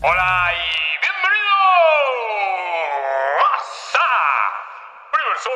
[0.00, 0.58] Hola y
[1.02, 1.58] bienvenidos
[3.94, 4.06] a
[5.12, 5.50] Universo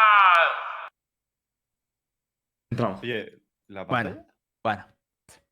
[0.00, 0.56] Valorant.
[2.70, 3.00] Entramos.
[3.02, 4.26] Oye, la Bueno, pantalla.
[4.64, 4.84] bueno.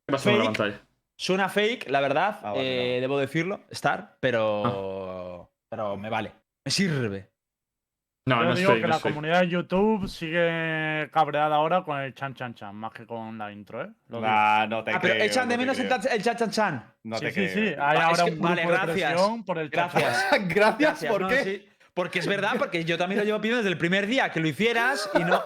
[0.07, 0.81] ¿Qué con la pantalla?
[1.17, 2.41] Suena fake, la verdad.
[2.43, 3.01] Ah, vale, eh, vale.
[3.01, 5.51] Debo decirlo, Star, pero.
[5.69, 6.33] Pero me vale.
[6.65, 7.31] Me sirve.
[8.29, 11.83] No, Yo no es digo fake, que no la comunidad de YouTube sigue cabreada ahora
[11.83, 13.91] con el chan chan chan, más que con la intro, ¿eh?
[14.09, 14.21] Lo.
[14.21, 15.99] Nah, no te Ah, pero echan de no te menos el, creo.
[16.01, 16.95] chan- el chan chan chan.
[17.05, 17.55] No sí, te sí, creo.
[17.55, 17.75] sí.
[17.81, 19.13] Hay Ah, ahora que- un grupo vale, de gracias.
[19.13, 20.01] presión por el chan chan
[20.49, 20.49] Gracias.
[20.49, 21.45] Gracias, ¿por no, qué?
[21.45, 21.69] sí.
[21.95, 24.47] Porque es verdad, porque yo también lo llevo pidiendo desde el primer día que lo
[24.49, 25.43] hicieras y no.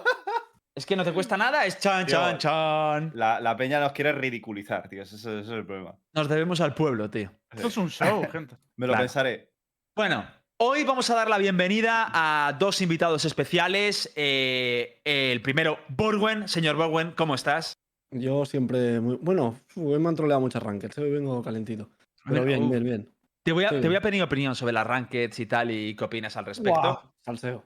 [0.75, 2.15] Es que no te cuesta nada, es chan, Tío.
[2.17, 3.11] chan, chan.
[3.15, 5.03] La, la peña nos quiere ridiculizar, tío.
[5.03, 5.95] Ese, ese es el problema.
[6.13, 7.31] Nos debemos al pueblo, tío.
[7.51, 8.55] Esto es un show, gente.
[8.75, 9.03] Me lo Claro.
[9.03, 9.51] pensaré.
[9.95, 10.25] Bueno,
[10.65, 14.11] hoy vamos a dar la bienvenida a dos invitados especiales.
[14.15, 16.47] Eh, el primero, Borwen.
[16.47, 17.73] Señor Borwen, ¿cómo estás?
[18.11, 19.17] Yo siempre muy.
[19.21, 21.89] Bueno, hoy me han troleado muchas rankings, hoy vengo calentito.
[22.25, 23.09] Pero bien, Uh, bien, bien.
[23.43, 23.81] Te voy, a, Sí.
[23.81, 27.13] te voy a pedir opinión sobre las rankeds y tal y qué opinas al respecto.
[27.25, 27.65] Salseo.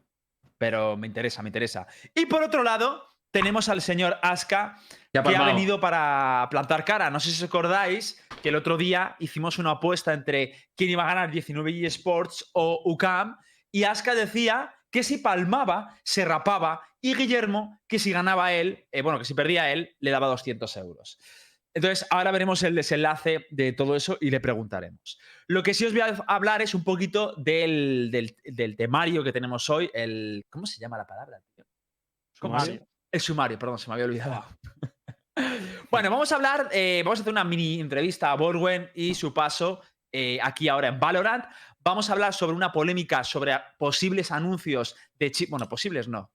[0.57, 1.85] Pero me interesa, me interesa.
[2.16, 4.79] Y por otro lado, tenemos al señor Aska,
[5.23, 7.09] que ha venido para plantar cara.
[7.09, 11.03] No sé si os acordáis que el otro día hicimos una apuesta entre quién iba
[11.03, 13.38] a ganar 19 eSports o UCAM,
[13.71, 19.01] y Aska decía que si palmaba, se rapaba, y Guillermo, que si ganaba él, eh,
[19.01, 21.19] bueno, que si perdía él, le daba 200 euros.
[21.73, 25.19] Entonces, ahora veremos el desenlace de todo eso y le preguntaremos.
[25.47, 29.31] Lo que sí os voy a hablar es un poquito del, del, del temario que
[29.31, 30.45] tenemos hoy, el...
[30.49, 31.39] ¿Cómo se llama la palabra?
[31.55, 31.65] tío?
[32.39, 32.88] ¿Cómo se- Sumario.
[33.11, 34.45] El sumario, perdón, se me había olvidado.
[35.89, 39.33] bueno, vamos a hablar, eh, vamos a hacer una mini entrevista a Borwen y su
[39.33, 41.45] paso eh, aquí ahora en Valorant.
[41.79, 46.31] Vamos a hablar sobre una polémica sobre posibles anuncios de cheats, bueno, posibles no,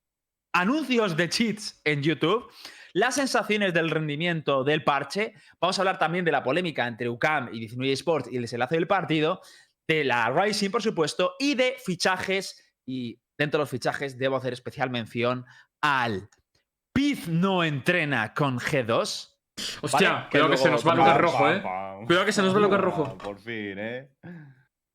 [0.53, 2.50] anuncios de cheats en YouTube,
[2.92, 5.34] las sensaciones del rendimiento del parche.
[5.61, 8.77] Vamos a hablar también de la polémica entre UCAM y 19 Sports y el desenlace
[8.77, 9.41] del partido,
[9.87, 12.62] de la Rising, por supuesto, y de fichajes.
[12.87, 15.44] Y dentro de los fichajes debo hacer especial mención
[15.81, 16.28] al
[16.93, 19.31] Piz no entrena con G2.
[19.83, 21.61] Hostia, Vale, cuidado que se luego- nos va a lugar rojo, pam, eh.
[21.62, 22.06] pam.
[22.06, 23.19] Cuidado que se nos va a lugar rojo.
[23.19, 24.09] Por fin, eh.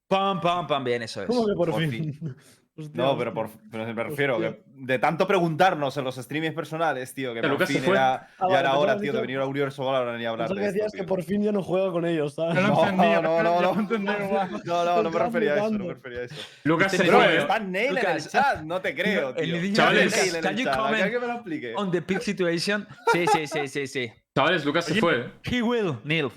[0.08, 1.28] Pam, pam, pam, bien, eso es.
[1.28, 2.36] ¿Cómo que por, por fin?
[2.80, 4.52] Hostia, No, pero, por, pero me refiero Hostia.
[4.52, 8.14] que de tanto preguntarnos en los streamings personales, tío, que Que por Lucas fin era,
[8.16, 10.48] Ah, ya vale, era hora, que tío, de decía- venir a Universo Valorant y hablar
[10.48, 11.08] Pensaba de que esto, decías que tío.
[11.08, 12.54] por fin ya no juego con ellos, ¿sabes?
[12.56, 13.74] Yo lo No, entendí, no, no, yo no.
[14.66, 16.36] No, no, no me refería a eso, no me refería a eso.
[16.66, 17.38] Lucas se fue.
[17.38, 19.74] está Nail en el Lucas, chat, no te creo, tío.
[19.74, 21.74] Chavales, can you chat, ¿a comment que me lo explique?
[21.76, 22.88] On the pick situation.
[23.12, 24.12] Sí, sí, sí, sí, sí.
[24.36, 25.32] Chavales, Lucas se fue.
[25.44, 26.30] He will, Neil.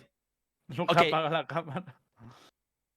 [0.69, 1.85] Nunca apaga la cámara.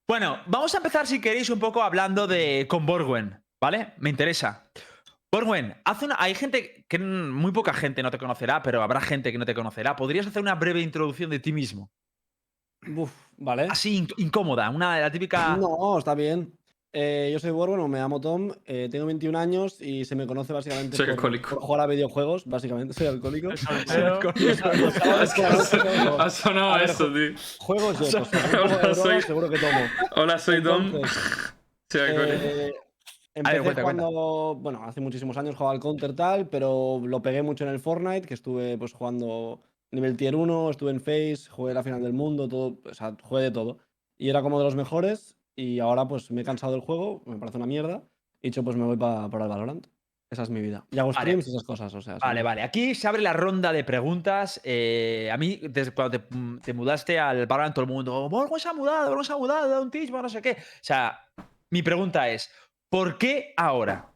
[0.07, 3.93] Bueno, vamos a empezar, si queréis, un poco hablando de con Borwen, ¿vale?
[3.97, 4.69] Me interesa.
[5.31, 9.31] Borwen, hace una, hay gente que muy poca gente no te conocerá, pero habrá gente
[9.31, 9.95] que no te conocerá.
[9.95, 11.89] ¿Podrías hacer una breve introducción de ti mismo?
[12.95, 13.67] Uf, vale.
[13.69, 15.55] Así, inc- incómoda, una de la típica.
[15.55, 16.53] No, está bien.
[16.95, 20.27] Eh, yo soy Borgon, o me llamo Tom, eh, tengo 21 años y se me
[20.27, 21.49] conoce básicamente Soy por, alcohólico.
[21.55, 23.49] por jugar a videojuegos, básicamente, soy alcohólico.
[26.19, 27.31] Ha sonado A ver, esto, tío.
[27.59, 29.79] Juegos yo, pues, droga, Soy- seguro que tomo.
[30.17, 30.57] Hola, soy.
[30.57, 31.11] Entonces,
[31.89, 32.43] Soy alcohólico.
[32.43, 32.73] Eh,
[33.35, 34.03] empecé ver, cuenta, cuenta.
[34.03, 37.79] jugando, bueno, hace muchísimos años jugaba al Counter tal, pero lo pegué mucho en el
[37.79, 39.61] Fortnite, que estuve pues jugando
[39.91, 43.41] nivel tier 1, estuve en Face, jugué la final del mundo, todo, o sea, jugué
[43.43, 43.79] de todo.
[44.17, 47.37] Y era como de los mejores y ahora pues me he cansado del juego, me
[47.37, 48.03] parece una mierda,
[48.41, 49.87] y dicho pues me voy pa- para el Valorant.
[50.29, 50.83] Esa es mi vida.
[50.89, 51.21] Y hago Vale.
[51.21, 52.17] streams y esas cosas, o sea.
[52.17, 52.43] Vale, sí.
[52.43, 52.61] vale.
[52.63, 54.59] Aquí se abre la ronda de preguntas.
[54.63, 56.25] Eh, a mí, desde cuando te,
[56.63, 59.69] te mudaste al Valorant, todo el mundo, Borgo se ha mudado, Borgo se ha mudado,
[59.69, 60.51] da un teach, no sé qué.
[60.53, 61.27] O sea,
[61.69, 62.49] mi pregunta es,
[62.89, 64.09] ¿por qué ahora?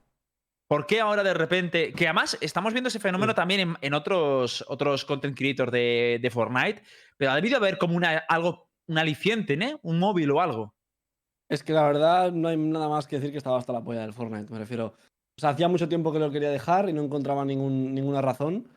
[0.68, 1.94] ¿Por qué ahora de repente?
[1.94, 6.30] Que además estamos viendo ese fenómeno también en, en otros, otros content creators de, de
[6.32, 6.82] Fortnite,
[7.16, 9.80] pero ha debido haber como una, algo, un aliciente, ¿no?
[9.84, 10.74] Un móvil o algo.
[11.50, 14.02] Es que la verdad no hay nada más que decir que estaba hasta la polla
[14.02, 14.88] del Fortnite, me refiero.
[15.38, 18.68] O sea, hacía mucho tiempo que lo quería dejar y no encontraba ningún, ninguna razón.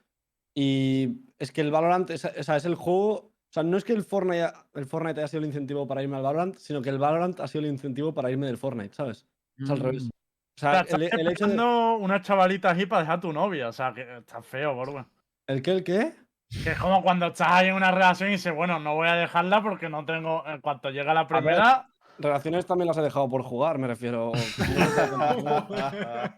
[0.54, 3.12] Y es que el Valorant es, o sea, es el juego.
[3.12, 6.16] O sea, no es que el Fortnite, el Fortnite haya sido el incentivo para irme
[6.16, 9.26] al Valorant, sino que el Valorant ha sido el incentivo para irme del Fortnite, ¿sabes?
[9.58, 10.04] Es al revés.
[10.04, 10.06] Mm.
[10.06, 11.54] O O sea, sea, estás el, el hecho de.
[11.54, 13.68] una chavalita aquí para dejar a tu novia.
[13.68, 15.06] O sea, que está feo, Borgo.
[15.46, 15.72] ¿El qué?
[15.72, 16.14] ¿El qué?
[16.62, 19.14] Que es como cuando estás ahí en una relación y dices, bueno, no voy a
[19.14, 20.44] dejarla porque no tengo.
[20.46, 21.89] En cuanto llega la primera.
[22.20, 24.32] Relaciones también las he dejado por jugar, me refiero.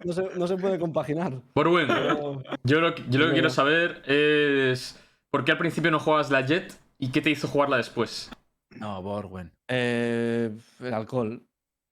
[0.04, 1.40] No se, no se puede compaginar.
[1.54, 4.98] Borwen, Pero- yo lo, que- yo lo que quiero saber es.
[5.30, 8.30] ¿Por qué al principio no jugabas la Jet y qué te hizo jugarla después?
[8.78, 9.50] No, Borwen.
[9.68, 10.50] Eh,
[10.80, 11.42] el alcohol.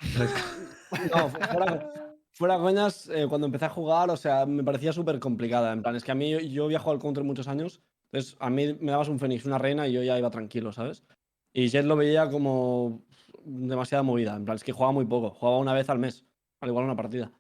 [1.14, 1.92] No, fuera,
[2.32, 5.72] Fuera coñas, eh, cuando empecé a jugar, o sea, me parecía súper complicada.
[5.72, 8.36] En plan, es que a mí, yo, yo había jugado al counter muchos años, entonces
[8.40, 11.04] a mí me dabas un Fénix, una reina y yo ya iba tranquilo, ¿sabes?
[11.52, 13.02] Y Jet lo veía como
[13.44, 14.34] demasiada movida.
[14.36, 16.24] En plan, es que jugaba muy poco, jugaba una vez al mes,
[16.60, 17.30] al igual una partida.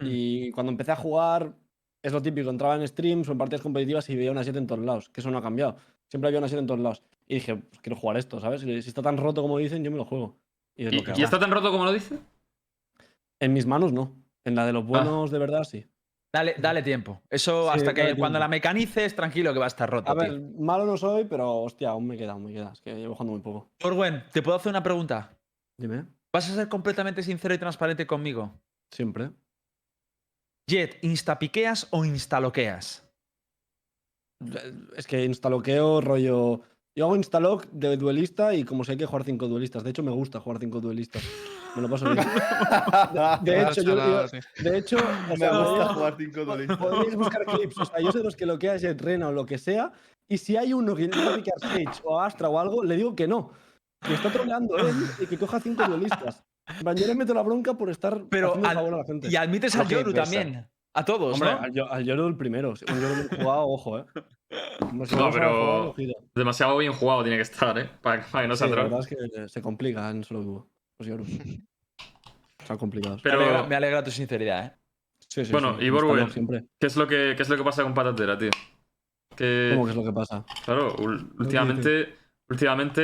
[0.00, 0.06] Mm.
[0.08, 1.54] Y cuando empecé a jugar,
[2.02, 4.66] es lo típico, entraba en streams o en partidas competitivas y veía una 7 en
[4.66, 5.76] todos lados, que eso no ha cambiado.
[6.08, 7.02] Siempre había una 7 en todos lados.
[7.26, 8.62] Y dije, pues quiero jugar esto, ¿sabes?
[8.62, 10.36] Si está tan roto como dicen, yo me lo juego.
[10.74, 12.18] Y es ¿Y, lo que y está tan roto como lo dice?
[13.38, 14.14] En mis manos no.
[14.44, 15.86] En la de los buenos de verdad sí.
[16.32, 17.20] Dale, dale tiempo.
[17.28, 18.38] Eso Sí, hasta que cuando tiempo.
[18.38, 20.12] la mecanices, tranquilo que va a estar roto.
[20.12, 20.22] A tío.
[20.32, 22.70] ver, malo no soy, pero hostia, aún me queda, aún me queda.
[22.72, 23.68] Es que llevo jugando muy poco.
[23.82, 25.36] Orwen, ¿te puedo hacer una pregunta?
[25.80, 26.04] Dime.
[26.32, 28.52] ¿Vas a ser completamente sincero y transparente conmigo?
[28.94, 29.30] Siempre.
[30.68, 33.02] Jet, ¿instapiqueas o instaloqueas?
[34.96, 36.60] Es que instaloqueo rollo.
[36.94, 39.82] Yo hago instalock de duelista y como sé hay que jugar cinco duelistas.
[39.82, 41.22] De hecho, me gusta jugar cinco duelistas.
[41.74, 42.16] Me lo paso bien.
[42.26, 42.26] De
[43.14, 44.26] Claro, hecho, yo, yo-
[44.70, 46.76] de hecho, o Me gusta podéis- jugar cinco duelistas.
[46.78, 47.78] podéis buscar clips.
[47.78, 49.92] O sea, yo sé de los que loquea Jet Rena o lo que sea.
[50.28, 53.26] Y si hay uno que intenta piquear Sage o Astra o algo, le digo que
[53.26, 53.52] no.
[54.00, 56.44] Que está troleando él y que coja cinco duelistas.
[56.84, 59.28] Le meto la bronca por estar Pero al- favor a la gente.
[59.28, 60.66] Y admites al Yoru también.
[60.92, 61.60] A todos, Hombre, ¿no?
[61.60, 62.70] al, Yo- al Yoru el primero.
[62.70, 64.04] Un Yoru bien jugado, ojo, eh.
[64.80, 65.94] Como si No, pero-.
[66.34, 67.88] Demasiado bien jugado tiene que estar, ¿eh?
[68.02, 70.68] Para, para que no Sí, sea la verdad es que se complica en solo dúo.
[70.98, 71.28] Los Yorus.
[72.66, 73.20] Son complicados.
[73.22, 74.72] Pero- me, alegra, me alegra tu sinceridad, ¿eh?
[75.28, 76.64] Sí, sí, Bueno, sí, y siempre.
[76.78, 78.50] ¿Qué es lo que, qué es lo que pasa con Patatera, tío?
[79.36, 80.44] Que, ¿Cómo que es lo que pasa?
[80.64, 80.96] claro,
[81.38, 82.16] últimamente,
[82.50, 83.00] últimamente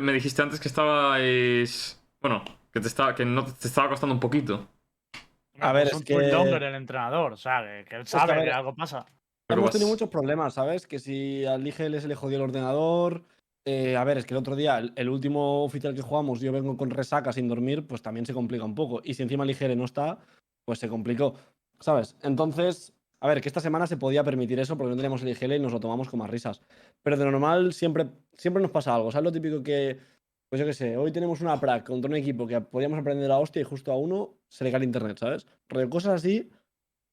[0.00, 2.00] me dijiste antes que estabais...
[2.22, 2.42] Bueno,
[2.72, 4.66] que, te estaba, que no te estaba costando un poquito.
[5.60, 8.50] A ver, es es un que- el entrenador, o sea, que, él sabe a que,
[8.50, 9.04] algo pasa.
[9.46, 10.86] Pero Hemos vas- tenido muchos problemas, ¿sabes?
[10.86, 13.24] Que si al IGL se le jodió el ordenador.
[13.66, 16.50] eh, a ver, es que el otro día, el, el último oficial que jugamos, yo
[16.52, 19.00] vengo con resaca sin dormir, pues también se complica un poco.
[19.04, 20.18] Y si encima el IGL no está,
[20.64, 21.34] pues se complicó,
[21.80, 22.16] ¿sabes?
[22.22, 22.93] Entonces,
[23.24, 25.58] a ver, que esta semana se podía permitir eso porque no teníamos el IGL y
[25.58, 26.60] nos lo tomamos con más risas.
[27.02, 29.10] Pero de lo normal siempre, siempre nos pasa algo.
[29.10, 29.98] ¿Sabes lo típico que,
[30.50, 33.38] pues yo qué sé, hoy tenemos una prac contra un equipo que podíamos aprender a
[33.38, 35.46] hostia y justo a uno se le cae el internet, ¿sabes?
[35.70, 36.50] Rollo, cosas así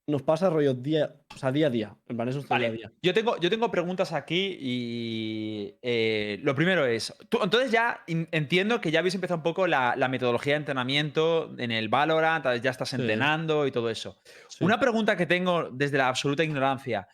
[0.07, 1.95] nos pasa rollo día, o sea, día a día.
[2.07, 2.94] En plan, eso es Vale, día a día.
[3.01, 8.81] Yo tengo, yo tengo preguntas aquí y eh, lo primero es, tú- entonces ya entiendo
[8.81, 12.71] que ya habéis empezado un poco la, la metodología de entrenamiento en el Valorant, ya
[12.71, 12.95] estás Sí.
[12.98, 14.21] entrenando y todo eso.
[14.50, 14.63] Sí.
[14.63, 17.07] Una pregunta que tengo desde la absoluta ignorancia,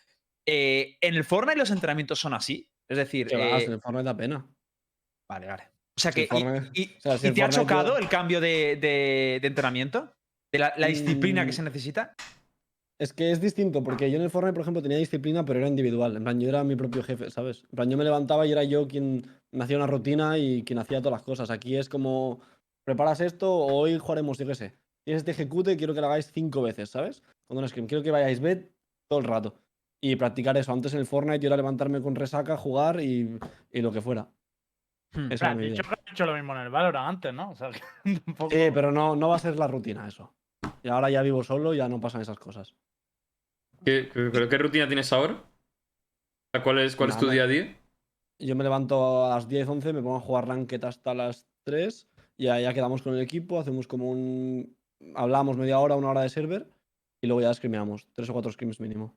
[0.47, 2.67] eh, ¿en el Fortnite los entrenamientos son así?
[2.89, 4.47] Es decir, eh, en el Fortnite da pena.
[5.29, 5.63] vale, vale.
[5.97, 7.93] O sea si que, y- Fortnite- y, o sea, si ¿y el te ha chocado
[7.95, 10.13] yo- el cambio de, de- de entrenamiento?
[10.53, 11.55] ¿De la, la disciplina que Mm.
[11.55, 12.13] se necesita?
[12.99, 15.67] Es que es distinto, porque yo en el Fortnite, por ejemplo, tenía disciplina, pero era
[15.67, 16.15] individual.
[16.15, 17.63] En plan, yo era mi propio jefe, ¿sabes?
[17.69, 20.79] En plan, yo me levantaba y era yo quien me hacía una rutina y quien
[20.79, 21.51] hacía todas las cosas.
[21.51, 22.41] Aquí es como,
[22.83, 24.73] preparas esto, hoy jugaremos, yo qué sé.
[25.05, 27.21] Tienes este ejecute, quiero que lo hagáis cinco veces, ¿sabes?
[27.47, 28.65] Cuando no scrim, quiero que vayáis bed
[29.07, 29.55] todo el rato.
[30.01, 30.73] Y practicar eso.
[30.73, 33.39] Antes en el Fortnite yo era levantarme con resaca, jugar y,
[33.71, 34.27] y lo que fuera.
[35.13, 35.31] Hmm.
[35.31, 37.51] Esa era mi que has hecho lo mismo en el Valorant antes, ¿no?
[37.51, 37.69] O sea,
[38.03, 38.49] que tampoco...
[38.49, 40.33] Sí, pero no, no va a ser la rutina eso.
[40.83, 42.75] Y ahora ya vivo solo, ya no pasan esas cosas.
[43.83, 45.33] ¿Qué, qué, pero qué rutina tienes ahora?
[45.33, 47.33] O sea, ¿Cuál es, cuál es tu Nada.
[47.33, 47.77] día a día?
[48.39, 52.07] Yo me levanto a las 10, 11, me pongo a jugar Ranked hasta las 3
[52.37, 54.75] y ya, ya quedamos con el equipo, hacemos como un...
[55.15, 56.67] Hablamos media hora, una hora de server
[57.21, 58.07] y luego ya scrimeamos.
[58.13, 59.15] Tres o cuatro scrims mínimo.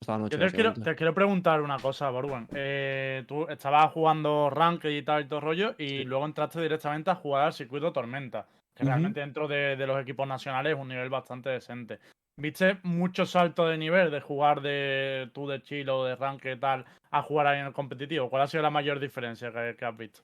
[0.00, 0.38] Hasta la noche.
[0.38, 0.90] Yo te quiero, básicamente.
[0.90, 2.48] te quiero preguntar una cosa, Borwen.
[2.54, 7.14] Eh, tú estabas jugando Ranked y tal y todo rollo, y luego entraste directamente a
[7.14, 11.08] jugar al circuito Tormenta, que realmente dentro de, de los equipos nacionales es un nivel
[11.08, 12.00] bastante decente.
[12.36, 16.58] ¿Viste mucho salto de nivel de jugar de tú de Chile o de Ranked y
[16.58, 18.28] tal a jugar ahí en el competitivo?
[18.28, 20.20] ¿Cuál ha sido la mayor diferencia que, que has visto?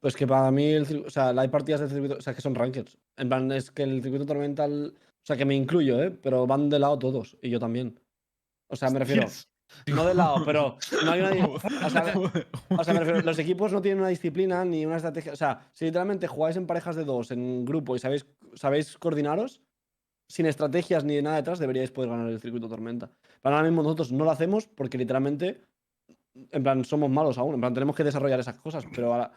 [0.00, 2.54] Pues que para mí, el, o sea, hay partidas del circuito, o sea, que son
[2.54, 2.96] rankeds.
[3.18, 6.10] En plan, es que el circuito tormental, o sea, que me incluyo, ¿eh?
[6.10, 7.98] Pero van de lado todos y yo también.
[8.70, 9.48] O sea, me refiero, Yes.
[9.92, 11.30] No de lado, pero no hay una...
[11.30, 11.40] di-
[11.84, 12.14] O sea,
[12.78, 15.32] O sea, me refiero, los equipos no tienen una disciplina ni una estrategia.
[15.32, 19.60] O sea, si literalmente jugáis en parejas de dos, en grupo y sabéis, sabéis coordinaros,
[20.28, 23.10] sin estrategias ni nada detrás, deberíais poder ganar el circuito tormenta.
[23.42, 25.60] Pero ahora mismo nosotros no lo hacemos porque literalmente,
[26.50, 27.54] en plan, somos malos aún.
[27.54, 28.84] En plan, tenemos que desarrollar esas cosas.
[28.94, 29.32] Pero ahora,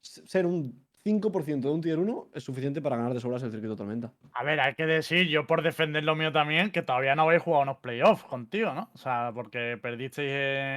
[0.00, 3.74] ser un 5% de un tier 1 es suficiente para ganar de sobras el circuito
[3.76, 4.12] tormenta.
[4.34, 7.42] A ver, hay que decir, yo por defender lo mío también, que todavía no habéis
[7.42, 8.90] jugado unos playoffs contigo, ¿no?
[8.94, 10.30] O sea, porque perdisteis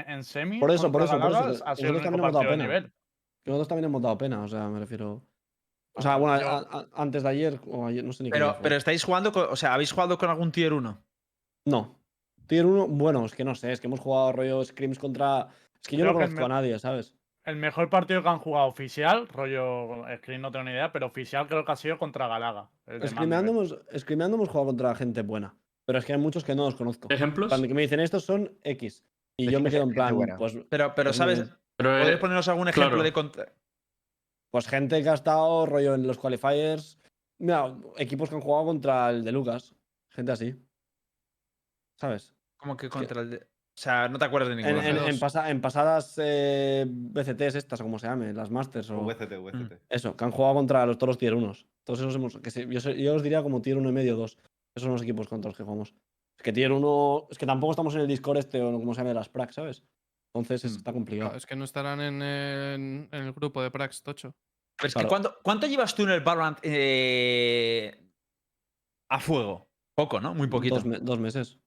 [0.07, 0.59] en, semi.
[0.59, 2.63] Por eso, por eso, por eso, el nosotros también hemos dado pena.
[2.63, 2.91] nivel.
[3.45, 5.21] Nosotros también hemos dado pena, o sea, me refiero.
[5.95, 8.37] O sea, bueno, yo- a- a- antes de ayer o ayer, no sé ni qué
[8.37, 8.63] día Pero, fue.
[8.63, 11.03] pero estáis jugando, con- o sea, ¿habéis jugado con algún tier 1?
[11.65, 11.99] No.
[12.47, 15.49] Tier 1, bueno, es que no sé, es que hemos jugado rollo scrims contra.
[15.81, 17.13] Es que yo Creo no conozco me- a nadie, ¿sabes?
[17.45, 21.47] El mejor partido que han jugado oficial, rollo Screen no tengo ni idea, pero oficial
[21.47, 22.69] creo que ha sido contra Galaga.
[22.87, 23.47] Mandevet.
[23.49, 23.71] hemos,
[24.49, 25.55] jugado contra gente buena.
[25.85, 27.07] Pero es que hay muchos que no los conozco.
[27.11, 27.51] ¿Ejemplos?
[27.53, 29.03] que me dicen, estos son X.
[29.37, 31.43] Y yo me quedo en plan, pues, Pero, pero Pues ¿sabes?
[31.75, 33.03] Pero, eh, ¿Podrías ponernos algún ejemplo claro.
[33.03, 33.53] de contra-
[34.51, 36.99] pues gente que ha estado rollo en los qualifiers.
[37.39, 39.73] Mira, equipos que han jugado contra el de Lucas.
[40.11, 40.55] Gente así.
[41.99, 42.33] ¿Sabes?
[42.57, 44.87] como que contra el de- O sea, no te acuerdas de En, ninguno.
[44.87, 49.01] en- en pasa- en pasadas eh, BCTs estas, o como se llame, las Masters o
[49.03, 49.81] VCT, VCT.
[49.89, 51.53] eso, que han jugado contra los toros tier 1.
[51.83, 54.37] Todos esos hemos, que se- yo, os diría como tier 1 y medio 2.
[54.75, 55.95] Esos son los equipos contra los que jugamos.
[56.37, 58.99] Es que tier 1, es que tampoco estamos en el Discord este o como se
[58.99, 59.83] llame de las prac, ¿sabes?
[60.35, 60.77] Entonces es- Mm.
[60.77, 61.29] está complicado.
[61.29, 64.35] Claro, es que no estarán en, en- en el grupo de Prax, Tocho.
[64.77, 65.07] Pero es que.
[65.07, 67.99] ¿cuánto, ¿cuánto llevas tú en el Valorant eh,
[69.09, 69.67] a fuego?
[69.95, 70.33] Poco, ¿no?
[70.35, 70.75] Muy poquito.
[70.75, 71.59] Dos, me- dos meses.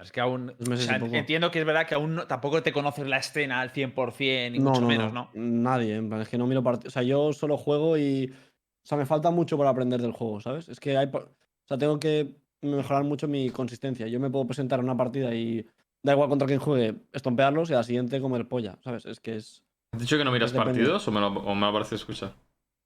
[0.00, 0.54] Es que aún.
[0.58, 1.14] Meses o sea, y poco.
[1.16, 4.60] entiendo que es verdad que aún no- tampoco te conoces la escena al 100%, ni
[4.60, 5.30] mucho menos, ¿no?
[5.34, 6.92] Nadie, en plan, es que no miro partidos.
[6.92, 8.32] O sea, yo solo juego y.
[8.32, 10.68] O sea, me falta mucho por aprender del juego, ¿sabes?
[10.68, 11.06] Es que hay.
[11.12, 11.28] O
[11.66, 14.06] sea, tengo que mejorar mucho mi consistencia.
[14.06, 15.66] Yo me puedo presentar en una partida y.
[16.02, 19.04] Da igual contra quién juegue, estompearlos y a la siguiente comer polla, ¿sabes?
[19.04, 19.62] Es que es.
[19.92, 22.34] ¿Has dicho que no miras partidos o me, lo, o me parecido escuchar?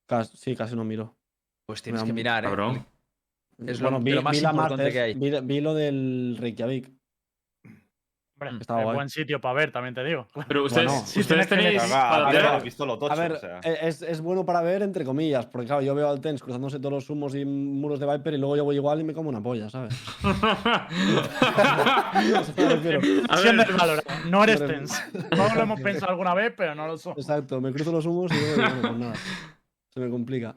[0.07, 1.15] Casi, sí, casi no miro.
[1.67, 2.47] Pues tienes Me que mirar, ¿eh?
[2.47, 2.85] Cabrón.
[3.67, 4.03] Es lo- más
[4.41, 5.13] importante Masters, que hay.
[5.13, 6.91] Vi, vi lo del Reykjavik.
[8.51, 8.95] Hombre, Estaba es guay.
[8.95, 10.27] buen sitio para ver, también te digo.
[10.47, 11.69] Pero ustedes, Bueno, sí ustedes tenéis.
[11.83, 11.89] mirar.
[11.89, 13.59] Caga, paradero- habéis visto lo tocho, A ver, o sea.
[13.63, 16.77] e- es, es bueno para ver, entre comillas, porque claro, yo veo al Tens cruzándose
[16.79, 19.29] todos los humos y muros de Viper y luego yo voy igual y me como
[19.29, 19.93] una polla, ¿sabes?
[22.13, 25.03] A ver, el Valorant, no eres Tens.
[25.35, 27.17] No lo hemos pensado alguna vez, pero no lo somos.
[27.19, 29.13] Exacto, me cruzo los humos y luego, bueno, pues nada.
[29.93, 30.55] Se me complica.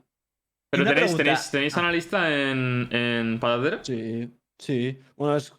[0.71, 3.79] pero tenéis, tenéis, tenéis analista en, en Paradero?
[3.83, 4.99] Sí, sí.
[5.17, 5.53] Bueno, es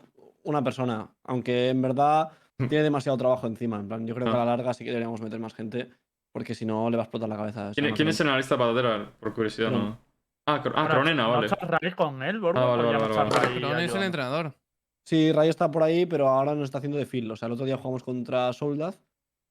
[0.47, 3.79] una persona, aunque en verdad tiene demasiado trabajo encima.
[3.79, 5.89] En plan, yo creo que a la larga sí que deberíamos meter más gente,
[6.31, 7.71] porque si no le va a explotar la cabeza.
[7.73, 8.87] ¿Quién, quién es el analista de Paradero?
[8.89, 9.71] A ver, Por curiosidad.
[9.71, 9.99] ¿no?
[10.47, 11.95] Ah, ah Cronena, ¿No vale.
[11.95, 12.59] con él, Borbo?
[12.59, 13.29] Ah, vale, ¿O ya vale.
[13.29, 14.53] Ray no es el entrenador.
[15.03, 17.29] Sí, Ray está por ahí, pero ahora no está haciendo de Phil.
[17.31, 18.95] O sea, el otro día jugamos contra Soldad,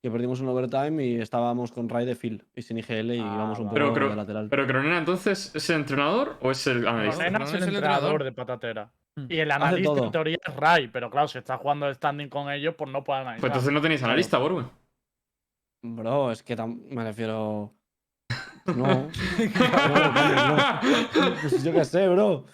[0.02, 3.32] que perdimos un overtime y estábamos con Ray de Phil y sin IGL y Ah,
[3.34, 4.48] íbamos un poco de lateral.
[4.48, 7.24] Pero Cronena, entonces, ¿es el entrenador o es el analista?
[7.24, 8.24] Cronena es el el entrenador entrenador.
[8.24, 8.92] de patatera.
[9.18, 9.26] Mm.
[9.30, 12.50] Y el analista en teoría es Ray, pero claro, si está jugando el standing con
[12.50, 13.40] ellos, pues no puede analizar.
[13.40, 14.66] Pues entonces no tenéis analista, Borwen.
[15.82, 17.72] Bro, es que me refiero.
[18.66, 18.74] No.
[18.74, 19.08] no,
[19.70, 20.34] vamos,
[21.14, 21.34] no.
[21.40, 22.46] Pues yo qué sé, bro.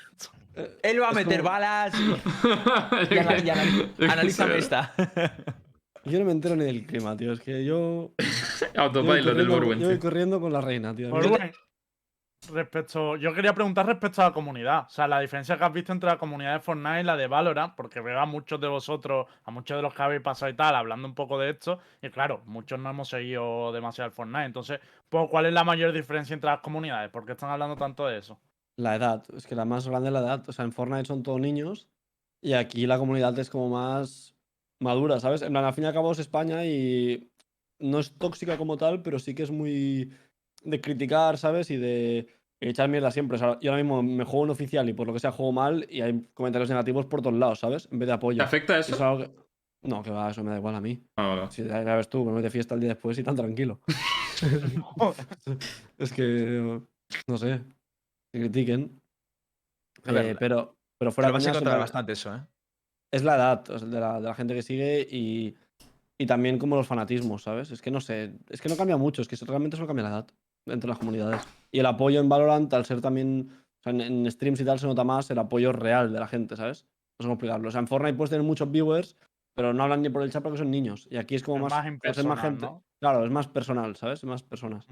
[0.54, 2.04] Eh, Él va a es meter como- balas y,
[3.14, 4.92] y analízame esta.
[6.04, 7.32] Yo no me entero ni del clima, tío.
[7.32, 8.12] Es que yo.
[8.76, 9.78] Autopilot del corriendo- Borwen.
[9.80, 11.08] Yo voy corriendo con la reina, tío.
[11.08, 11.34] Bueno,
[12.50, 14.86] respecto, yo quería preguntar respecto a la comunidad.
[14.86, 17.26] O sea, la diferencia que has visto entre la comunidad de Fortnite y la de
[17.26, 20.56] Valorant, porque veo a muchos de vosotros, a muchos de los que habéis pasado y
[20.56, 21.78] tal, hablando un poco de esto.
[22.00, 24.44] Y claro, muchos no hemos seguido demasiado el Fortnite.
[24.44, 27.10] Entonces, pues, ¿cuál es la mayor diferencia entre las comunidades?
[27.10, 28.38] ¿Por qué están hablando tanto de eso?
[28.76, 29.22] La edad.
[29.36, 30.48] Es que la más grande es la edad.
[30.48, 31.88] O sea, en Fortnite son todos niños.
[32.40, 34.34] Y aquí la comunidad es como más
[34.80, 35.42] madura, ¿sabes?
[35.42, 37.30] En plan, al fin y al cabo es España y
[37.78, 40.12] no es tóxica como tal, pero sí que es muy
[40.64, 41.70] de criticar, ¿sabes?
[41.70, 42.26] Y de
[42.60, 43.36] echar mierda siempre.
[43.36, 45.52] O sea, yo ahora mismo me juego en oficial y por lo que sea juego
[45.52, 47.88] mal y hay comentarios negativos por todos lados, ¿sabes?
[47.90, 48.38] En vez de apoyo.
[48.38, 48.94] ¿Te afecta eso?
[48.94, 49.42] eso es algo que-
[49.88, 51.02] No, que va, eso me da igual a mí.
[51.16, 51.48] Ah.
[51.50, 53.80] Si ya ves tú, me voy de fiesta el día después y tan tranquilo.
[55.98, 56.80] es que,
[57.28, 57.60] no sé,
[58.32, 59.00] que critiquen.
[60.04, 62.40] A ver, Eh, pero, pero fuera Pero vas a encontrar bastante eso, ¿eh?
[63.12, 65.54] es la edad o sea, de, la, de la gente que sigue y,
[66.18, 67.70] y también como los fanatismos, ¿sabes?
[67.70, 70.08] Es que no sé, es que no cambia mucho, es que realmente solo cambia la
[70.10, 70.26] edad
[70.66, 71.42] entre las comunidades.
[71.70, 74.78] Y el apoyo en Valorant, al ser también, o sea, en, en streams y tal,
[74.78, 76.86] se nota más el apoyo real de la gente, ¿sabes?
[77.18, 77.68] No sé cómo explicarlo.
[77.68, 79.16] O sea, en Fortnite puedes tener muchos viewers,
[79.54, 81.06] pero no hablan ni por el chat porque son niños.
[81.10, 82.66] Y aquí es como Es más, más impersonal, más gente.
[82.66, 82.84] ¿no?
[83.00, 84.20] Claro, es más personal, ¿sabes?
[84.20, 84.86] Es más personas.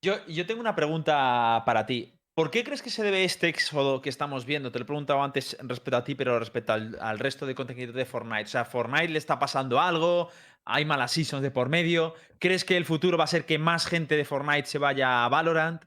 [0.00, 2.18] Yo, yo tengo una pregunta para ti.
[2.34, 4.72] ¿Por qué crees que se debe este éxodo que estamos viendo?
[4.72, 7.92] Te lo he preguntado antes respecto a ti, pero respecto al, al resto de contenido
[7.92, 8.44] de Fortnite.
[8.44, 10.30] O sea, ¿Fortnite le está pasando algo?
[10.64, 12.14] ¿Hay malas seasons de por medio?
[12.38, 15.28] ¿Crees que el futuro va a ser que más gente de Fortnite se vaya a
[15.28, 15.82] Valorant?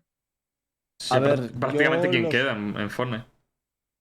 [1.01, 3.25] Sí, A ver, prácticamente quien los- queda en, en Fortnite.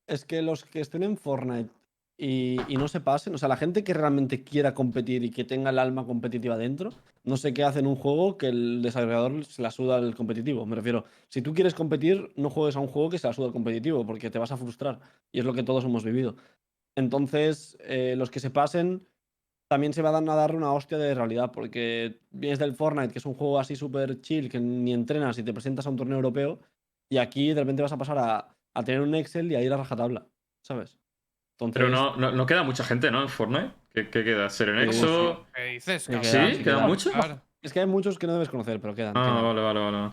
[0.09, 1.71] Es que los que estén en Fortnite
[2.19, 5.45] y, y no se pasen, o sea, la gente que realmente quiera competir y que
[5.45, 6.93] tenga el alma competitiva dentro,
[7.25, 10.67] no sé qué hace en un juego que el desarrollador se la suda el competitivo.
[10.67, 13.47] Me refiero, si tú quieres competir, no juegues a un juego que se la suda
[13.47, 15.01] el competitivo, porque te vas a frustrar.
[15.33, 16.37] Y es lo que todos hemos vivido.
[16.97, 19.09] Entonces, eh, los que se pasen
[19.69, 23.27] también se van a dar una hostia de realidad, porque vienes del Fortnite, que es
[23.27, 26.61] un juego así súper chill, que ni entrenas y te presentas a un torneo europeo,
[27.09, 29.73] y aquí de repente vas a pasar a, a tener un Excel y a ir
[29.73, 30.27] a rajatabla,
[30.63, 30.99] ¿sabes?
[31.53, 33.23] Entonces, Pero no, no, no queda mucha gente, ¿no?
[33.23, 33.71] En Fortnite.
[33.91, 34.51] ¿Qué, qué queda?
[34.51, 35.47] ¿Serenexo?
[35.55, 36.03] ¿Qué dices?
[36.03, 36.13] Sí?
[36.13, 36.39] ¿Sí?
[36.39, 36.87] ¿Queda queda.
[36.89, 37.13] mucho?
[37.13, 37.41] Claro.
[37.63, 39.17] Es que hay muchos que no debes conocer, pero quedan.
[39.17, 40.13] Ah, quedan, vale, vale, vale.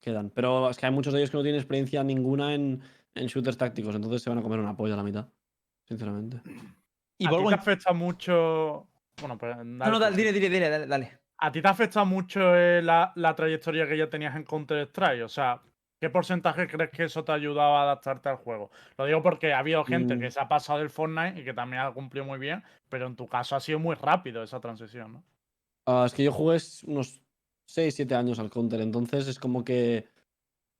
[0.00, 0.30] quedan.
[0.30, 2.82] Pero es que hay muchos de ellos que no tienen experiencia ninguna en,
[3.14, 5.28] en shooters tácticos, entonces se van a comer una polla a la mitad.
[5.88, 6.40] Sinceramente.
[7.18, 8.88] Y ¿A ti te afecta mucho.
[9.20, 9.56] Bueno, pues.
[9.56, 11.18] No, no, dale, dile, dile, dile, dale, dale.
[11.38, 15.22] ¿A ti te afecta mucho eh, la, la trayectoria que ya tenías en Counter-Strike?
[15.24, 15.60] O sea,
[16.00, 18.70] ¿qué porcentaje crees que eso te ha ayudado a adaptarte al juego?
[18.96, 20.20] Lo digo porque ha habido gente Mm.
[20.20, 23.16] que se ha pasado del Fortnite y que también ha cumplido muy bien, pero en
[23.16, 25.24] tu caso ha sido muy rápido esa transición, ¿no?
[25.86, 27.20] Ah, es que yo jugué unos
[27.66, 30.08] 6, 7 años al counter, entonces es como que.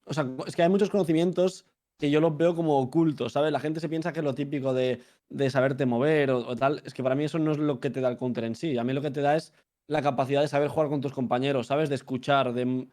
[0.04, 1.66] O sea, es que hay muchos conocimientos
[1.98, 3.52] que yo los veo como ocultos, ¿sabes?
[3.52, 5.00] La gente se piensa que es lo típico de,
[5.30, 6.82] de saberte mover o, o tal.
[6.84, 8.76] Es que para mí eso no es lo que te da el counter en sí.
[8.78, 9.52] A mí lo que te da es
[9.88, 11.88] la capacidad de saber jugar con tus compañeros, ¿sabes?
[11.88, 12.88] De escuchar, de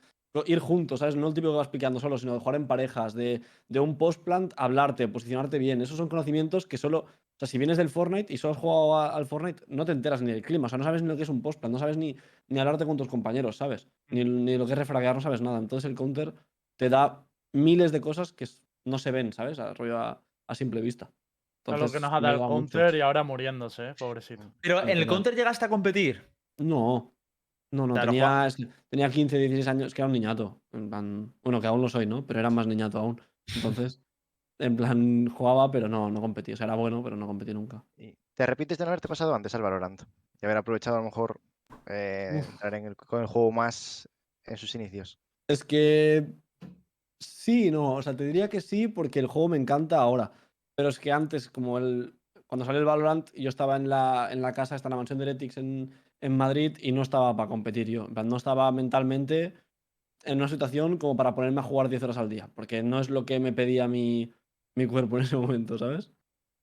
[0.45, 1.15] ir juntos, ¿sabes?
[1.15, 3.97] No el típico que vas picando solo, sino de jugar en parejas, de, de un
[3.97, 5.81] post-plant, hablarte, posicionarte bien.
[5.81, 6.99] Esos son conocimientos que solo.
[6.99, 9.91] O sea, si vienes del Fortnite y solo has jugado a- al Fortnite, no te
[9.91, 10.67] enteras ni del clima.
[10.67, 12.15] O sea, no sabes ni lo que es un post-plant, no sabes ni,
[12.47, 13.87] ni hablarte con tus compañeros, ¿sabes?
[14.09, 15.57] Ni, ni lo que es refraguear, no sabes nada.
[15.59, 16.33] Entonces el counter
[16.77, 18.45] te da miles de cosas que
[18.85, 19.59] no se ven, ¿sabes?
[19.59, 21.05] A, rollo a, a simple vista.
[21.05, 22.49] Es lo que Entonces, nos ha dado el mucho.
[22.49, 23.95] Counter y ahora muriéndose, ¿eh?
[23.97, 24.43] pobrecito.
[24.61, 25.07] Pero en el.
[25.07, 26.21] Counter llegaste a competir.
[26.57, 27.13] No.
[27.71, 28.47] No, no, Claro, tenía,
[28.89, 30.61] tenía 15, 16 años, que era un niñato.
[30.73, 32.23] En plan, bueno, que aún lo soy, ¿no?
[32.27, 33.19] Pero era más niñato aún.
[33.55, 33.99] Entonces,
[34.59, 36.53] en plan, jugaba, pero no, no competí.
[36.53, 37.83] O sea, era bueno, pero no competí nunca.
[38.35, 40.03] ¿Te repites de no haberte pasado antes al Valorant?
[40.39, 41.41] Y haber aprovechado a lo mejor
[41.87, 44.07] eh, entrar en el, con el juego más
[44.45, 45.19] en sus inicios.
[45.47, 46.33] Es que
[47.25, 50.31] sí, no, o sea, te diría que sí porque el juego me encanta ahora.
[50.75, 52.15] Pero es que antes, como el
[52.47, 55.17] cuando salió el Valorant, yo estaba en la, en la casa, está en la mansión
[55.17, 58.07] de Heretics en, en Madrid y no estaba para competir yo.
[58.07, 59.55] No estaba mentalmente
[60.23, 63.09] en una situación como para ponerme a jugar 10 horas al día, porque no es
[63.09, 64.31] lo que me pedía mi,
[64.75, 66.11] mi cuerpo en ese momento, ¿sabes?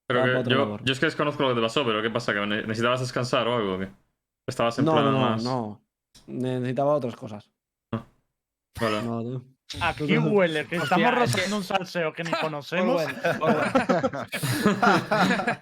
[0.06, 2.32] Pero que yo, yo es que desconozco lo que te pasó, pero ¿qué pasa?
[2.34, 3.74] ¿Que ne- necesitabas descansar o algo?
[3.74, 3.88] o qué?
[4.46, 5.44] Estabas en No, plan no, no, más.
[5.44, 5.80] no.
[6.26, 7.50] Necesitaba otras cosas.
[8.80, 9.02] Vale.
[9.02, 9.44] No.
[9.80, 13.02] Aquí huele, que Hostia, estamos es que- rozando un salseo que ni conocemos.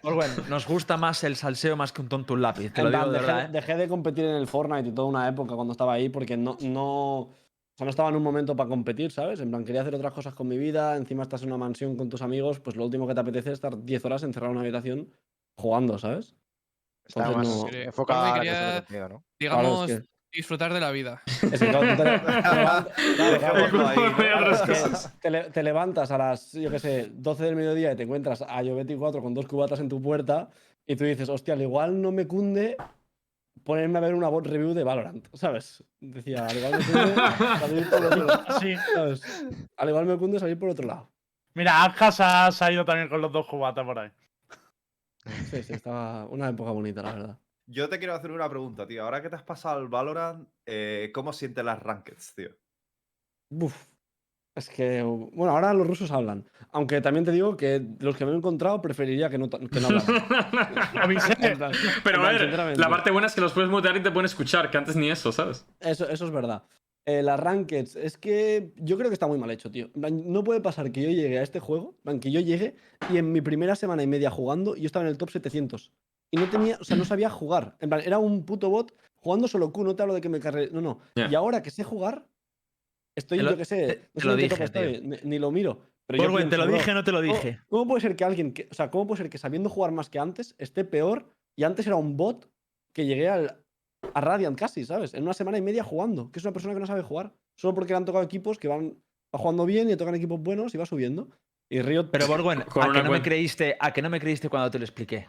[0.03, 2.73] Pues bueno, nos gusta más el salseo más que un tonto un lápiz.
[2.73, 3.45] Te lo En digo plan, de dejé, verdad.
[3.47, 3.53] ¿eh?
[3.53, 6.57] dejé de competir en el Fortnite y toda una época cuando estaba ahí porque no,
[6.63, 7.37] no, o
[7.77, 9.41] sea, no estaba en un momento para competir, ¿sabes?
[9.41, 12.09] En plan, quería hacer otras cosas con mi vida, encima estás en una mansión con
[12.09, 14.63] tus amigos, pues lo último que te apetece es estar 10 horas encerrado en una
[14.67, 15.13] habitación
[15.57, 16.35] jugando, ¿sabes?
[17.07, 18.85] Está Entonces más no- enfocado a la quería-.
[18.89, 21.23] Digamos, Claro, es que- disfrutar de la vida.
[21.53, 23.79] Es que, claro, tú
[25.21, 28.43] te, le- te levantas- a las, yo qué sé, 12 del mediodía y te encuentras
[28.43, 30.49] a Yo24 con dos cubatas en tu puerta
[30.87, 32.77] y tú dices, hostia, al igual no me cunde
[33.65, 35.85] ponerme a ver una review de Valorant, ¿sabes?
[36.01, 37.15] Decía, al igual me cunde
[37.61, 38.75] salir por otro lado, Sí.
[38.95, 39.23] ¿sabes?
[39.77, 41.11] Al igual me cunde salir por otro lado.
[41.55, 44.11] Mira, Ajas ha salido también con los dos cubatas por ahí.
[45.51, 47.37] Sí, sí, estaba una época bonita, la verdad.
[47.71, 49.05] Yo te quiero hacer una pregunta, tío.
[49.05, 52.51] Ahora que te has pasado al Valorant, eh, ¿cómo sientes las rankeds, tío?
[53.51, 53.89] Uf.
[54.55, 56.49] Es que, bueno, ahora los rusos hablan.
[56.73, 59.87] Aunque también te digo que los que me he encontrado preferiría que no, que no
[59.87, 60.09] hablaran.
[61.01, 61.33] Avisé.
[61.41, 64.11] En plan- Pero a ver, la parte buena es que los puedes mutear y te
[64.11, 65.65] pueden escuchar, que antes ni eso, ¿sabes?
[65.79, 66.65] Eso, eso es verdad.
[67.07, 69.91] Eh, las rankeds, es que yo creo que está muy mal hecho, tío.
[69.95, 72.75] No puede pasar que yo llegue a este juego, que yo llegue
[73.11, 75.93] y en mi primera semana y media jugando, yo estaba en el top 700.
[76.31, 77.77] Y no tenía, o sea, no sabía jugar.
[77.81, 80.41] En plan, era un puto bot jugando solo Q, no te hablo de que me
[80.41, 80.69] cargue.
[80.73, 81.01] No, no.
[81.15, 82.27] Y ahora que sé jugar,
[83.17, 85.81] estoy, lo- yo qué sé, te- no te sé lo ni dije, estoy, lo miro.
[86.07, 87.61] Pero yo Borguen, te lo dije, no te lo ¿cómo- dije.
[87.69, 90.09] ¿Cómo puede ser que alguien, que, o sea, cómo puede ser que sabiendo jugar más
[90.09, 92.51] que antes esté peor y antes era un bot
[92.95, 93.63] que llegué al,
[94.15, 95.13] a Radiant casi, ¿sabes?
[95.13, 97.75] En una semana y media jugando, que es una persona que no sabe jugar, solo
[97.75, 98.97] porque le han tocado equipos que van
[99.35, 101.29] va jugando bien y le tocan equipos buenos y va subiendo.
[101.71, 103.77] Y Riot, Pero Borguen, Con ¿a que no me creíste?
[103.79, 105.29] ¿A que no me creíste cuando te lo expliqué?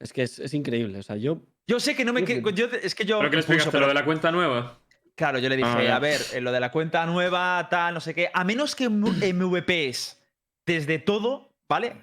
[0.00, 2.50] Es que es, es increíble, o sea, yo Yo sé que no me Yo flipo.
[2.50, 3.70] yo- es que yo ¿Pero qué le explicaste?
[3.72, 4.80] pero- ¿Lo de la cuenta nueva?
[5.16, 5.96] Claro, yo le dije, Ah, ya.
[5.96, 8.30] a ver, eh, lo de la cuenta nueva, tal, no sé qué.
[8.34, 10.22] A menos que MVPs
[10.66, 11.96] desde todo, ¿vale?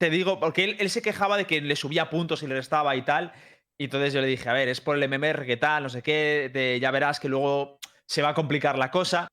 [0.00, 2.96] Te digo, porque él, él se quejaba de que le subía puntos y le restaba
[2.96, 3.32] y tal.
[3.78, 6.02] Y entonces yo le dije, a ver, es por el MMR, que tal, no sé
[6.02, 9.28] qué, de- ya verás que luego se va a complicar la cosa.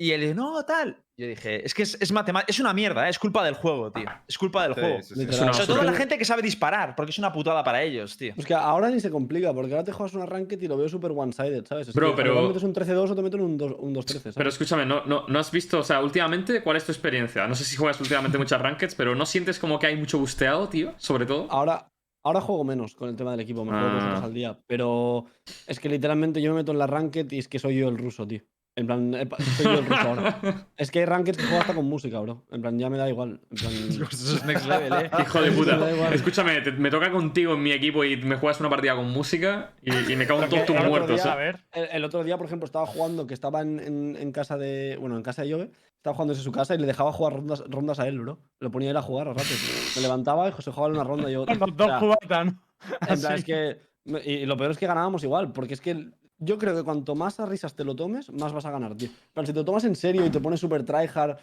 [0.00, 0.96] Y él dice, no, tal.
[1.16, 3.10] Yo dije, es que es, es matemática, es una mierda, ¿eh?
[3.10, 4.04] es culpa del juego, tío.
[4.28, 5.02] Es culpa del Sí, juego.
[5.02, 5.20] sí, sí.
[5.20, 7.64] literal, una Sobre es todo que- la gente que sabe disparar, porque es una putada
[7.64, 8.32] para ellos, tío.
[8.36, 10.88] Es que ahora ni se complica, porque ahora te juegas una ranked y lo veo
[10.88, 11.88] súper one-sided, ¿sabes?
[11.88, 14.20] Es Bro, que pero- igual metes un 13-2 o te meten un 2- un 2-13,
[14.20, 14.34] ¿sabes?
[14.36, 17.48] Pero escúchame, ¿no, no, ¿no has visto, o sea, últimamente, cuál es tu experiencia?
[17.48, 20.68] No sé si juegas últimamente muchas rankeds, pero ¿no sientes como que hay mucho busteado,
[20.68, 20.94] tío?
[20.98, 21.48] Sobre todo.
[21.50, 21.90] Ahora,
[22.22, 24.06] ahora juego menos con el tema del equipo, me juego dos Ah.
[24.10, 24.56] horas al día.
[24.68, 25.26] Pero
[25.66, 27.98] es que literalmente yo me meto en la ranked y es que soy yo el
[27.98, 28.42] ruso, tío.
[28.78, 30.66] En plan, eh, soy yo el ruso ahora.
[30.76, 32.44] Es que hay rankings que juego hasta con música, bro.
[32.52, 33.40] En plan, ya me da igual.
[33.50, 33.72] En plan,
[34.12, 35.10] Eso es next level, ¿eh?
[35.20, 35.92] Hijo de Me da puta.
[35.94, 36.12] igual.
[36.14, 39.72] Escúchame, te- me toca contigo en mi equipo y me juegas una partida con música
[39.82, 41.22] y, y me cago en Porque todos tus el otro muertos.
[41.24, 41.38] día- A ¿eh?
[41.38, 41.64] ver.
[41.72, 44.96] El, el otro día, por ejemplo, estaba jugando, que estaba en, en- en casa de.
[45.00, 45.70] Bueno, en casa de Jove.
[45.96, 48.38] Estaba jugando desde su casa y le dejaba jugar rondas, rondas a él, bro.
[48.60, 49.92] Lo ponía a ir a jugar a ratos.
[49.96, 51.44] Me levantaba y se jugaba una ronda y yo.
[51.44, 52.62] Los o dos sea, cubatas, ¿no?
[53.08, 53.40] En plan, Así.
[53.40, 53.88] es que.
[54.24, 56.06] Y lo peor es que ganábamos igual, porque es que
[56.38, 59.08] yo creo que cuanto más a risas te lo tomes, más vas a ganar, tío.
[59.32, 61.36] Plan, si te lo tomas en serio y te pones súper tryhard,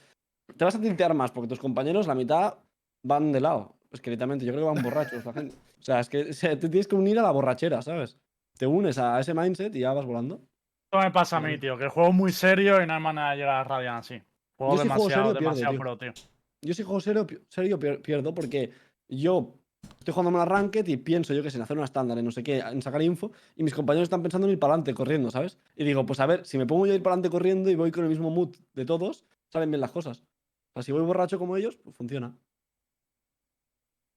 [0.56, 2.56] te vas a tiltear más, porque tus compañeros, la mitad,
[3.04, 3.76] van de lado.
[3.92, 5.56] Es que literalmente, yo creo que van borrachos la gente.
[5.80, 8.18] O sea, es que te tienes que unir a la borrachera, ¿sabes?
[8.58, 10.42] Te unes a ese mindset y ya vas volando.
[10.86, 13.38] Esto me pasa a mí, tío, que juego muy serio y no hay manera de
[13.38, 14.22] llegar a Radiant así.
[14.58, 15.80] Juego Yo si juego demasiado, pierdo, demasiado tío.
[15.80, 16.14] pro, tío.
[16.62, 18.72] Yo si juego serio, serio pier- pierdo porque
[19.10, 19.56] yo
[20.06, 22.32] estoy jugando una ranked y pienso, yo que sé, en hacer una estándar, en no
[22.32, 25.32] sé qué, en sacar info, y mis compañeros están pensando en ir para adelante corriendo,
[25.32, 25.58] ¿sabes?
[25.76, 27.76] Y digo, pues a ver, si me pongo yo a ir para adelante corriendo y
[27.76, 30.20] voy con el mismo mood de todos, salen bien las cosas.
[30.20, 32.38] O sea, si voy borracho como ellos, pues funciona.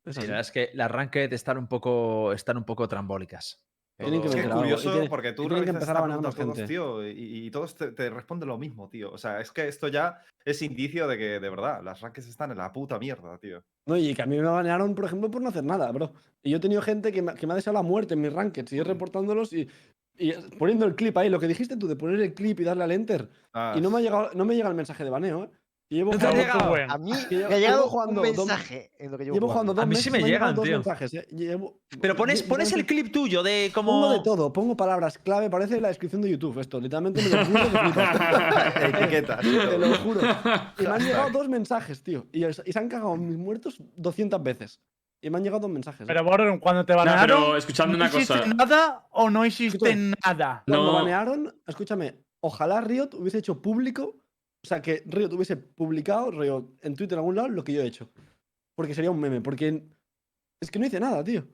[0.05, 3.62] Es Sí, la verdad es que las ranked están un poco, están un poco trambólicas.
[3.98, 6.66] Tienen que Es que es curioso tiene- porque tú tienen que empezar a a todos,
[6.68, 9.11] tío, y, y todos te, te responden lo mismo, tío.
[9.11, 12.52] O sea, es que esto ya es indicio de que, de verdad, las rankings están
[12.52, 13.64] en la puta mierda, tío.
[13.87, 16.12] No, y que a mí me banearon, por ejemplo, por no hacer nada, bro.
[16.42, 18.32] Y yo he tenido gente que me, que me ha deseado la muerte en mis
[18.32, 19.68] rankeds, y yo reportándolos y,
[20.16, 22.84] y poniendo el clip ahí, lo que dijiste tú, de poner el clip y darle
[22.84, 23.28] al enter.
[23.52, 25.50] Ah, Y no me ha llegado, no me llega el mensaje de baneo, ¿eh?
[25.90, 26.68] Y llevo ¿No jugando- llegado?
[26.68, 26.92] Bueno.
[26.92, 29.72] A mí me ha llegado jugando un dos- mensaje en lo que llevo, Llevo jugando
[29.72, 30.74] dos A mí meses sí me llegado llegan, dos tío.
[30.77, 31.27] mensajes, ¿eh?
[31.31, 33.92] Llevo- Pero pones, pones el clip tuyo de como.
[33.92, 37.44] Pongo de todo, pongo palabras clave, parece la descripción de YouTube esto, literalmente me lo
[37.44, 37.61] juro.
[38.98, 39.40] Etiquetas.
[39.40, 40.20] Te lo juro.
[40.79, 42.27] Y me han llegado dos mensajes, tío.
[42.33, 44.81] Y, y se han cagado mis muertos 200 veces.
[45.20, 46.03] Y me han llegado dos mensajes.
[46.03, 46.05] ¿eh?
[46.07, 48.35] Pero Borren, cuando te banearon, pero escuchadme ¿no una cosa.
[48.37, 50.12] hiciste nada o no hiciste Escúchame.
[50.24, 50.62] nada?
[50.66, 50.92] Cuando No.
[50.92, 54.14] banearon, escúchame, ojalá Riot hubiese hecho público,
[54.64, 57.83] o sea, que Riot hubiese publicado rollo, en Twitter en algún lado lo que yo
[57.83, 58.11] he hecho.
[58.75, 59.83] Porque sería un meme, porque
[60.61, 61.47] es que no hice nada, tío.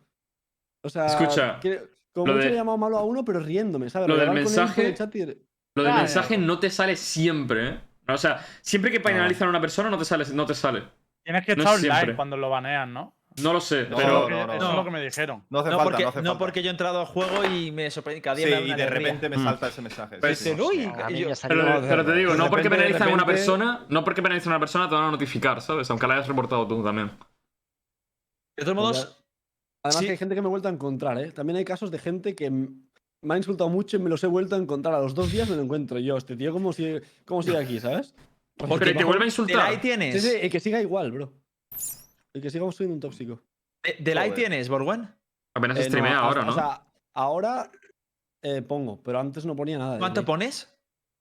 [0.83, 3.91] O sea, Escucha, que- como mucho de- le he llamado malo a uno, pero riéndome,
[3.91, 4.09] ¿sabes?
[4.09, 5.27] lo del el mensaje- chat y-
[5.77, 7.81] Lo del mensaje no te sale siempre, ¿eh?
[8.09, 10.25] O sea, siempre que penalizan a una persona no te sale.
[10.35, 10.83] No te sale.
[11.25, 12.17] Tienes que No estar es online siempre.
[12.17, 13.17] cuando lo banean, ¿no?
[13.43, 14.29] No lo sé, No, pero.
[14.29, 14.71] no, no, Eso no.
[14.71, 15.45] es lo que me dijeron.
[15.51, 16.39] No hace No falta, porque, no hace no falta.
[16.39, 18.87] porque yo he entrado al juego y me sorprendí cada día Sí, y de alegría.
[18.87, 19.45] repente me Mm.
[19.45, 20.19] salta ese mensaje.
[20.19, 20.57] Pues sí, sí.
[20.57, 24.23] Yo- Pero, pero te digo, no porque repente- penalizan a una repente- persona, no porque
[24.23, 25.91] penalizan a una persona te van a notificar, ¿sabes?
[25.91, 27.09] Aunque la hayas reportado tú también.
[28.57, 29.21] De todos Pues modos,
[29.87, 30.05] Además Sí.
[30.07, 31.31] que hay gente que me he vuelto a encontrar, ¿eh?
[31.33, 34.55] También hay casos de gente que me ha insultado mucho y me los he vuelto
[34.57, 34.95] a encontrar.
[34.95, 36.17] A los dos días me lo encuentro yo.
[36.17, 38.15] Este tío, ¿cómo sigue, cómo sigue aquí, sabes?
[38.57, 39.73] Pues Pero y te bajo- vuelve a insultar.
[39.75, 40.23] Sí, tienes.
[40.23, 41.35] sí, y que siga igual, bro.
[42.35, 43.41] Y que siga siendo un tóxico.
[43.83, 43.97] De-
[44.35, 45.09] tienes, Borwen.
[45.55, 46.51] Apenas Eh, no, streamea hasta- ahora, ¿no?
[46.51, 46.83] O sea,
[47.15, 47.71] ahora
[48.43, 49.99] eh, pongo, pero antes no ponía nada.
[49.99, 50.77] ¿Cuánto pones?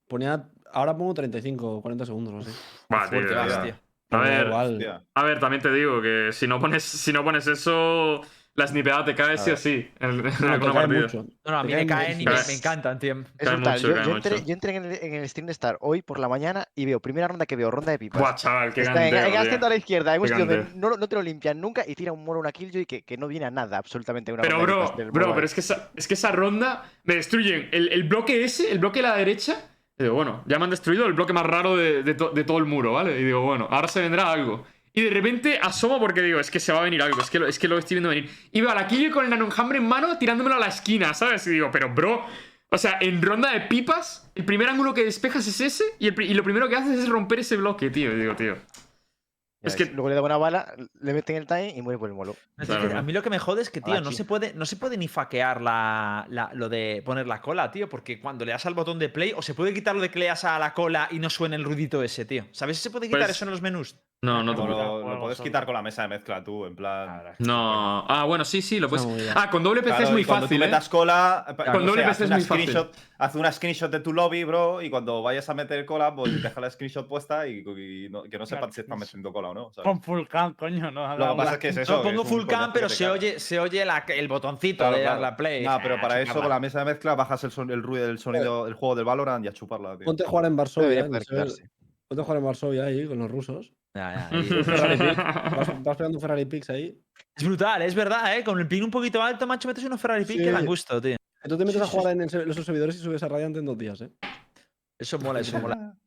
[0.09, 2.51] Ponía, ahora pongo 35 o 40 segundos o así.
[2.89, 3.39] Buah, tío, Fuerte ya.
[3.45, 3.75] vas, tío.
[4.11, 8.21] A ver, a ver, también te digo que si no pones, si no pones eso,
[8.55, 11.01] la snipeada te cae sí o sí en, en No, te alguna partida.
[11.01, 11.25] mucho.
[11.45, 13.23] No, no, a Te mí me caen y me, me encantan, tío.
[13.37, 13.73] Es Cae brutal.
[13.81, 16.19] mucho, yo, yo entré, yo entré en, el, en el stream de Star hoy por
[16.19, 18.21] la mañana y veo primera ronda que veo ronda de pipas.
[18.21, 19.65] Buah, chaval, qué Está en, en gandeo, tío.
[19.65, 22.23] a la izquierda, en un donde no, no te lo limpian nunca y tira un
[22.23, 24.29] mono una killjoy que, que no viene a nada absolutamente.
[24.31, 25.33] en Una Pero bro, bro, mobile.
[25.33, 28.79] pero es que esa, es que esa ronda me destruyen el, el bloque ese, el
[28.79, 29.69] bloque de la derecha.
[29.97, 32.43] Y digo, bueno, ya me han destruido el bloque más raro de, de to- de
[32.43, 33.19] todo el muro, ¿vale?
[33.19, 34.65] Y digo, bueno, ahora se vendrá algo.
[34.93, 37.39] Y de repente asomo porque digo, es que se va a venir algo, es que
[37.39, 38.29] lo, es que lo estoy viendo venir.
[38.51, 41.47] Y veo a la Killjoy con el nanonjambre en mano tirándomelo a la esquina, ¿sabes?
[41.47, 42.23] Y digo, pero bro,
[42.69, 46.37] o sea, en ronda de pipas, el primer ángulo que despejas es ese y, el
[46.37, 48.15] lo primero que haces es romper ese bloque, tío.
[48.15, 48.55] Digo, tío.
[49.63, 52.15] Es que- Luego le da una bala, le meten el time y muere por el
[52.15, 52.35] molo.
[52.57, 54.65] Claro, que a mí lo que me jode es que, tío, no se puede, no
[54.65, 58.51] se puede ni faquear la, la- lo de poner la cola, tío, porque cuando le
[58.51, 60.59] das al botón de play, o se puede quitar lo de que le das a
[60.59, 62.45] la cola y no suene el ruidito ese, tío.
[62.51, 63.95] ¿Sabes si se puede quitar Pues- eso en los menús?
[64.21, 67.23] No, no te lo, lo- puedes quitar con la mesa de mezcla tú, en plan.
[67.39, 68.05] No.
[68.07, 69.05] Ah, bueno, sí, sí, lo puedes.
[69.05, 69.33] Está bien.
[69.35, 70.65] Ah, con doble PC Claro, es muy cuando fácil, ¿eh?
[70.65, 72.87] metas cola, Con no doble sé, PC es muy fácil.
[73.17, 76.61] haz una screenshot de tu lobby, bro, y cuando vayas a meter cola, pues deja
[76.61, 79.71] la screenshot puesta y, y no- que no sepan si estás metiendo cola no.
[79.83, 81.17] Con full cam, coño, no.
[81.17, 81.97] Lo que pasa es que es eso.
[81.97, 84.79] no que pongo es full cam, pero que se oye, se oye la- el botoncito
[84.79, 85.21] Claro, de dar claro.
[85.21, 85.63] la play.
[85.63, 86.41] Nah, pero Ah, para eso, chuparla.
[86.43, 89.05] con la mesa de mezcla, bajas el, son- el ruido del sonido, el juego del
[89.05, 90.05] Valorant y a chuparla, tío.
[90.05, 90.99] Ponte a jugar en Varsovia.
[90.99, 91.09] ¿eh?
[92.07, 93.71] Ponte a jugar en Varsovia ahí con los rusos.
[93.95, 94.39] Ya, ya.
[95.55, 96.97] Vas, vas pegando Ferrari Pigs ahí.
[97.35, 98.43] es brutal, es verdad, ¿eh?
[98.43, 100.43] Con el ping un poquito alto, macho, metes unos Ferrari que Sí.
[100.43, 101.15] dan gusto, tío.
[101.41, 103.55] Que tú te metes a jugar en el se- los servidores y subes a Radiant
[103.57, 104.09] en dos días, ¿eh?
[104.97, 105.93] Eso mola, eso mola.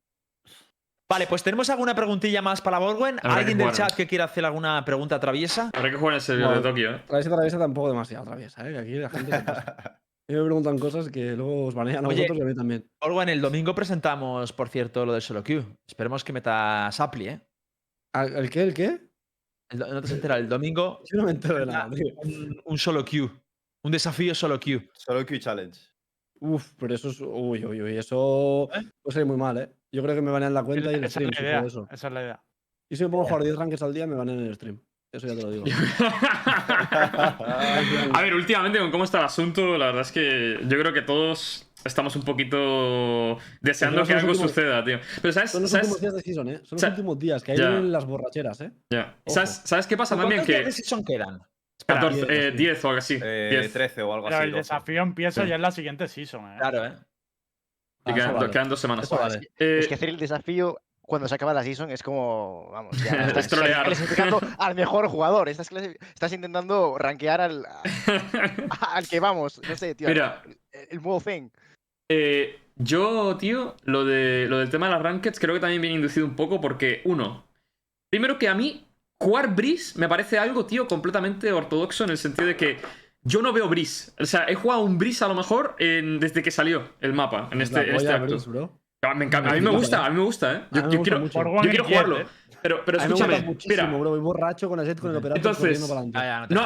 [1.08, 3.18] Vale, pues tenemos alguna preguntilla más para Borwen.
[3.22, 5.70] ¿Alguien del chat que quiera hacer alguna pregunta traviesa?
[5.72, 6.60] Habrá que jugar en el servidor de.
[6.68, 7.02] Tokio, ¿eh?
[7.06, 8.72] Traviesa, traviesa tampoco demasiado traviesa, ¿eh?
[8.72, 9.76] Que aquí la gente se pasa.
[10.28, 12.22] A mí me preguntan cosas que luego os banean a Oye.
[12.22, 12.90] vosotros y a mí también.
[13.00, 15.64] Orwen, el domingo presentamos, por cierto, lo del solo queue.
[15.88, 17.40] Esperemos que metas Appli, ¿eh?
[18.12, 18.62] ¿Al- ¿El qué?
[18.62, 19.08] ¿El qué?
[19.70, 22.06] El no te has enterado, el domingo Yo no me entero de nada, tío.
[22.16, 23.30] un, un solo queue.
[23.84, 24.90] Un desafío solo queue.
[24.94, 25.78] Solo Q Challenge.
[26.40, 27.20] Uf, pero eso es.
[27.20, 27.96] Uy, uy, uy.
[27.96, 28.82] Eso ¿Eh?
[29.00, 29.75] puede salir muy mal, ¿eh?
[29.92, 31.30] Yo creo que me banean la cuenta y el Esa es stream.
[31.34, 31.60] la idea.
[31.66, 31.88] eso.
[31.90, 32.42] Esa es la idea.
[32.90, 34.80] Y si me pongo a jugar 10 rankings al día, me banean en el stream.
[35.12, 35.64] Eso ya te lo digo.
[38.12, 41.02] A ver, últimamente con cómo está el asunto, la verdad es que yo creo que
[41.02, 44.98] todos estamos un poquito deseando que algo últimos- suceda, tío.
[45.22, 45.50] Pero ¿sabes?
[45.50, 45.86] Son los ¿sabes?
[45.88, 46.60] últimos días de season, ¿eh?
[46.64, 48.72] Son los últimos días, que vienen las borracheras, ¿eh?
[48.90, 49.16] Ya.
[49.24, 49.34] Ojo.
[49.34, 50.40] ¿Sabes, ¿Sabes qué pasa también?
[50.40, 51.40] ¿Cuántos días Que de season quedan?
[51.86, 52.56] 14, diez, eh, sí.
[52.56, 53.18] 10 o algo así.
[53.22, 53.72] Eh, 10.
[53.72, 54.44] 13 o algo Pero así.
[54.46, 54.58] el 12.
[54.58, 55.48] desafío empieza Sí.
[55.48, 56.56] ya en la siguiente season, ¿eh?
[56.58, 56.92] Claro, ¿eh?
[58.06, 58.50] Y Ah, quedan, eso vale.
[58.52, 59.08] quedan dos semanas.
[59.10, 59.50] Vale.
[59.58, 63.10] Eh, Es que hacer el desafío cuando se acaba la season es como, vamos, ya
[63.36, 63.48] Es estás
[63.84, 65.48] clasificando al mejor jugador.
[65.48, 65.70] Estás,
[66.32, 67.82] intentando rankear al, a-
[68.94, 69.60] al que vamos.
[69.68, 70.08] No sé, tío.
[70.08, 70.42] Mira,
[70.72, 71.48] El, el modo thing.
[72.08, 75.96] Eh, yo, tío, lo, de, lo del tema de las rankeds creo que también viene
[75.96, 77.46] inducido un poco porque, uno,
[78.10, 78.86] primero que a mí,
[79.20, 82.76] jugar Breeze me parece algo, tío, completamente ortodoxo en el sentido de que
[83.26, 84.12] yo no veo Breeze.
[84.18, 87.48] O sea, he jugado un Breeze a lo mejor en- desde que salió el mapa,
[87.52, 88.26] en Es este, la en este acto.
[88.26, 88.72] Breeze, bro.
[89.02, 90.62] Ah, me encanta, a mí me gusta, a mí me gusta, ¿eh.
[90.72, 92.20] Yo, quiero, yo quiero jugarlo.
[92.20, 92.26] ¿eh?
[92.62, 94.10] Pero, pero escúchame, mira, bro.
[94.10, 96.60] Voy borracho con el set con el operator Entonces- Ah, ya, no te no,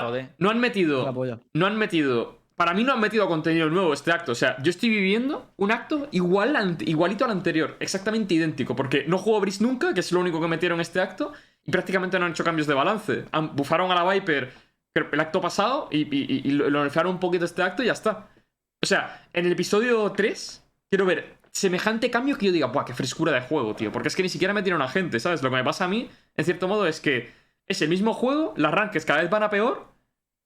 [0.50, 1.12] han la metido
[1.54, 2.38] no han metido.
[2.56, 4.32] Para mí no han metido contenido nuevo este acto.
[4.32, 7.76] O sea, yo estoy viviendo un acto igual, al- igualito al anterior.
[7.80, 8.76] Exactamente idéntico.
[8.76, 11.32] Porque no juego Breeze nunca, que es lo único que metieron en este acto.
[11.64, 13.24] Y prácticamente no han hecho cambios de balance.
[13.32, 14.52] Han, bufaron a la Viper
[14.94, 17.92] el acto pasado y, y- y lo, lo nerfearon un poquito este acto y ya
[17.92, 18.28] está.
[18.82, 22.94] O sea, en el episodio 3 quiero ver semejante cambio que yo diga, ¡buah, qué
[22.94, 23.92] frescura de juego, tío!
[23.92, 25.42] Porque es que ni siquiera metieron a gente, ¿sabes?
[25.42, 27.30] Lo que me pasa a mí, en cierto modo, es que
[27.66, 29.88] es el mismo juego, las ranques cada vez van a peor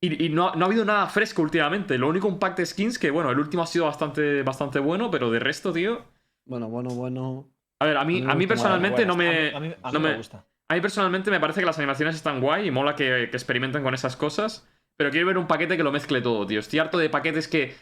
[0.01, 1.97] y, y no, no ha habido nada fresco últimamente.
[1.99, 5.11] Lo único un pack de skins que, bueno, el último ha sido bastante, bastante bueno,
[5.11, 6.05] pero de resto, tío.
[6.47, 7.49] Bueno, bueno, bueno.
[7.79, 9.49] A ver, a mí, A mí me a mí gusta personalmente no Bueno, me.
[9.57, 10.45] a mí, a mí- a mí no me me- gusta.
[10.69, 13.83] A mí personalmente me parece que las animaciones están guay y mola que, que experimenten
[13.83, 14.67] con esas cosas.
[14.97, 16.61] Pero quiero ver un paquete que lo mezcle todo, tío.
[16.61, 17.75] Estoy harto de paquetes que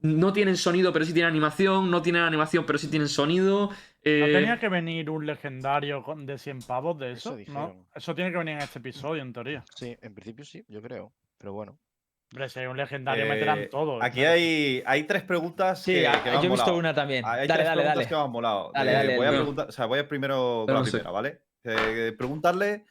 [0.00, 1.90] no tienen sonido, pero sí tienen animación.
[1.90, 3.68] No tienen animación, pero sí tienen sonido.
[3.68, 7.52] ¿No eh, tenía que venir un legendario con- de 100 pavos de Eso eso?
[7.52, 7.86] ¿no?
[7.94, 9.64] Eso tiene que venir en este episodio, en teoría.
[9.74, 11.12] Sí, en principio sí, yo creo.
[11.38, 11.78] Pero bueno.
[12.32, 14.00] Hombre, si hay un legendario, Eh, meterán todo.
[14.02, 15.82] Aquí hay, hay tres preguntas.
[15.82, 16.78] Sí, que, ah, que me han yo he visto molado.
[16.78, 17.24] una también.
[17.24, 18.08] Hay Dale, tres dale, preguntas dale.
[18.08, 18.70] que me han molado.
[18.72, 20.84] Dale, Eh, dale, voy a preguntar, o sea, voy a primero Pero con no la
[20.84, 20.90] sé.
[20.92, 21.40] primera, ¿vale?
[21.64, 22.86] Eh, preguntarle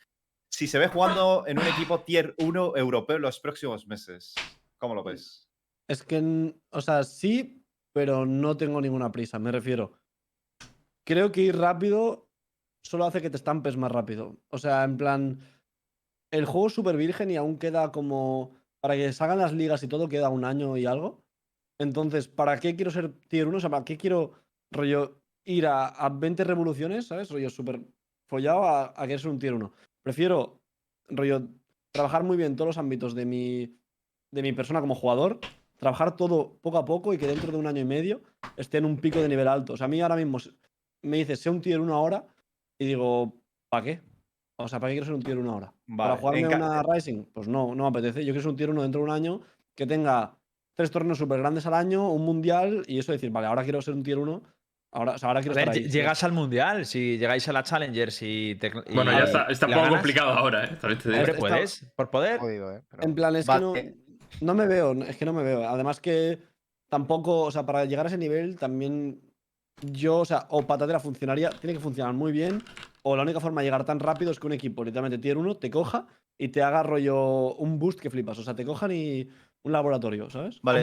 [0.51, 4.35] si se ve jugando en un equipo tier 1 europeo en los próximos meses.
[4.77, 5.49] ¿Cómo lo ves?
[5.87, 9.93] Es que, o sea, sí, pero no tengo ninguna prisa, me refiero.
[11.05, 12.29] Creo que ir rápido
[12.83, 14.37] solo hace que te estampes más rápido.
[14.49, 15.39] O sea, en plan,
[16.31, 19.87] el juego es súper virgen y aún queda como, para que salgan las ligas y
[19.87, 21.23] todo, queda un año y algo.
[21.79, 23.57] Entonces, ¿para qué quiero ser tier 1?
[23.57, 24.33] O sea, ¿para qué quiero,
[24.71, 27.31] rollo, ir a, a 20 revoluciones, ¿sabes?
[27.31, 27.81] Rollo súper
[28.29, 29.73] follado a, a querer ser un tier 1.
[30.03, 30.61] Prefiero,
[31.09, 31.47] rollo,
[31.91, 33.75] trabajar muy bien todos los ámbitos de mi,
[34.31, 35.41] de mi persona como jugador,
[35.77, 38.21] trabajar todo poco a poco y que dentro de un año y medio
[38.55, 39.73] esté en un pico de nivel alto.
[39.73, 40.37] O sea, a mí ahora mismo
[41.01, 42.25] me dices, sé un tier 1 ahora
[42.77, 43.33] y digo,
[43.69, 44.01] ¿para qué?
[44.57, 45.73] O sea, ¿para qué quiero ser un tier 1 ahora?
[45.97, 47.23] ¿Para jugarme una Rising?
[47.33, 48.19] Pues no, no me apetece.
[48.25, 49.41] Yo quiero ser un tier 1 dentro de un año
[49.73, 50.37] que tenga
[50.75, 53.93] tres torneos súper grandes al año, un mundial y eso decir, vale, ahora quiero ser
[53.93, 54.43] un tier 1.
[54.91, 58.11] Ahora, o sea, ahora A quiero ver, llegas al mundial, si llegáis a la Challenger,
[58.11, 58.67] si te.
[58.87, 59.99] y- Bueno, ya ver, está, está un ¿la poco ganas?
[60.01, 60.77] complicado ahora, ¿eh?
[60.81, 61.21] También te digo.
[61.25, 62.39] Está- puedes, por poder.
[62.39, 62.81] Jodido, ¿eh?
[62.89, 63.73] Pero- En plan, es que no,
[64.41, 65.67] no me veo, es que no me veo.
[65.69, 66.39] Además que
[66.89, 69.21] tampoco, o sea, para llegar a ese nivel también
[69.81, 72.61] yo, o sea, o patatera funcionaría, tiene que funcionar muy bien,
[73.03, 75.55] o la única forma de llegar tan rápido es que un equipo, literalmente tier 1,
[75.57, 78.39] te coja y te haga rollo un boost que flipas.
[78.39, 79.29] O sea, te cojan y
[79.61, 80.59] un laboratorio, ¿sabes?
[80.61, 80.81] Vale,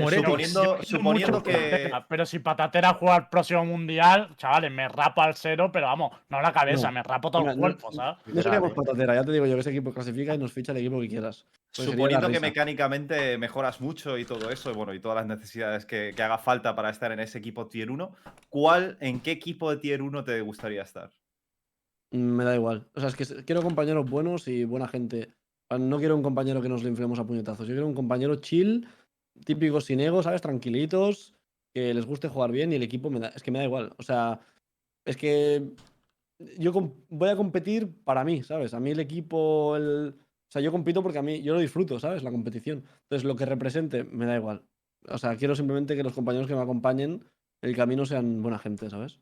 [0.83, 1.53] suponiendo, que.
[1.53, 6.13] Patatera, Pero si Patatera juega el próximo mundial, chavales, me rapo al cero, pero vamos,
[6.29, 6.93] no la cabeza, No.
[6.95, 8.19] me rapo todo Mira, el no- cuerpo, ¿sabes?
[8.27, 8.75] No seríamos ¿eh?
[8.77, 11.09] patatera, ya te digo yo que ese equipo clasifica y nos ficha el equipo que
[11.09, 11.47] quieras.
[11.75, 15.87] Pues Suponiendo que mecánicamente mejoras mucho y todo eso, y bueno, y todas las necesidades
[15.87, 18.15] que, que haga falta para estar en ese equipo tier 1,
[18.51, 21.11] ¿cuál, en qué equipo de tier 1 te gustaría estar?
[22.11, 22.87] Mm, Me da igual.
[22.95, 25.31] O sea, es que quiero compañeros buenos y buena gente.
[25.69, 27.67] Ah, No quiero un compañero que nos le inflemos a puñetazos.
[27.67, 28.87] Yo quiero un compañero chill,
[29.45, 30.41] típico sin ego, ¿sabes?
[30.41, 31.35] Tranquilitos,
[31.75, 33.29] que les guste jugar bien y el equipo me da.
[33.29, 33.93] Es que me da igual.
[33.99, 34.41] O sea,
[35.05, 35.75] es que
[36.59, 36.73] yo
[37.09, 38.75] voy a competir para mí, ¿sabes?
[38.75, 40.15] A mí el equipo, el.
[40.49, 42.23] O sea, yo compito porque a mí, yo lo disfruto, ¿sabes?
[42.23, 42.85] La competición.
[43.03, 44.65] Entonces, lo que represente, me da igual.
[45.09, 47.25] O sea, quiero simplemente que los compañeros que me acompañen,
[47.63, 49.21] el camino sean buena gente, ¿sabes?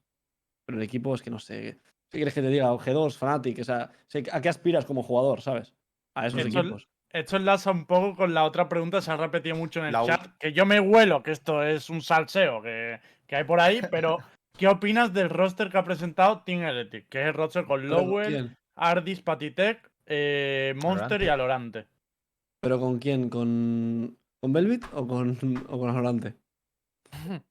[0.66, 1.80] Pero el equipo es que no sé.
[2.10, 2.70] ¿Qué quieres que te diga?
[2.72, 3.90] G2, Fnatic, o sea,
[4.32, 5.72] ¿a qué aspiras como jugador, sabes?
[6.14, 6.88] A esos Eso es- equipos.
[7.12, 10.04] esto enlaza un poco con la otra pregunta, se ha repetido mucho en el La
[10.04, 13.80] chat, que yo me huelo que esto es un salseo que, que hay por ahí,
[13.90, 14.18] pero
[14.58, 17.08] ¿qué opinas del roster que ha presentado Team Electric?
[17.08, 18.56] Que es el roster con ¿Pero con Lowell?
[18.76, 21.86] Ardis, Patitec, eh, Monster y Alorante.
[22.60, 23.28] ¿Pero con quién?
[23.28, 26.34] ¿Con, con Velvet o con, o con Alorante?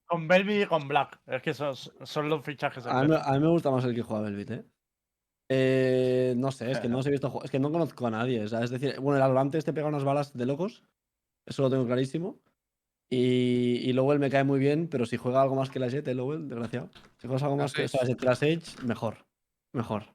[0.05, 1.19] Con Belby y con Black.
[1.27, 2.85] Es que son, son los fichajes.
[2.85, 4.63] A mí, me- a mí me gusta más el que juega Velvet, ¿eh?
[5.49, 7.41] Eh, no sé, es que no os he visto.
[7.43, 8.43] Es que no conozco a nadie.
[8.43, 10.83] o sea, es decir, bueno, el Alorante este pega unas balas de locos.
[11.45, 12.39] Eso lo tengo clarísimo.
[13.09, 16.07] Y, y Lowell me cae muy bien, pero si juega algo más que la Jet,
[16.07, 16.89] ¿eh, Lowell, desgraciado.
[17.17, 19.17] Si juegas algo La más que o sea, te la Sage, mejor.
[19.73, 20.05] Mejor.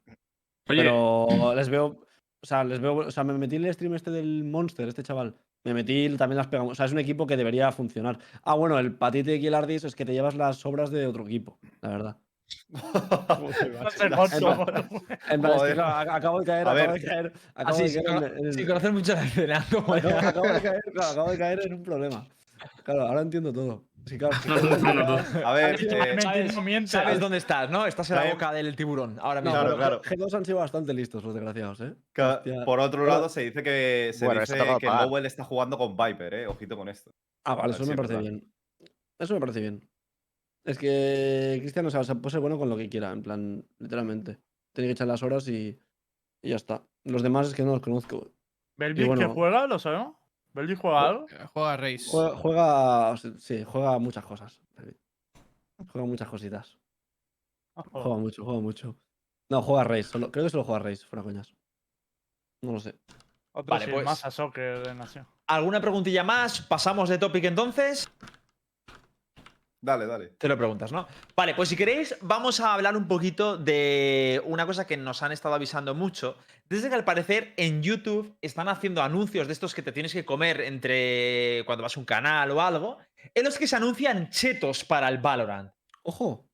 [0.69, 2.01] Oye, Pero les veo.
[2.41, 2.97] O sea, les veo.
[2.97, 5.37] O sea, me metí en el stream este del Monster, este chaval.
[5.65, 6.73] Me metí, también las pegamos.
[6.73, 8.19] O sea, es un equipo que debería funcionar.
[8.43, 11.27] Ah, bueno, el Patite y el Ardis es que te llevas las obras de otro
[11.27, 12.17] equipo, la verdad.
[12.71, 12.79] No
[15.59, 16.93] acabo de caer, A acabo ver.
[16.93, 17.33] de caer.
[17.55, 19.59] Acabo Así, de sin, caer en- sin conocer mucho la escena.
[19.59, 22.27] acabo, acabo de caer, claro, acabo de caer en un problema.
[22.83, 23.85] Claro, ahora entiendo todo.
[24.07, 24.35] Sí, claro.
[25.45, 26.17] A ver, eh,
[26.87, 27.87] sabes- no dónde estás, ¿no?
[27.87, 29.77] Estás en la boca del tiburón ahora No, mismo.
[29.77, 30.03] Claro, claro.
[30.03, 31.95] G2 han sido bastante listos los desgraciados, ¿eh?
[32.17, 32.65] Hostia.
[32.65, 34.87] por otro lado, se dice que, se Bueno, dice que.
[34.87, 36.47] Lowell está jugando con Viper, eh.
[36.47, 37.11] Ojito con esto.
[37.45, 38.31] Ah, vale, eso me parece verdad.
[38.31, 38.53] bien.
[39.19, 39.89] Eso me parece bien.
[40.69, 43.65] Es que Cristiano, o sea, se puede ser bueno con lo que quiera, en plan,
[43.79, 44.39] literalmente.
[44.75, 45.81] Tiene que echar las horas y,
[46.43, 46.83] y ya está.
[47.05, 48.31] Los demás es que no los conozco.
[48.77, 49.27] ¿Belvis bueno.
[49.29, 49.67] que juega?
[49.67, 50.17] ¿Lo sabemos?
[50.53, 51.27] ¿Belvis juega algo?
[51.55, 52.07] Juega Reis.
[52.11, 54.61] Juega, juega- sí, juega muchas cosas.
[55.91, 56.79] Juega muchas cositas.
[57.75, 58.97] Juega mucho, juega mucho.
[59.49, 60.09] No, juega Reis.
[60.09, 61.55] Solo, creo que solo juega Reis, fuera coñas.
[62.63, 62.95] No lo sé.
[63.53, 65.27] Otro Vale, sí, pues- más a soccer de Nación.
[65.47, 66.61] ¿Alguna preguntilla más?
[66.61, 68.11] ¿Pasamos de topic entonces?
[69.81, 70.29] Dale, dale.
[70.39, 71.07] Te lo preguntas, ¿no?
[71.37, 75.31] Vale, pues si queréis, vamos a hablar un poquito de una cosa que nos han
[75.31, 76.37] estado avisando mucho.
[76.69, 80.25] Desde que al parecer en YouTube están haciendo anuncios de estos que te tienes que
[80.25, 82.99] comer entre cuando vas a un canal o algo,
[83.35, 85.71] en los que se anuncian chetos para el Valorant.
[86.03, 86.49] Ojo.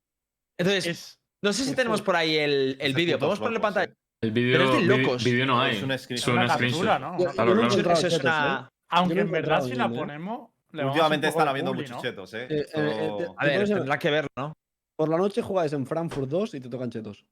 [0.59, 1.77] Entonces, Es, no sé si ojo.
[1.77, 3.17] tenemos por ahí el, el vídeo.
[3.17, 3.91] ¿Podemos ponerlo en pantalla?
[3.91, 3.95] eh.
[4.21, 5.23] el pero vídeo es de vi- locos.
[5.23, 5.75] vídeo no hay.
[5.77, 6.99] Es un Es una una captura.
[6.99, 7.17] ¿no?
[7.17, 7.73] Yo- Una Claro, yo no he claro.
[7.73, 8.75] encontrado Eso es una- ¿eh?
[8.89, 9.89] Aunque en verdad si la ¿eh?
[9.89, 10.51] ponemos.
[10.83, 12.01] Últimamente están habiendo muchos ¿no?
[12.01, 12.43] chetos, eh.
[12.43, 14.53] Eh, eh, Esto- eh, A ver, tendrá que verlo, ¿no?
[14.97, 17.25] Por la noche jugáis en Frankfurt 2 y te tocan chetos.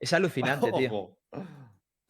[0.00, 1.16] Es alucinante, tío.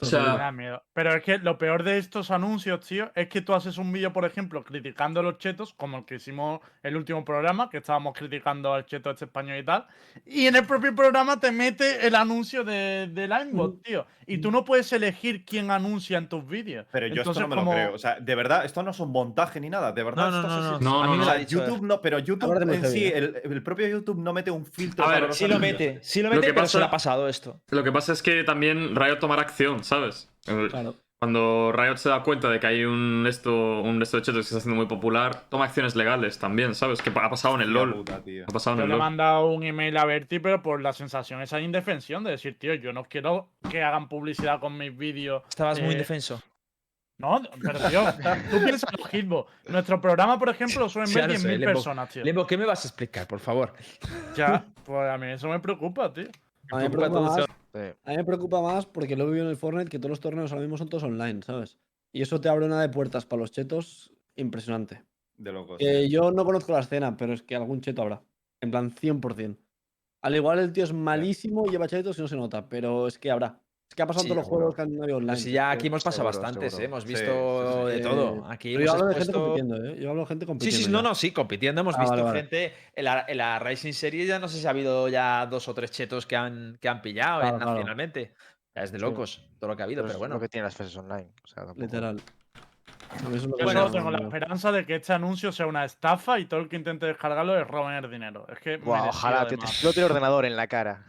[0.01, 0.81] O Me sea, da miedo.
[0.93, 4.13] Pero es que lo peor de estos anuncios, tío, es que tú haces un vídeo,
[4.13, 8.15] por ejemplo, criticando a los chetos, como el que hicimos el último programa, que estábamos
[8.17, 9.87] criticando al cheto este español y tal.
[10.25, 14.07] Y en el propio programa te mete el anuncio de, de Linebot, tío.
[14.31, 16.87] Y tú no puedes elegir quién anuncia en tus vídeos.
[16.93, 17.95] Pero yo Entonces, esto no me como- lo creo.
[17.95, 19.91] O sea, de verdad, esto no es un montaje ni nada.
[19.93, 20.91] De verdad, No, no, esto no, es no.
[20.91, 21.41] No, a no, lo O sea.
[21.43, 25.05] YouTube no, pero YouTube en sí, el, el propio YouTube no mete un filtro.
[25.07, 26.91] A ver, Sí lo mete, sí lo Lo mete, que pero pasa- se le ha
[26.91, 27.61] pasado esto.
[27.71, 30.31] lo que pasa es que también Riot tomará acción, ¿sabes?
[30.45, 30.95] Claro.
[31.21, 34.43] Cuando Riot se da cuenta de que hay un esto, un esto de chetos que
[34.45, 37.03] se está haciendo muy popular, toma acciones legales también, ¿sabes?
[37.03, 37.93] Que ha pasado en el LoL.
[37.93, 38.23] puta.
[38.47, 40.93] Ha pasado en Yo el le he mandado un email a Berti, pero por la
[40.93, 44.97] sensación esa de indefensión, de decir, tío, yo no quiero que hagan publicidad con mis
[44.97, 45.43] vídeos.
[45.49, 46.41] Estabas muy eh, indefenso.
[47.19, 48.05] No, pero tío,
[48.49, 49.49] tú piensas en Hitbo.
[49.67, 51.73] Nuestro programa, por ejemplo, lo suelen ver ya lo sé, 10.000 Lembo.
[51.73, 52.23] personas, tío.
[52.23, 53.73] Lembo, ¿qué me vas a explicar, por favor?
[54.37, 56.29] Ya, pues a mí eso me preocupa, tío.
[56.71, 59.51] A mí me preocupa más, a mí me preocupa más porque lo he vivido en
[59.51, 61.79] el Fortnite que todos los torneos ahora mismo son todos online, ¿sabes?
[62.13, 65.03] Y eso te abre una de puertas para los chetos impresionante.
[65.37, 65.79] De locos.
[65.79, 68.23] Que yo no conozco la escena, pero es que algún cheto habrá.
[68.61, 69.57] En plan, 100%.
[70.21, 73.19] Al igual el tío es malísimo y lleva chetos y no se nota, pero es
[73.19, 73.61] que habrá.
[73.89, 75.37] Es que ha pasado Sí, en todos los juegos que han habido online.
[75.39, 76.83] Si ya es aquí hemos pasado seguro, bastantes, seguro.
[76.83, 76.87] ¿eh?
[76.87, 77.87] hemos Sí, visto sí, sí.
[77.87, 78.47] de Eh, todo.
[78.51, 79.97] Aquí pero yo hablo de gente compitiendo, ¿eh?
[79.99, 80.85] Yo hablo de gente Sí, compitiendo.
[80.87, 81.09] sí, no, ya.
[81.09, 82.39] no, sí, compitiendo hemos Ah, visto vale, vale.
[82.41, 85.67] gente en la, en la Racing Series ya no sé si ha habido ya dos
[85.69, 87.73] o tres chetos que han, que han pillado Claro, eh, claro.
[87.73, 88.35] nacionalmente.
[88.77, 89.03] Ya es de Sí.
[89.05, 90.35] locos todo lo que ha habido, Pero pero es bueno.
[90.35, 91.29] lo que tiene las fases online.
[91.43, 92.21] O sea, tampoco- Literal.
[93.15, 96.61] Es Yo llama, tengo la esperanza de que este anuncio sea una estafa y todo
[96.61, 98.47] el que intente descargarlo roben el dinero.
[98.53, 98.77] Es que.
[98.77, 101.05] Merecido, ojalá, tío, te explote el ordenador en la cara.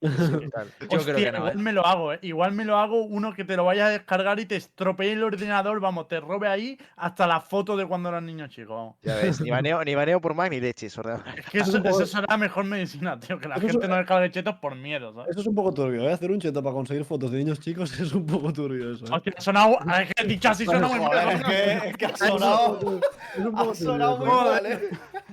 [0.00, 0.68] Brutal.
[0.80, 1.62] Yo creo Hostia, que no, igual ¿eh?
[1.62, 2.18] me lo hago, ¿eh?
[2.22, 5.22] Igual me lo hago uno que te lo vaya a descargar y te estropee el
[5.22, 8.74] ordenador, vamos, te robe ahí hasta la foto de cuando eras niño chico.
[8.74, 8.96] vamos.
[9.02, 10.96] Ya ves, ni baneo, ni baneo por Mac ni leches.
[10.96, 11.26] ordenador.
[11.38, 13.72] Es que Eso es poco- eso será la mejor medicina, tío, que la Eso es
[13.72, 15.30] gente un- no descargue chetos por miedo, ¿sabes?
[15.30, 16.12] Eso es un poco turbio, ¿eh?
[16.12, 19.08] Hacer un cheto para conseguir fotos de niños chicos es un poco turbio eso, ¿eh?
[19.12, 19.78] Hostia, ha sonado.
[20.00, 21.34] Es que dicho así suena muy Joder, mal.
[21.36, 22.78] es que, es que ha Es un sonado.
[22.78, 23.00] poco-
[23.36, 24.90] es un Ha poco sonado muy turbio, mal, eh.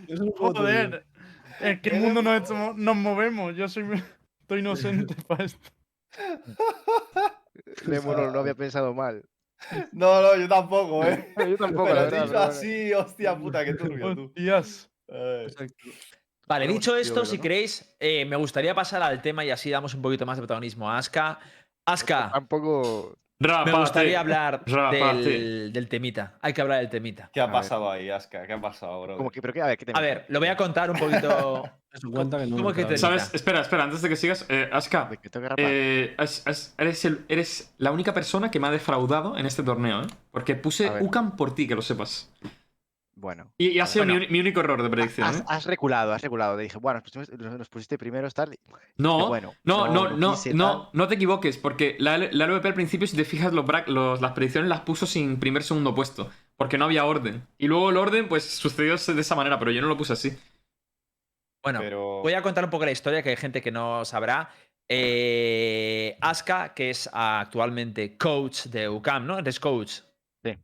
[0.08, 0.62] Es un poco turbio.
[0.74, 1.06] Joder.
[1.60, 3.56] En qué mundo nos, nos movemos.
[3.56, 3.86] Yo soy.
[4.48, 5.70] Estoy inocente para esto.
[7.86, 9.26] Lemo no, no había pensado mal.
[9.92, 11.34] No, no, yo tampoco, eh.
[11.38, 12.24] Yo tampoco, Pero la verdad.
[12.24, 14.24] dicho así, hostia puta, qué turbio tú.
[14.28, 14.90] Hostias.
[15.10, 15.48] Ay.
[16.48, 19.94] Vale, Pero dicho esto, si queréis, eh, me gustaría pasar al tema y así damos
[19.94, 21.40] un poquito más de protagonismo a Aska.
[21.86, 23.18] Aska, Tampoco.
[23.40, 26.38] Me gustaría hablar del, del temita.
[26.42, 27.30] Hay que hablar del temita.
[27.34, 28.48] ¿Qué ha pasado ahí, Aska?
[28.48, 29.18] ¿Qué ha pasado, bro?
[29.18, 30.98] Como que, pero qué, a ver, ¿qué te A ver, lo voy a contar un
[30.98, 31.70] poquito.
[31.98, 32.58] Eso cuenta que no.
[32.58, 33.30] ¿Cómo que te- ¿Sabes?
[33.34, 34.46] Espera, espera, antes de que sigas.
[34.50, 35.10] Eh, Aska,
[35.58, 39.64] eh, es- es- eres, el- eres la única persona que me ha defraudado en este
[39.64, 40.08] torneo, ¿eh?
[40.32, 40.92] Porque puse.
[41.02, 42.32] UCAM por ti, que lo sepas.
[43.20, 43.52] Bueno.
[43.58, 44.26] Y, y ha sido mi Bueno.
[44.28, 45.44] uni- mi, único error de predicción, Has, ¿eh?
[45.48, 46.56] has reculado, has reculado.
[46.56, 47.02] Te dije, bueno,
[47.58, 48.56] nos pusiste primero, tal.
[48.98, 52.74] No, bueno, no, no, no, quise, no, no te equivoques, porque la, la LVP al
[52.76, 56.30] principio, si te fijas, los, bra- los- las predicciones las puso sin primer segundo puesto,
[56.58, 57.42] porque no había orden.
[57.58, 60.38] Y luego el orden, pues sucedió de esa manera, pero yo no lo puse así.
[61.68, 62.22] Bueno, Pero...
[62.22, 64.50] voy a contar un poco la historia, que hay gente que no sabrá.
[64.90, 69.38] Eh, Aska, que es actualmente coach de UCAM, ¿no?
[69.38, 70.00] Eres coach.
[70.46, 70.58] Sí.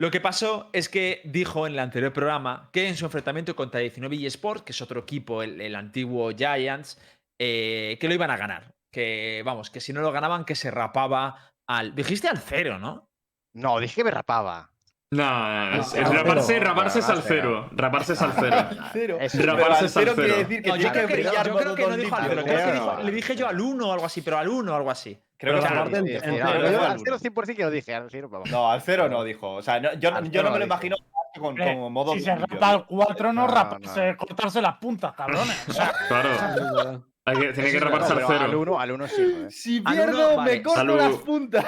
[0.00, 3.78] Lo que pasó es que dijo en el anterior programa que en su enfrentamiento contra
[3.78, 7.00] 19 eSports, que es otro equipo, el, el antiguo Giants,
[7.40, 8.74] eh, que lo iban a ganar.
[8.92, 11.94] Que, vamos, que si no lo ganaban, que se rapaba al.
[11.94, 13.08] Dijiste al cero, ¿no?
[13.54, 14.72] No, dije que me rapaba.
[15.12, 16.66] No, no, no, No, es raparse, cero.
[16.68, 17.66] raparse es al cero.
[17.66, 17.68] cero.
[17.72, 18.56] Raparse es al cero.
[19.18, 21.64] Raparse al es al cero quiere decir que No, yo creo que, brillar yo creo
[21.64, 23.02] todo que no dijo al cero, creo que Creo dijo- no.
[23.02, 25.20] le dije yo al 1 o algo así, pero al 1 o algo así.
[25.36, 27.02] Creo Pero que al- cero, yo al al uno.
[27.04, 28.30] 0 100% que lo dije, al 0.
[28.52, 29.54] No, al cero no dijo.
[29.54, 30.96] O sea, no- yo, no me lo imagino
[31.40, 34.16] con, con modo si se rapa al 4, no, No, raparse, no.
[34.16, 35.60] cortarse las puntas, cabrones.
[35.68, 37.04] O sea, Claro.
[37.24, 38.60] Hay que, tiene que raparse al pero Al cero.
[38.60, 39.50] 1 al uno sí, joder.
[39.52, 40.62] Si uno, pierdo, me vale.
[40.62, 40.98] corto Salud.
[40.98, 41.64] las puntas.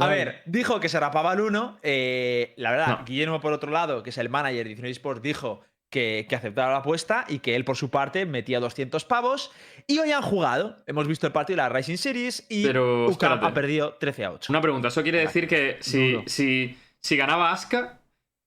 [0.00, 1.78] A ver, dijo que se rapaba al 1.
[1.82, 3.04] la verdad, No.
[3.04, 6.72] Guillermo, por otro lado, que es el manager de 19 Sports, dijo que, que aceptaba
[6.72, 9.52] la apuesta y que él, por su parte, metía 200 pavos.
[9.86, 10.76] Y hoy han jugado.
[10.86, 14.52] Hemos visto el partido de la Rising Series y Pero, ha perdido 13 a 8.
[14.52, 18.00] Una pregunta, ¿eso quiere decir que si, si, si ganaba Aska,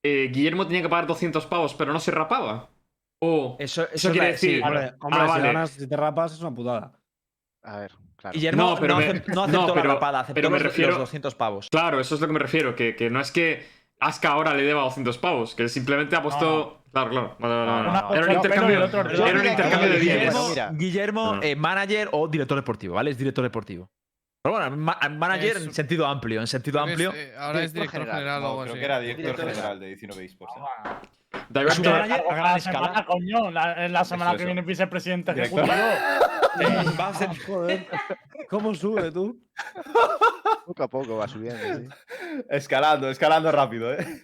[0.04, 2.70] eh, Guillermo tenía que pagar 200 pavos, pero no se rapaba?
[3.22, 5.44] O Eso, eso, eso es quiere la- sí, decir- Hombre, hombre, Ah, si vale.
[5.48, 7.00] ganas, si te rapas, es una putada.
[7.64, 8.34] A ver, claro.
[8.36, 10.58] Guillermo No, no, pero me- acep- no no, aceptó pero- la rapada, aceptó pero me
[10.58, 11.68] los, refiero- los 200 pavos.
[11.72, 13.66] Claro, eso es lo que me refiero, que, que no es que
[14.00, 16.84] Aska ahora le deba 200 pavos, que simplemente ha puesto...
[16.92, 17.36] Claro, claro.
[17.40, 18.14] No, no, no.
[18.16, 20.34] Era un intercambio, era un intercambio de bienes.
[20.34, 20.78] Guillermo.
[20.78, 21.44] Guillermo, No.
[21.44, 23.12] eh, manager o director deportivo, ¿vale?
[23.12, 23.90] Es director deportivo.
[24.42, 27.10] Pero bueno, ma- manager Es- en sentido amplio, en sentido amplio.
[27.12, 28.16] es, eh, ahora es Director general.
[28.20, 28.80] general o No, algo creo así.
[28.80, 30.54] que era director Director general de 19 eSports.
[30.56, 30.60] ¿eh?
[30.86, 31.02] ah,
[31.50, 33.06] Director- Su manager a gran semana, escala.
[33.06, 33.52] coño.
[33.52, 34.48] La, en la semana Eso, que eso.
[34.48, 35.68] viene vicepresidente ejecutivo.
[37.00, 37.88] Va a ser- Joder.
[38.50, 39.40] ¿Cómo sube tú?
[40.66, 41.88] Poco a poco va subiendo, sí.
[42.50, 44.24] Escalando, escalando rápido, ¿eh?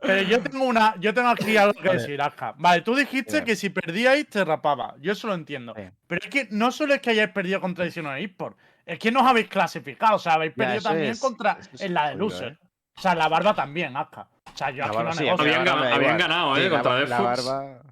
[0.00, 2.54] Pero yo tengo una, yo tengo aquí algo que decir, Aska.
[2.58, 3.44] Vale, tú dijiste Bien.
[3.44, 4.94] que si perdíais te rapaba.
[5.00, 5.74] Yo eso lo entiendo.
[6.06, 8.56] Pero es que no solo es que hayáis perdido contra 19 eSports,
[8.92, 10.16] es que nos habéis clasificado.
[10.16, 12.52] O sea, habéis perdido también es- contra es en la de loser.
[12.52, 12.58] ¿eh?
[12.96, 14.28] O sea, la barba también, Aska.
[14.52, 15.44] O sea, yo La aquí barba no sí, negocio.
[15.44, 16.64] Habían habían ganado, Sí, ¿eh?
[16.64, 17.44] la Contra Death la Fox.
[17.46, 17.82] barba.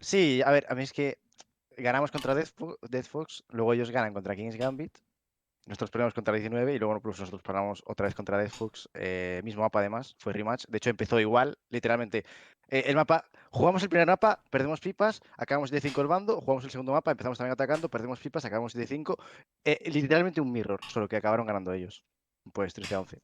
[0.00, 1.18] Sí, a ver, a mí es que
[1.76, 4.96] ganamos contra Death Fo- Death Fox, luego ellos ganan contra Kings Gambit,
[5.66, 9.40] nosotros perdemos contra 19 y luego pues, nosotros perdamos otra vez contra Death Fox, eh,
[9.44, 12.24] mismo mapa además, fue rematch, de hecho empezó igual, literalmente.
[12.70, 16.64] Eh, el mapa, jugamos el primer mapa, perdemos pipas, acabamos de 5 el bando, jugamos
[16.64, 19.16] el segundo mapa, empezamos también atacando, perdemos pipas, acabamos de 5,
[19.86, 22.04] literalmente un mirror, solo que acabaron ganando ellos,
[22.52, 23.18] pues 13 a 11.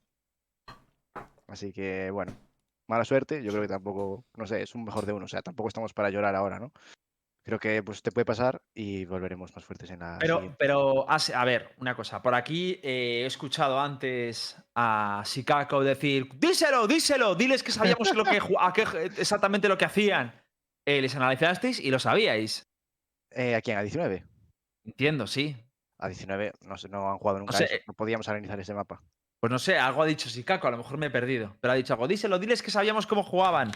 [1.46, 2.32] Así que bueno,
[2.88, 5.42] mala suerte, yo creo que tampoco, no sé, es un mejor de uno, o sea,
[5.42, 6.72] tampoco estamos para llorar ahora, ¿no?
[7.44, 10.56] Creo que pues te puede pasar y volveremos más fuertes en la Pero, siguiente.
[10.58, 12.22] pero a ver, una cosa.
[12.22, 18.24] Por aquí eh, he escuchado antes a Sikako decir: díselo, díselo, diles que sabíamos lo
[18.24, 20.40] que, ju- a qué- exactamente lo que hacían.
[20.86, 22.66] Eh, les analizasteis y lo sabíais.
[23.30, 23.76] Eh, ¿A quién?
[23.76, 24.24] ¿A 19?
[24.86, 25.54] Entiendo, sí.
[25.98, 28.58] A 19 no, sé, no han jugado nunca a sé, eso, eh, no podíamos analizar
[28.58, 29.02] ese mapa.
[29.40, 31.56] Pues no sé, algo ha dicho Sikako, a lo mejor me he perdido.
[31.60, 33.70] Pero ha dicho algo: díselo, diles que sabíamos cómo jugaban.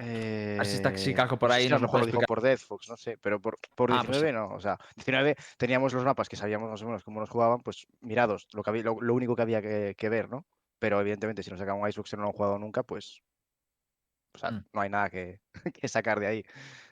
[0.00, 3.18] Eh, si está Chicago por no ahí, a lo dijo por Death Fox, no sé,
[3.18, 4.24] pero por, por Ah, pues sí.
[4.24, 4.54] 19 no.
[4.54, 7.86] O sea, 19 teníamos los mapas que sabíamos más o menos cómo nos jugaban, pues
[8.00, 10.46] mirados, lo, que había- lo, lo único que había que, que ver, ¿no?
[10.78, 13.22] Pero evidentemente, si nos sacan un Icebox que no lo han jugado nunca, pues.
[14.34, 14.64] O sea, Mm.
[14.72, 15.40] no hay nada que,
[15.74, 16.44] que sacar de ahí,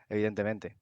[0.09, 0.77] evidentemente.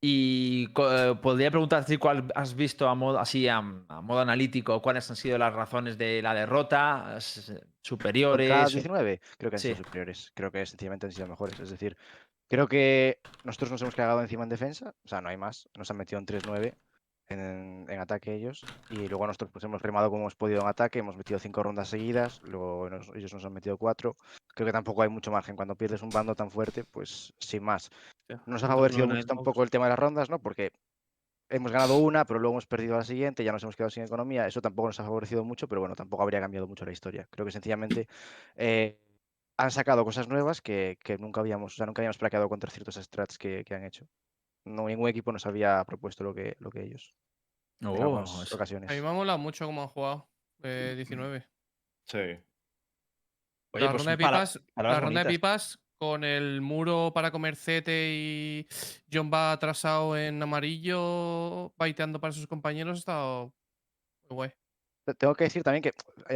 [0.00, 4.80] Y eh, podría preguntar si cuál has visto a modo, así a, a modo analítico,
[4.80, 8.72] cuáles han sido las razones de la derrota, s- Contra superiores.
[8.72, 9.82] 19, creo que han sido Sí.
[9.82, 10.30] superiores.
[10.34, 11.58] Creo que sencillamente han sido mejores.
[11.58, 11.96] Es decir,
[12.48, 14.94] creo que nosotros nos hemos cagado encima en defensa.
[15.04, 15.68] O sea, no hay más.
[15.76, 16.74] Nos han metido en 3-9
[17.28, 18.64] en, en ataque ellos.
[18.90, 20.98] Y luego nosotros pues, hemos remado como hemos podido en ataque.
[21.00, 22.40] Hemos metido cinco rondas seguidas.
[22.44, 24.16] Luego nos- ellos nos han metido cuatro.
[24.58, 25.54] Creo que tampoco hay mucho margen.
[25.54, 27.90] Cuando pierdes un bando tan fuerte, pues sin más.
[28.44, 30.40] Nos ha favorecido no mucho tampoco el tema de las rondas, ¿no?
[30.40, 30.72] Porque
[31.48, 34.48] hemos ganado una, pero luego hemos perdido la siguiente, ya nos hemos quedado sin economía.
[34.48, 37.28] Eso tampoco nos ha favorecido mucho, pero bueno, tampoco habría cambiado mucho la historia.
[37.30, 38.08] Creo que sencillamente
[38.56, 38.98] eh,
[39.56, 42.96] han sacado cosas nuevas que, que nunca habíamos, o sea, nunca habíamos plaqueado contra ciertos
[42.96, 44.08] strats que, que han hecho.
[44.64, 47.14] No, ningún equipo nos había propuesto lo que, lo que ellos.
[47.84, 48.56] Oh, digamos, eso.
[48.56, 48.90] ocasiones.
[48.90, 50.28] A mí me ha molado mucho cómo han jugado.
[50.64, 51.46] eh, 19.
[52.06, 52.40] Sí.
[53.72, 57.56] Oye, la pues ronda de pipas, la ronda de pipas con el muro para comer
[57.56, 58.66] CT y
[59.12, 63.52] John va atrasado en amarillo, baiteando para sus compañeros, ha estado
[64.28, 64.50] muy guay.
[65.04, 65.92] Te- Tengo que decir también que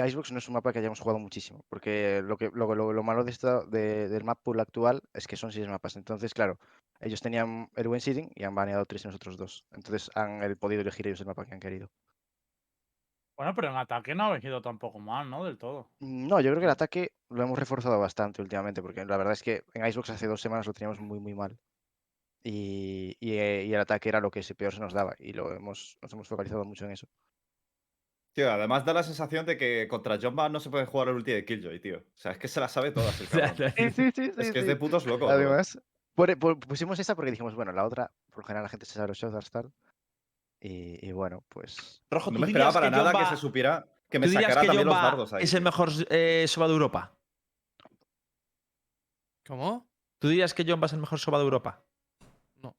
[0.06, 3.02] Icebox no es un mapa que hayamos jugado muchísimo, porque lo, que, lo, lo- lo
[3.02, 5.96] malo de esta, de- del map pool actual es que son seis mapas.
[5.96, 6.58] Entonces, claro,
[7.00, 9.64] ellos tenían el buen seeding y han baneado tres de nosotros dos.
[9.72, 11.88] Entonces han eh, podido elegir ellos el mapa que han querido.
[13.36, 15.44] Bueno, pero en ataque no habéis ido tampoco mal, ¿no?
[15.44, 15.88] Del todo.
[16.00, 19.42] No, yo creo que el ataque lo hemos reforzado bastante últimamente, porque la verdad es
[19.42, 21.58] que en Icebox hace dos semanas lo teníamos muy, muy mal.
[22.44, 25.32] Y, y, eh, y el ataque era lo que se- peor se nos daba, y
[25.32, 27.08] lo hemos, nos hemos focalizado mucho en eso.
[28.34, 31.32] Tío, además da la sensación de que contra Jomba no se puede jugar el ulti
[31.32, 31.98] de Killjoy, tío.
[31.98, 33.72] O sea, es que se la sabe todas el cabrón.
[33.76, 35.30] Sí, sí, sí, Es sí, que es de putos locos.
[35.30, 35.78] Además,
[36.14, 38.94] por- por- pusimos esa porque dijimos, bueno, la otra, por lo general la gente se
[38.94, 39.70] sabe los shots tal.
[40.64, 42.02] Y, y bueno, pues.
[42.08, 44.48] Rojo, No ¿tú me esperaba para que nada que se supiera que me ¿tú dirías
[44.50, 45.42] sacara que también los dardos ahí.
[45.42, 47.12] es el mejor eh, soba de Europa?
[49.46, 49.88] ¿Cómo?
[50.20, 51.82] ¿Tú dirías que Jomba es el mejor soba de Europa?
[52.62, 52.76] No.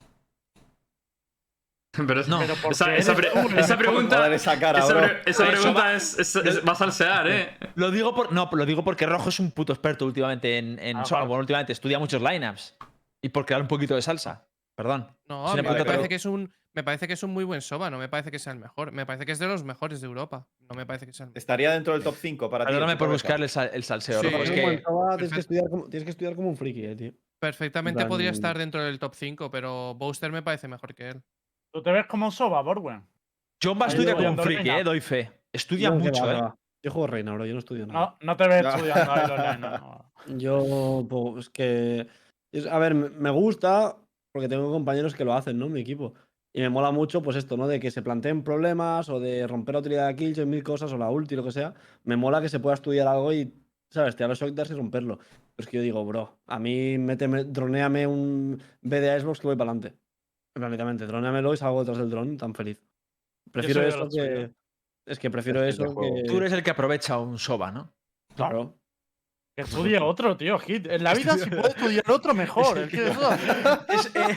[2.07, 2.39] Pero, es- No.
[2.39, 6.65] Pero ¿por esa, qué esa pre- pregunta, esa cara, pre- esa pregunta es, es- es-
[6.67, 7.57] va a salsear, ¿eh?
[7.75, 10.97] Lo digo por, no, lo digo porque Rojo es un puto experto últimamente en, en
[10.97, 11.23] Ah, soba.
[11.25, 12.77] Bueno, últimamente estudia muchos lineups.
[13.21, 14.47] Y por crear un poquito de salsa.
[14.75, 15.15] Perdón.
[15.27, 17.97] No, me parece que es un me parece que es un muy buen soba, no
[17.97, 20.47] me parece que sea el mejor, me parece que es de los mejores de Europa,
[20.69, 21.37] no me parece que sea el mejor.
[21.37, 22.71] Estaría dentro del top 5 para ti.
[22.71, 24.21] Perdóname por buscarle el, sal- el salseo.
[24.21, 26.85] Sí, es que- un Soba tienes, que estudiar como, tienes que estudiar como un friki,
[26.85, 27.11] eh, tío.
[27.39, 31.21] Perfectamente podría estar dentro del top 5, pero Booster me parece mejor que él.
[31.73, 33.05] ¿Tú te ves como Soba, Borwen?
[33.61, 35.31] Jomba Ahí estudia voy como un friki, eh, doy fe.
[35.51, 36.41] Estudia No, mucho, va, eh.
[36.41, 36.55] va.
[36.83, 37.45] Yo juego reina, bro.
[37.45, 38.17] Yo no estudio nada.
[38.21, 40.11] No, no te ves estudiando no.
[40.37, 42.07] Yo, pues, es que.
[42.69, 43.95] a ver, me- gusta
[44.33, 45.69] porque tengo compañeros que lo hacen, ¿no?
[45.69, 46.13] Mi equipo.
[46.55, 47.67] Y me mola mucho, pues esto, ¿no?
[47.67, 50.97] De que se planteen problemas o de romper la utilidad de Killjoy, mil cosas, o
[50.97, 51.73] la ulti, lo que sea.
[52.03, 53.51] Me mola que se pueda estudiar algo y,
[53.89, 54.15] ¿sabes?
[54.15, 55.17] Tirar los shockdars y romperlo.
[55.17, 59.47] Pero es que yo digo, bro, a mí méteme, droneame un B de Icebox que
[59.47, 59.97] voy para adelante.
[60.53, 62.79] Planetamente, droneamelo y salgo detrás del dron tan feliz.
[63.51, 64.51] Prefiero eso que.
[65.05, 66.23] Es que prefiero de eso que.
[66.27, 67.91] Tú eres el que aprovecha un soba, ¿no?
[68.35, 68.77] Claro.
[69.55, 70.87] Que estudie otro, tío, Hit.
[70.87, 72.77] En la vida si puede estudiar otro, mejor.
[72.79, 73.29] Es que eso
[73.89, 74.35] Es, eh,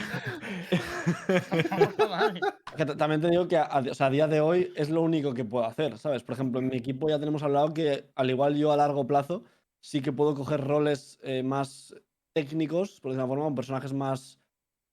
[2.97, 5.33] también te digo que a, a- o sea, a día de hoy es lo único
[5.33, 6.23] que puedo hacer, ¿sabes?
[6.23, 9.43] Por ejemplo, en mi equipo ya tenemos hablado que, al igual yo a largo plazo,
[9.81, 11.95] sí que puedo coger roles eh, más
[12.33, 14.39] técnicos, por decirlo de alguna forma, con personajes más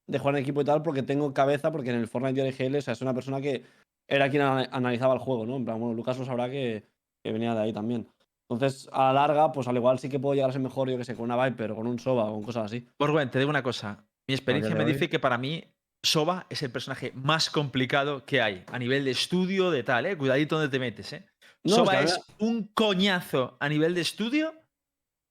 [0.07, 2.77] de jugar en equipo y tal, porque tengo cabeza, porque en el Fortnite de RGL,
[2.77, 3.63] o sea, es una persona que
[4.09, 5.57] era quien ana- analizaba el juego, ¿no?
[5.57, 6.85] En plan, bueno, Lucas lo sabrá que,
[7.23, 8.07] que venía de ahí también.
[8.49, 10.99] Entonces, a la larga, pues al igual sí que puedo llegar a ser mejor, yo
[10.99, 12.87] que sé, con una Viper o con un Soba o con cosas así.
[12.99, 14.05] Borguen, te digo una cosa.
[14.27, 15.65] Mi experiencia me dice que para mí
[16.03, 20.17] Soba es el personaje más complicado que hay a nivel de estudio, de tal, ¿eh?
[20.17, 21.27] Cuidadito donde te metes, ¿eh?
[21.63, 24.55] No, Soba es que es un coñazo a nivel de estudio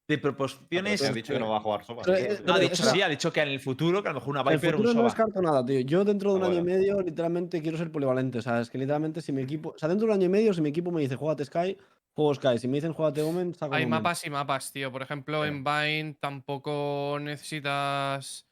[0.07, 1.01] de proporciones.
[1.01, 3.31] han dicho que no va a jugar sí, eh, No, ha dicho, sí, ha dicho
[3.31, 4.99] que en el futuro, que a lo mejor una En el Viper o un futuro
[5.01, 5.79] no descarto nada, tío.
[5.81, 8.39] Yo dentro de un Ah, año y medio, literalmente quiero ser polivalente.
[8.39, 9.69] O sea, es que literalmente si mi equipo.
[9.75, 11.77] O sea, dentro de un año y medio, si mi equipo me dice juégate Sky,
[12.13, 12.57] juego Sky.
[12.57, 13.89] Si me dicen juégate Omen, saco Hay Omen.
[13.91, 14.91] mapas y mapas, tío.
[14.91, 18.45] Por ejemplo, en Vine tampoco necesitas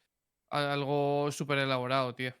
[0.50, 2.32] algo súper elaborado, tío.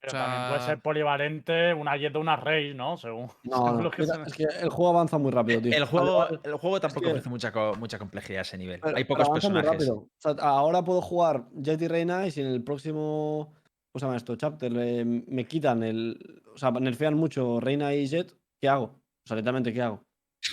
[0.00, 2.96] Pero O también puede ser polivalente una Jet o una Rey, ¿no?
[2.96, 3.82] Según, No, según no.
[3.82, 5.72] lo que Es, que el juego avanza muy rápido, tío.
[5.76, 8.80] El juego, el juego tampoco ofrece mucha, mucha complejidad a ese nivel.
[8.80, 9.88] pero- Hay pocos personajes.
[9.90, 13.52] O sea, ahora puedo jugar Jet y Reina y si en el próximo.
[13.92, 14.36] ¿Cómo se llama esto?
[14.36, 16.42] Chapter eh, me quitan el.
[16.54, 18.84] O sea, nerfean mucho Reina y Jet, ¿qué hago?
[18.84, 20.02] O sea, literalmente, ¿qué hago?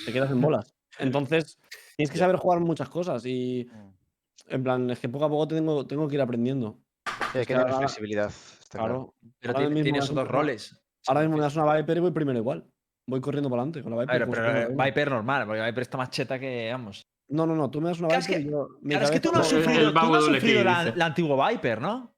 [0.06, 0.74] Te quedas en bolas.
[1.00, 1.58] Entonces,
[1.95, 3.70] tienes que saber jugar muchas cosas y.
[3.72, 3.88] Mm.
[4.50, 6.78] En plan, es que poco a poco tengo, tengo que ir aprendiendo.
[7.32, 8.32] Sí, hay Es que tener flexibilidad.
[8.70, 8.88] claro.
[8.88, 9.13] Claro.
[9.39, 10.80] Pero Ahora tiene- tienes otros roles.
[11.07, 12.65] Ahora mismo me das una Viper y voy primero igual.
[13.09, 14.20] Voy corriendo para adelante con la Viper.
[14.20, 17.03] pero fuera eh, Viper normal, porque Viper está más cheta que, vamos.
[17.30, 17.70] No, no, no.
[17.70, 18.68] Tú me das una Claro, es Viper que- y yo.
[18.84, 21.49] Claro, es que tú no has sufrido, el tú no has sufrido la, la antigua
[21.49, 22.13] Viper, ¿no?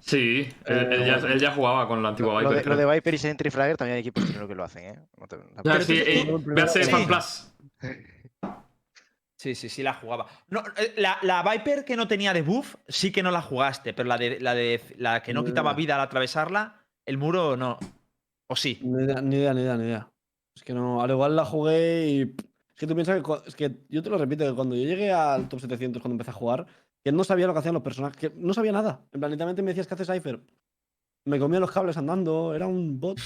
[0.00, 2.64] Sí, él, él ya, él ya jugaba con la antigua Lo, Viper.
[2.64, 4.98] de, lo de Viper y Sentry Fragger también hay equipos primero que lo hacen, ¿eh?
[5.18, 6.84] No te- Ya, Pero sí, eh, Sí.
[6.84, 7.52] Fan Plus.
[9.44, 10.24] Sí, sí, sí, la jugaba.
[10.48, 14.08] No, eh, la, la Viper que no tenía debuff, sí que no la jugaste, pero
[14.08, 17.78] la de la, de, la que no quitaba vida al atravesarla, el muro no.
[18.48, 18.78] O sí.
[18.82, 20.10] Ni idea, ni idea, ni idea, ni idea.
[20.56, 21.02] Es que no.
[21.02, 22.20] Al igual la jugué y.
[22.22, 23.32] Es que tú piensas que.
[23.46, 26.30] Es que yo te lo repito, que cuando yo llegué al top 700 cuando empecé
[26.30, 26.64] a jugar,
[27.02, 28.16] que no sabía lo que hacían los personajes.
[28.16, 29.04] Que no sabía nada.
[29.12, 30.40] En plan, literalmente me decías que haces Cypher.
[31.26, 33.18] Me comía los cables andando, era un bot.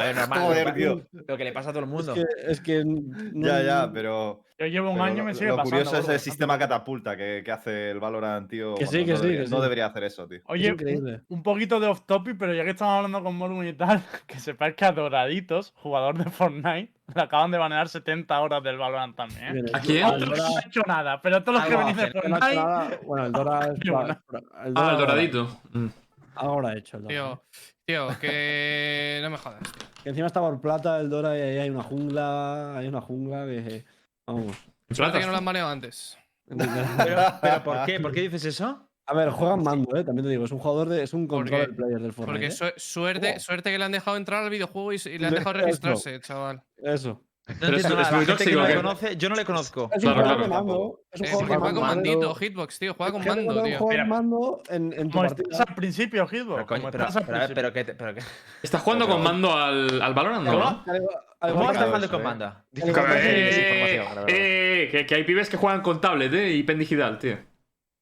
[0.00, 0.38] A ver, normal.
[0.40, 1.02] Joder, lo, que- tío.
[1.28, 2.14] lo que le pasa a todo el Es mundo.
[2.14, 4.42] que, es que no- Ya, ya, pero.
[4.58, 5.76] Yo llevo un año y lo- me sigue Lo pasando.
[5.84, 8.74] curioso es el sistema catapulta que, que hace el Valorant, tío.
[8.76, 9.62] Que sí, que no sí, debería- que No sí.
[9.62, 10.40] debería hacer eso, tío.
[10.46, 10.74] Oye,
[11.28, 14.38] un, poquito de off topic, pero ya que estamos hablando con Mormon y tal, que
[14.38, 19.16] sepáis que a Doraditos, jugador de Fortnite, le acaban de banear 70 horas del Valorant
[19.16, 19.52] también.
[19.54, 20.06] Bien, ¿A quién?
[20.06, 22.10] el Otro que Dora- no ha hecho nada, pero todos los que Algo venís de
[22.12, 22.54] que Fortnite.
[22.56, 23.78] nada- Bueno, el Dora es.
[24.54, 25.60] Ah, el Dora- doradito.
[26.34, 27.14] Ahora ha hecho el Dora.
[27.14, 27.42] Tío,
[27.84, 29.60] tío, que no me jodas.
[30.02, 32.76] Que encima está por plata el Dora y ahí hay una jungla.
[32.76, 33.84] Hay una jungla que.
[34.26, 34.56] Vamos.
[34.90, 36.18] Suerte que no lo han maneado antes.
[36.48, 36.66] Pero,
[37.40, 38.00] pero ¿por qué?
[38.00, 38.88] ¿Por qué dices eso?
[39.06, 40.44] A ver, juega en mando, eh, también te digo.
[40.44, 41.02] Es un jugador de.
[41.04, 42.32] Es un Porque- control player del Fortnite.
[42.32, 42.50] Porque eh.
[42.50, 46.18] su- suerte, suerte que le han dejado entrar al videojuego y, le han dejado registrarse,
[46.20, 46.62] chaval.
[46.78, 47.20] Eso.
[47.48, 48.16] No Pero es- entiendo es nada.
[48.16, 49.90] muy La gente que tóxico, no conoce, yo no le conozco.
[49.92, 50.64] Es un Claro, jugador de claro.
[50.64, 51.00] mando.
[51.10, 51.94] Es un jugador porque de juega con mando.
[52.10, 53.78] mandito, Hitbox, tío, juega con mando, tío.
[53.78, 54.02] juega Mira.
[54.04, 55.48] en mando en, en tu Como partida.
[55.50, 56.54] estás al principio, Hitbo.
[56.54, 57.72] Pero, coño, como pero, estás al pero, a ver, principio.
[57.72, 58.20] pero, que, pero que-
[58.62, 60.52] ¿Estás jugando con mando al, al Valorant, no?
[60.52, 60.64] ¿Cómo?
[60.64, 60.76] vas
[61.82, 62.22] eso, con
[63.10, 63.20] eh.
[63.20, 67.18] que- Eh, eh, que, que hay pibes que juegan con tablet, eh, y pen digital,
[67.18, 67.38] tío.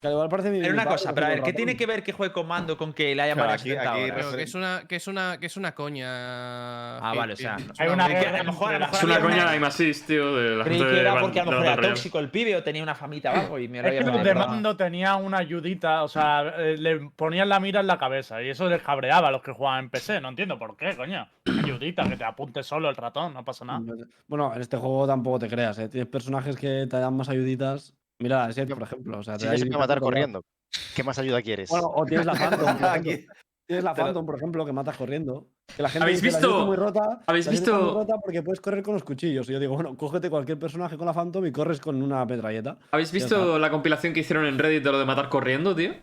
[0.07, 1.85] Al igual parece mi- Pero mi una padre cosa, pero a ver, ¿qué tiene que
[1.85, 4.11] ver que juegue con mando con que le hayan Claro, aquí- 70 aquí?
[4.15, 6.97] Pero que es una, que es una, que es una coña.
[6.97, 8.85] Ah, vale, o sea, Hit- no- Hay no, una guerra a lo mejor- a lo
[8.85, 10.95] entre mejor Es una había coña de aim assist, tío, de la Creí gente que
[10.95, 13.29] de era porque a lo de mejor era tóxico el pibe o tenía una famita
[13.31, 16.51] abajo y me lo Es que había los de mando tenía una ayudita, o sea,
[16.57, 19.51] eh, le ponían la mira en la cabeza y eso les cabreaba a los que
[19.51, 20.19] jugaban en PC.
[20.19, 21.27] No entiendo por qué, coño.
[21.63, 23.81] Ayudita, que te apunte solo el ratón, no pasa nada.
[24.27, 25.89] Bueno, en este juego tampoco te creas, ¿eh?
[25.89, 27.93] Tienes personajes que te dan más ayuditas.
[28.21, 29.19] Mira, ese, por ejemplo.
[29.19, 30.41] O sea, Si te se puede matar corriendo.
[30.95, 31.69] ¿Qué más ayuda quieres?
[31.69, 32.87] Bueno, o tienes la Phantom, por ejemplo.
[32.89, 33.25] Aquí-
[33.67, 35.47] Tienes la Phantom, por ejemplo, que matas corriendo.
[35.77, 37.21] Que la gente ¿Habéis dice, "La visto- está muy rota.
[37.25, 39.47] habéis la está muy visto- rota porque puedes correr con los cuchillos.
[39.49, 42.77] Y yo digo, bueno, cógete cualquier personaje con la Phantom y corres con una metralleta.
[42.91, 45.93] ¿Habéis visto la compilación que hicieron en Reddit de lo de matar corriendo, tío?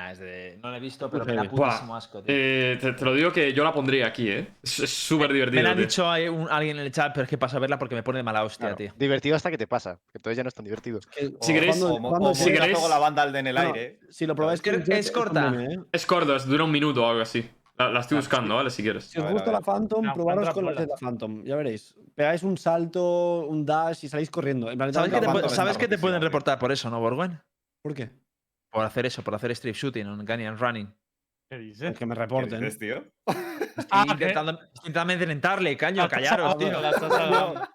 [0.00, 2.32] Ah, es de- No lo he visto, pero me da putísimo asco, tío.
[2.32, 4.46] Eh, te, te lo digo que yo la pondría aquí, ¿eh?
[4.62, 5.62] Es es súper Me divertido.
[5.64, 7.96] lo ha dicho un- alguien en el chat, pero es que pasa a verla porque
[7.96, 8.92] me pone de mala hostia, Claro, tío.
[8.96, 9.96] Divertido hasta que te pasa.
[10.12, 11.00] Que entonces ya no es tan divertido.
[11.10, 11.74] Que- Si queréis-
[12.34, 13.98] si queréis- todo la banda al de en el Bueno, aire.
[14.08, 15.52] Si lo probáis con que Jet, es corta.
[15.58, 15.80] ¿eh?
[15.90, 17.44] Es corto, es- dura un minuto o algo así.
[17.76, 18.70] La, la estoy buscando, ¿vale?
[18.70, 19.04] Si quieres.
[19.04, 19.60] Si os gusta la.
[19.60, 21.42] Phantom, No, probaros con la la Phantom.
[21.44, 21.94] Ya veréis.
[22.14, 24.70] Pegáis un salto, un dash y salís corriendo.
[24.70, 27.40] En plan, ¿Sabes, que te, La ¿sabes que te pueden reportar por eso, no, Borgwen?
[27.82, 28.10] ¿Por qué?
[28.70, 30.94] Por hacer eso, por hacer strip shooting, un gun and running.
[31.50, 31.92] ¿Qué dices?
[31.92, 32.60] Es que me ¿Qué reporten.
[32.60, 32.96] dices, tío?
[33.26, 36.76] Estoy Ah, intentando, intentando amedrentarle, caño, La callaros, tío.
[36.76, 36.90] ahora,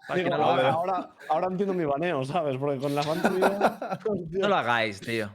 [0.08, 0.70] haga.
[0.70, 2.58] ahora, ahora entiendo mi baneo, ¿sabes?
[2.58, 5.34] Porque con la ya- No lo hagáis, tío.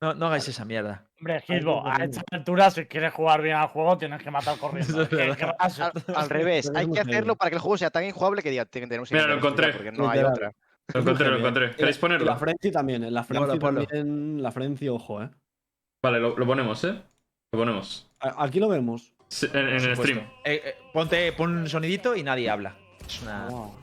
[0.00, 1.06] No, no hagáis esa mierda.
[1.18, 2.04] Hombre, está a corriendo.
[2.04, 5.00] estas alturas, si quieres jugar bien al juego, tienes que matar corriendo.
[5.58, 8.64] Al, al revés, hay que hacerlo para que el juego sea tan injugable que diga,
[8.66, 9.72] "Tiene- tenemos que Mira, lo encontré.
[9.72, 10.52] Porque no hay otra.
[10.94, 11.70] Lo encontré, lo encontré.
[11.74, 12.26] ¿Queréis ponerlo?
[12.26, 13.10] La Frenzy también, ¿eh?
[13.10, 14.42] La Frenzy también.
[14.42, 15.30] La Frenzy, ojo, ¿eh?
[16.02, 16.94] Vale, lo, lo ponemos, ¿eh?
[17.52, 18.08] Lo ponemos.
[18.20, 19.12] Aquí lo vemos.
[19.28, 20.18] Sí, En, en el stream.
[20.44, 22.76] Eh, eh, ponte, pon un sonidito y nadie habla.
[23.06, 23.46] Es una.
[23.48, 23.74] Wow.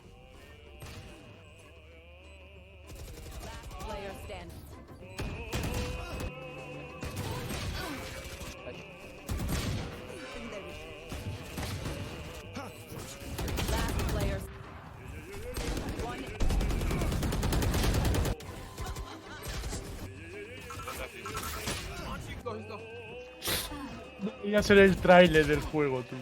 [24.53, 26.15] Voy a hacer el tráiler del juego, tú.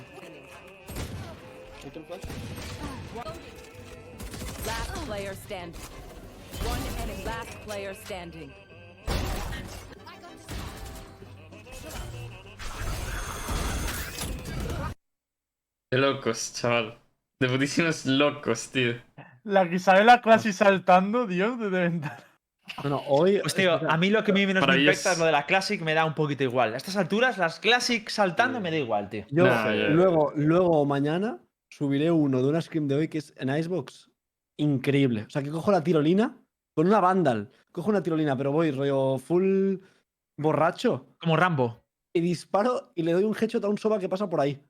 [4.65, 5.81] last player standing.
[6.65, 7.25] One enemy.
[7.25, 8.49] Last player standing.
[15.91, 16.97] De locos, chaval.
[17.41, 18.93] De putísimos locos, tío.
[19.43, 22.30] La que sale la clase saltando, Dios, desde ventana.
[22.81, 23.39] Bueno, hoy.
[23.39, 25.45] Pues tío, a mí lo que a mí menos me infecta es lo de la
[25.45, 26.73] Classic, me da un poquito igual.
[26.73, 29.25] A estas alturas, las Classic saltando me da igual, tío.
[29.29, 33.49] Yo Nah, luego, luego mañana subiré uno de una scream de hoy que es en
[33.49, 34.09] Icebox.
[34.57, 35.23] Increíble.
[35.27, 36.37] O sea, que cojo la tirolina
[36.75, 37.49] con una Vandal.
[37.71, 39.77] Cojo una tirolina, pero voy rollo full
[40.37, 41.15] borracho.
[41.19, 41.83] Como Rambo.
[42.13, 44.61] Y disparo y le doy un headshot a un soba que pasa por ahí.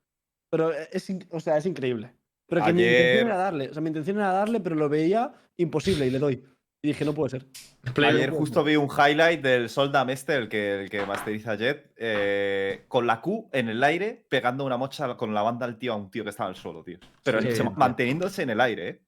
[0.50, 2.14] Pero es, o sea, es increíble.
[2.46, 3.70] Pero que mi intención era darle.
[3.70, 6.44] O sea, mi intención era darle, pero lo veía imposible y le doy.
[6.84, 7.46] Y dije, no puede ser.
[7.94, 11.92] Play- Ayer justo vi un highlight del Soldam este, el que, el que masteriza Jet,
[11.96, 15.92] eh, con la Q en el aire, pegando una mocha con la banda al tío
[15.92, 16.98] a un tío que estaba al suelo, tío.
[17.22, 17.68] Pero Sí, se- sí.
[17.76, 19.02] manteniéndose en el aire, ¿eh?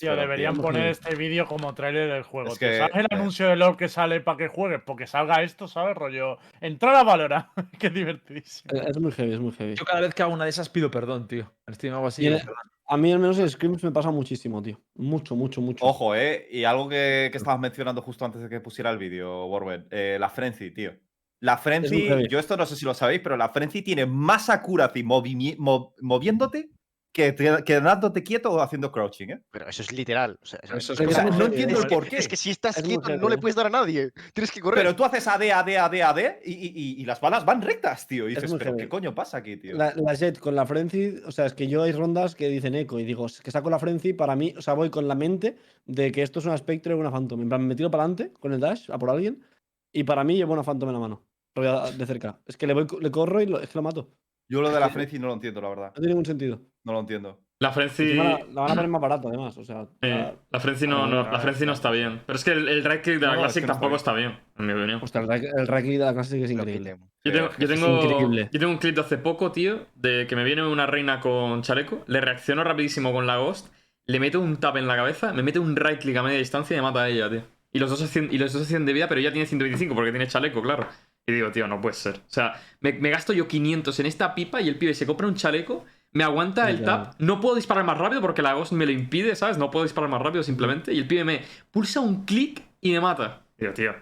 [0.00, 0.90] Tío, pero, deberían tío, poner tío.
[0.90, 2.52] este vídeo como tráiler del juego.
[2.52, 3.08] Es que- ¿Sabes el eh.
[3.10, 4.80] anuncio de LOL que sale para que juegues?
[4.84, 5.96] Porque salga esto, ¿sabes?
[5.96, 6.38] Rollo.
[6.60, 7.52] Entrar a Valora.
[7.80, 8.74] Qué divertidísimo.
[8.82, 9.76] Es muy heavy, es muy heavy.
[9.76, 11.50] Yo cada vez que hago una de esas pido perdón, tío.
[11.68, 12.24] En stream hago así.
[12.24, 12.40] Y en.
[12.88, 14.80] A mí al menos en Screams me pasa muchísimo, tío.
[14.94, 15.84] Mucho, mucho, mucho.
[15.84, 16.46] Ojo, ¿eh?
[16.50, 19.86] Y algo que, que estabas mencionando justo antes de que pusiera el vídeo, Borben.
[19.90, 20.92] eh, la Frenzy, tío.
[21.40, 25.02] la Frenzy, yo esto no sé si lo sabéis, pero la Frenzy tiene más accuracy
[25.02, 26.70] movimi- mo- moviéndote
[27.16, 29.42] que te- quedándote quieto o haciendo crouching, ¿eh?
[29.50, 30.38] Pero eso es literal.
[30.42, 32.18] O sea, eso- Eso es O sea, muy no entiendo el que- por qué.
[32.18, 34.10] Es que si estás Es quieto no le puedes dar a nadie.
[34.34, 34.80] Tienes que correr.
[34.84, 38.06] Pero tú haces AD, AD, AD, AD y, y- y- y las balas van rectas,
[38.06, 38.28] tío.
[38.28, 38.82] Y Es dices, pero heavy.
[38.82, 39.74] ¿qué coño pasa aquí, tío?
[39.78, 42.74] La, la Jet con la Frenzy, o sea, es que yo hay rondas que dicen
[42.74, 45.14] eco y digo, es que saco la Frenzy para mí, o sea, voy con la
[45.14, 45.56] mente
[45.86, 47.40] de que esto es una Spectre o una Phantom.
[47.40, 49.42] En plan, me tiro para adelante con el dash a por alguien
[49.90, 51.22] y para mí llevo una Phantom en la mano,
[51.96, 52.38] de cerca.
[52.46, 54.10] Es que le, voy, le corro y lo, es que lo mato.
[54.48, 55.86] Yo lo de la Frenzy no lo entiendo, la verdad.
[55.88, 56.60] No tiene ningún sentido.
[56.84, 57.40] No lo entiendo.
[57.58, 58.14] La Frenzy.
[58.14, 59.56] La, la van a poner más barata, además.
[59.56, 62.20] O sea, eh, la- Frenzy no, no, la Frenzy no está bien.
[62.26, 63.72] Pero es que el, el right click de la No, no, es Classic que no
[63.72, 63.96] está tampoco bien.
[63.96, 65.00] está bien, en mi opinión.
[65.02, 66.96] hostia, el, right- el right click de la que es increíble.
[67.24, 68.48] Yo tengo, yo, es tengo, increíble.
[68.52, 71.62] yo tengo un clip de hace poco, tío, de que me viene una reina con
[71.62, 73.72] chaleco, le reacciono rapidísimo con la Ghost,
[74.04, 76.74] le meto un tap en la cabeza, me mete un right click a media distancia
[76.76, 77.42] y me mata a ella, tío.
[77.72, 80.10] Y los dos hacen, y los dos hacen de vida, pero ella tiene 125 porque
[80.10, 80.86] tiene chaleco, claro.
[81.28, 82.16] Y digo, tío, no puede ser.
[82.16, 85.26] O sea, me, me gasto yo 500 en esta pipa y el pibe se compra
[85.26, 86.84] un chaleco, me aguanta el Ya.
[86.84, 89.58] tap, no puedo disparar más rápido porque la Ghost me lo impide, ¿sabes?
[89.58, 90.92] No puedo disparar más rápido simplemente.
[90.94, 93.42] Y el pibe me pulsa un clic y me mata.
[93.58, 93.92] Digo, tío,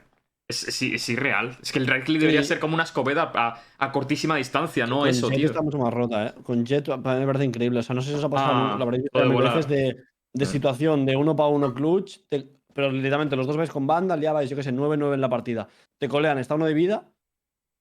[0.47, 1.57] es, es, es irreal.
[1.63, 2.49] Es que el right click debería Sí.
[2.49, 5.47] ser como una escopeta a, a cortísima distancia, no Con eso, Jet tío.
[5.47, 6.35] está mucho más rota, ¿eh?
[6.43, 7.81] Con Jet para mí me parece increíble.
[7.81, 9.57] O sea, no sé si os ha pasado, Ah, lo habréis visto puede mil volar.
[9.57, 9.97] veces de,
[10.35, 14.17] de situación de uno para uno clutch, te- pero literalmente los dos vais con banda,
[14.17, 15.69] liabais, yo qué sé, 9-9 en la partida.
[15.99, 17.09] Te colean, está uno de vida,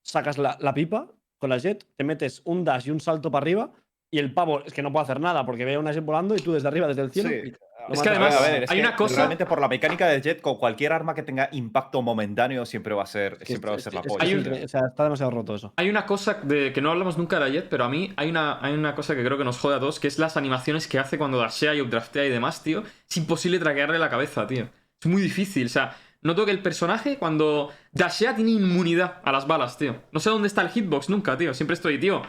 [0.04, 1.08] sacas la, la pipa
[1.40, 3.72] con la Jet, te metes un dash y un salto para arriba,
[4.12, 6.36] y el pavo es que no puede hacer nada porque ve a una Jet volando
[6.36, 7.30] y tú desde arriba, desde el cielo.
[7.30, 7.36] Sí.
[7.50, 7.54] y-
[7.90, 10.22] Es que además A ver, es hay que una cosa- Realmente por la mecánica del
[10.22, 13.76] jet, con cualquier arma que tenga impacto momentáneo, siempre va a ser, Es siempre va
[13.76, 14.38] a es- ser la es- polla.
[14.38, 15.74] un- o sea, está demasiado roto eso.
[15.76, 18.30] Hay una cosa de que no hablamos nunca de la Jet, pero a mí hay
[18.30, 20.88] una, hay una cosa que creo que nos jode a todos, que es las animaciones
[20.88, 22.84] que hace cuando dashea y updraftea y demás, tío.
[23.10, 24.70] Es imposible traquearle la cabeza, tío.
[25.02, 25.94] Es muy difícil, o sea,
[26.24, 30.02] noto que el personaje cuando dashea tiene inmunidad a las balas, tío.
[30.12, 31.54] No sé dónde está el hitbox nunca, tío.
[31.54, 32.22] Siempre estoy, tío.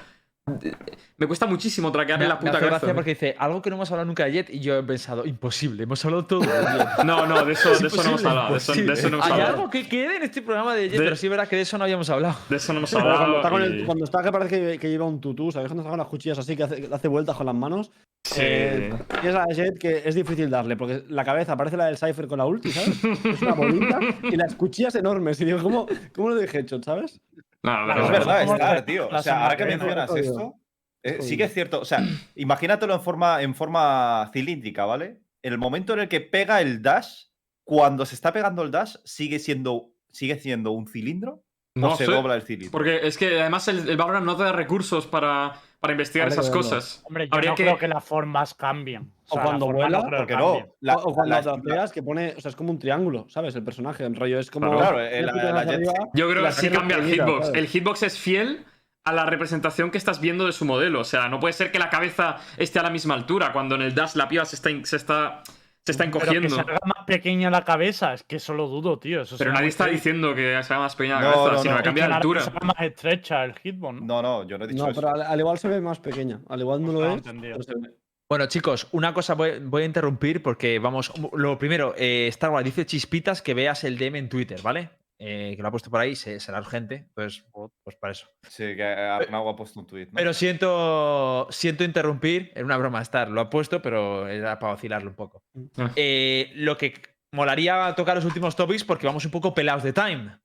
[1.17, 2.67] Me cuesta muchísimo traquearle la puta cabeza.
[2.69, 5.25] gracia porque dice algo que no hemos hablado nunca de Jet y yo he pensado,
[5.25, 6.41] imposible, hemos hablado todo.
[6.41, 6.87] de Jet.
[7.05, 8.51] No, no, de eso, de eso no hemos hablado.
[8.53, 9.55] De eso, de eso no hemos Hay hablado.
[9.57, 11.63] algo que quede en este programa de Jet, De- pero sí es verdad que de
[11.63, 12.37] eso no habíamos hablado.
[12.51, 13.37] De eso no hemos Pero cuando hablado.
[13.39, 15.69] está, con el- y- cuando está que parece que, que lleva un tutú, ¿sabes?
[15.69, 17.91] Cuando está con las cuchillas así, que hace, hace vueltas con las manos.
[18.25, 18.41] Sí.
[18.43, 22.27] Eh, tienes a Jet que es difícil darle, porque la cabeza parece la del Cypher
[22.27, 23.03] con la ulti, ¿sabes?
[23.25, 25.41] Es una bolita y las cuchillas enormes.
[25.41, 27.21] Y digo, ¿cómo, cómo lo de headshot, sabes?
[27.65, 29.09] No, pero- Es verdad, ¿Cómo está, le- tío.
[29.09, 30.55] O sea, ahora que mencionas esto,
[31.03, 31.81] eh, sí que es cierto.
[31.81, 31.99] O sea,
[32.37, 35.21] imagínatelo en forma, en forma cilíndrica, ¿vale?
[35.43, 37.25] En el momento en el que pega el dash,
[37.65, 41.43] cuando se está pegando el dash, sigue siendo, sigue siendo un cilindro
[41.75, 42.13] No o se sé.
[42.13, 42.71] dobla el cilindro.
[42.71, 46.51] Porque es que además el, el Valorant no te da recursos para, para investigar esas
[46.51, 47.01] cosas.
[47.05, 49.11] Hombre, yo Habría no que- creo que las formas cambien.
[49.27, 50.59] O sea, la cuando vuela, que Porque no.
[50.81, 52.35] la- o, o cuando la- que pone.
[52.37, 53.55] O sea, es como un triángulo, ¿sabes?
[53.57, 54.05] El personaje.
[54.05, 54.71] El rollo es como.
[54.77, 55.01] Claro.
[55.01, 57.47] Eh, la- Jet- arriba Yo creo que sí cambia el hitbox.
[57.47, 57.61] ¿sabes?
[57.61, 58.65] El hitbox es fiel
[59.05, 61.01] a la representación que estás viendo de su modelo.
[61.01, 63.83] O sea, no puede ser que la cabeza esté a la misma altura cuando en
[63.83, 65.43] el dash la piba se está, se está,
[65.85, 66.49] se está Pero que encogiendo.
[66.57, 69.23] se Pero, haga más pequeña la cabeza, es que eso lo dudo, tío.
[69.23, 71.73] Eso sería nadie está diciendo que se haga más pequeña la No, cabeza, no, sino
[71.73, 71.79] no.
[71.79, 72.41] que cambia de altura.
[72.41, 74.07] se haga más estrecha el hitbox, ¿no?
[74.07, 75.01] No, no, yo no he dicho No, eso.
[75.01, 76.41] pero al, al igual se ve más pequeña.
[76.49, 77.17] Al igual no Pues lo no, es.
[77.19, 77.59] entendido.
[77.59, 77.95] pero se ve.
[78.29, 81.13] Bueno, chicos, una cosa voy, voy a interrumpir porque vamos.
[81.35, 84.91] Lo primero, eh, Star Wars dice Chispitas que veas el DM en Twitter, ¿vale?
[85.19, 86.97] Eh, que lo ha puesto por ahí, se- será urgente.
[87.09, 87.45] Entonces,
[87.83, 88.27] pues para eso.
[88.49, 90.07] Sí, que Arnau ha puesto un tweet.
[90.07, 90.13] ¿no?
[90.15, 92.51] Pero siento, siento interrumpir.
[92.55, 93.29] Era una broma, Star.
[93.31, 95.43] Lo ha puesto, pero era para vacilarlo un poco.
[95.77, 95.91] Ah.
[95.95, 96.95] Eh, lo que
[97.33, 100.39] molaría tocar los últimos topics porque vamos un poco pelados de time.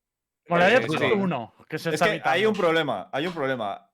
[0.47, 1.15] Molaría Eh, tocar sí.
[1.15, 3.88] uno, que se Es está que hay un problema, hay un problema.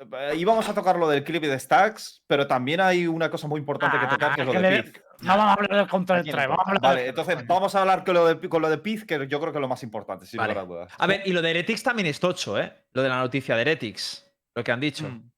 [0.00, 3.58] Eh, Íbamos a tocar lo del clip de Stacks, pero también hay una cosa muy
[3.58, 5.02] importante que Ah, tocar, que es lo que de le- Piz.
[5.20, 7.80] No vamos a hablar del Aquí no vamos a hablar Vale, del- entonces vamos a
[7.80, 9.82] hablar con lo de, con lo de Piz, que yo creo que es lo más
[9.82, 10.52] importante, sin Vale.
[10.54, 10.92] lugar a dudas.
[10.96, 12.72] A ver, y lo de Heretics también es tocho, ¿eh?
[12.92, 14.24] Lo de la noticia de Heretics.
[14.54, 15.08] Lo que han dicho.
[15.08, 15.30] Mm.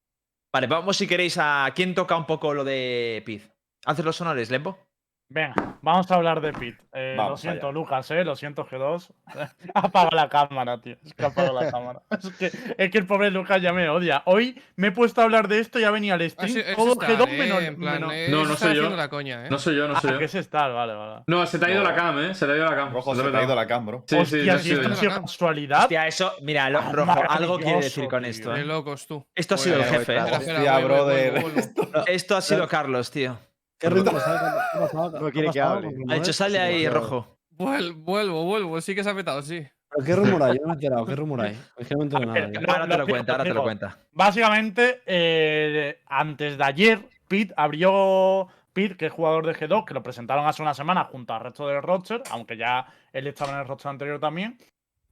[0.52, 1.70] Vale, vamos si queréis a.
[1.74, 3.50] ¿Quién toca un poco lo de Piz?
[3.86, 4.78] ¿Haces los sonores, Lembo?
[5.32, 6.74] Venga, vamos a hablar de Pit.
[6.92, 7.72] Eh, lo siento, allá.
[7.72, 9.10] Lucas, eh, lo siento, G2.
[9.74, 10.96] Apaga la cámara, tío.
[11.04, 12.02] Es que apaga la cámara.
[12.10, 14.22] Es que, es que el pobre Lucas ya me odia.
[14.26, 16.52] Hoy me he puesto a hablar de esto y ha venido al Ah, stream.
[16.52, 17.62] sí, todo Star, G2 eh, menos.
[17.62, 18.80] en plan, menos- eh, No, no está soy yo.
[18.82, 19.50] haciendo la coña, ¿eh?
[19.50, 20.18] No soy yo, no soy Ah, yo.
[20.18, 21.22] que es Star, vale, vale.
[21.28, 21.88] No, se te ha ido No.
[21.90, 22.34] la cam, ¿eh?
[22.34, 22.92] Se te ha ido la cam.
[22.92, 24.04] Rojo, se te ha ido la cam, bro.
[24.08, 25.82] Sí, sí, Hostia, no si esto ha sido casualidad.
[25.82, 26.32] Hostia, eso.
[26.42, 29.24] Mira, lo- Ah, rojo, algo quiere decir con esto, Qué locos tú.
[29.32, 31.44] Esto ha sido el Pues, jefe, espera, Hostia, brother.
[32.08, 33.38] Esto ha sido Carlos, tío.
[33.80, 35.10] ¿Qué pasado?
[35.10, 35.88] No ¿Qué ha quiere que hable.
[36.08, 37.38] Ha dicho, sale ahí, rojo.
[37.56, 38.80] Vuel- Vuelvo, vuelvo.
[38.80, 39.66] Sí que se ha petado, sí.
[39.92, 40.54] ¿Pero qué rumor hay?
[40.56, 41.06] Yo no me he enterado.
[41.06, 41.58] ¿Qué rumor hay?
[41.78, 42.40] Es que no me entero A nada.
[42.40, 42.60] ver, ya.
[42.60, 43.98] Lo- Ahora te lo cuenta, ahora te lo cuenta.
[44.12, 48.48] Básicamente, eh, antes de ayer, Pete abrió.
[48.72, 51.66] Pete, que es jugador de G2, que lo presentaron hace una semana junto al resto
[51.66, 54.56] del roster, aunque ya él estaba en el roster anterior también.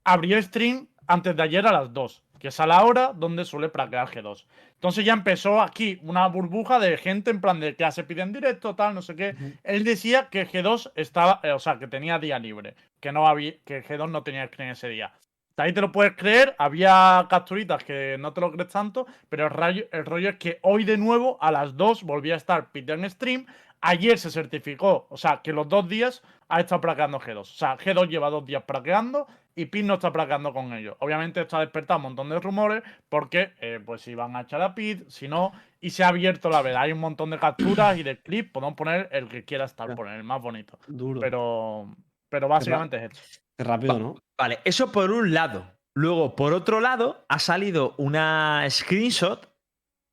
[0.05, 3.69] abrió stream antes de ayer a las 2, que es a la hora donde suele
[3.69, 4.45] praquear G2.
[4.75, 8.33] Entonces ya empezó aquí una burbuja de gente en plan de que se pide en
[8.33, 9.35] directo, tal, no sé qué.
[9.65, 13.55] Él decía que G2 estaba, eh, o sea, que tenía día libre, que no había,
[13.65, 15.13] que G2 no tenía screen ese día.
[15.57, 19.51] Ahí te lo puedes creer, había capturitas que no te lo crees tanto, pero el,
[19.51, 22.97] rayo- el rollo es que hoy de nuevo a las 2 volvía a estar Peter
[22.97, 23.47] en stream.
[23.81, 27.41] Ayer se certificó, o sea, que los dos días ha estado praqueando G2.
[27.41, 29.27] O sea, G2 lleva dos días praqueando
[29.59, 30.97] y Pit no está praqueando con ellos.
[31.01, 34.63] Obviamente esto ha despertado un montón de rumores porque, eh, pues, si van a echar
[34.63, 35.51] a Pit, si no,
[35.81, 36.81] y se ha abierto la veda.
[36.81, 40.15] Hay un montón de capturas y de clips, podemos poner el que quiera estar, poner
[40.15, 40.79] el más bonito.
[40.87, 41.21] Duro.
[41.21, 41.93] Pero,
[42.29, 43.43] pero básicamente es esto.
[43.57, 44.15] Qué rápido, ¿no?
[44.39, 45.69] Vale, eso por un lado.
[45.97, 49.53] Luego, por otro lado, ha salido una screenshot,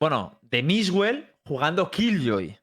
[0.02, 2.58] bueno, de Miswell jugando Killjoy.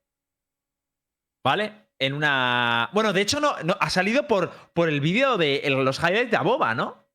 [1.44, 1.81] ¿Vale?
[2.02, 2.90] En una.
[2.92, 6.32] Bueno, de hecho, no, no ha salido por, por el vídeo de el- los highlights
[6.32, 7.06] de Aboba, ¿no?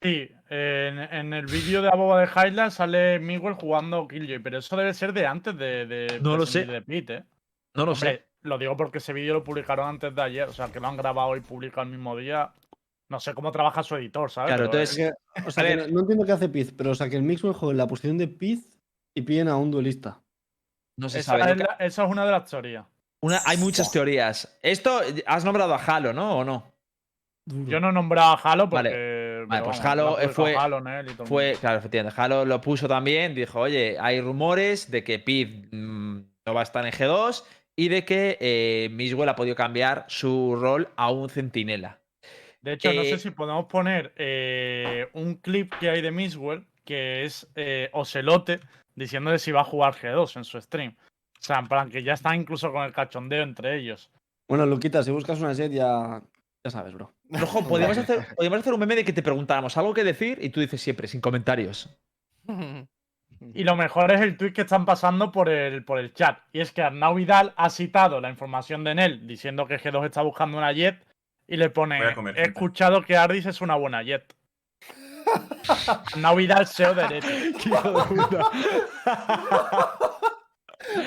[0.00, 4.76] Sí, en, en el vídeo de Aboba de Highland sale Miguel jugando Killjoy, pero eso
[4.76, 6.64] debe ser de antes de, de No lo sé.
[6.64, 7.24] de Pit, ¿eh?
[7.74, 8.26] No lo Hombre, sé.
[8.42, 10.96] lo digo porque ese vídeo lo publicaron antes de ayer, o sea, que lo han
[10.96, 12.52] grabado y publicado el mismo día.
[13.10, 14.50] No sé cómo trabaja su editor, ¿sabes?
[14.54, 15.86] Claro, Pero, entonces- eh, Es que, o sea, A que ver.
[15.88, 17.88] no, no entiendo qué hace Piz, pero o sea, que el Mixwell juegue en la
[17.88, 18.78] posición de Piz
[19.16, 20.20] y pillen a un duelista.
[21.00, 21.52] No se esa, sabe.
[21.52, 22.86] es la- esa es una de las teorías.
[23.24, 24.58] Una- hay muchas teorías.
[24.62, 26.38] Esto, has nombrado a Halo, ¿no?
[26.38, 26.72] ¿O no?
[27.46, 28.88] Yo no he nombrado a Halo porque.
[29.46, 29.62] Vale.
[29.62, 30.82] pues vamos, Halo, eh, fue- Halo
[31.24, 32.20] Fue, claro, efectivamente.
[32.20, 33.34] Halo lo puso también.
[33.34, 37.44] Dijo, oye, hay rumores de que Piz mm, no va a estar en G2
[37.76, 41.98] y de que eh, Miswell ha podido cambiar su rol a un centinela.
[42.62, 46.66] De hecho, no Eh, sé si podemos poner eh, un clip que hay de Miswell,
[46.86, 48.60] que es eh, Ocelote,
[48.94, 50.94] diciendo de si va a jugar G2 en su stream.
[51.44, 54.10] O sea, en plan que ya está incluso con el cachondeo entre ellos.
[54.48, 56.22] Bueno, Luquita, si buscas una jet ya,
[56.64, 57.12] ya sabes, bro.
[57.42, 60.48] Ojo, podríamos hacer, podríamos hacer un meme de que te preguntáramos algo que decir y
[60.48, 61.94] tú dices siempre, sin comentarios.
[63.52, 66.38] Y lo mejor es el tweet que están pasando por el, por el chat.
[66.50, 70.22] Y es que Arnau Vidal ha citado la información de Nel diciendo que G2 está
[70.22, 71.04] buscando una jet
[71.46, 72.50] y le pone: comer, He gente".
[72.52, 74.34] escuchado que Ardis es una buena jet.
[76.14, 77.68] Arnau Vidal, SEO de Leti.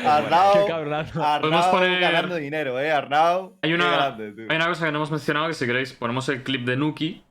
[0.05, 3.57] Arnau, Qué Arnau poner- ganando dinero, eh, Arnau.
[3.61, 4.45] Hay una, grande, tío.
[4.49, 7.23] hay una cosa que no hemos mencionado que si queréis ponemos el clip de Nuki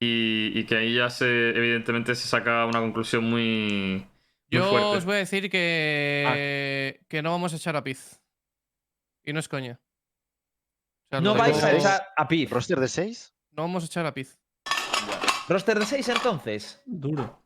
[0.00, 4.08] y, y que ahí ya se evidentemente se saca una conclusión muy, muy
[4.50, 4.96] Yo fuerte.
[4.98, 8.20] os voy a decir que, que no vamos a echar a Piz.
[9.24, 9.80] Y no es coña.
[11.06, 12.50] O sea, No vais a echar a Piz.
[12.50, 13.34] ¿Roster de 6?
[13.52, 14.38] No vamos a echar a Piz.
[15.48, 16.82] ¿Roster de 6 entonces?
[16.86, 17.43] Duro.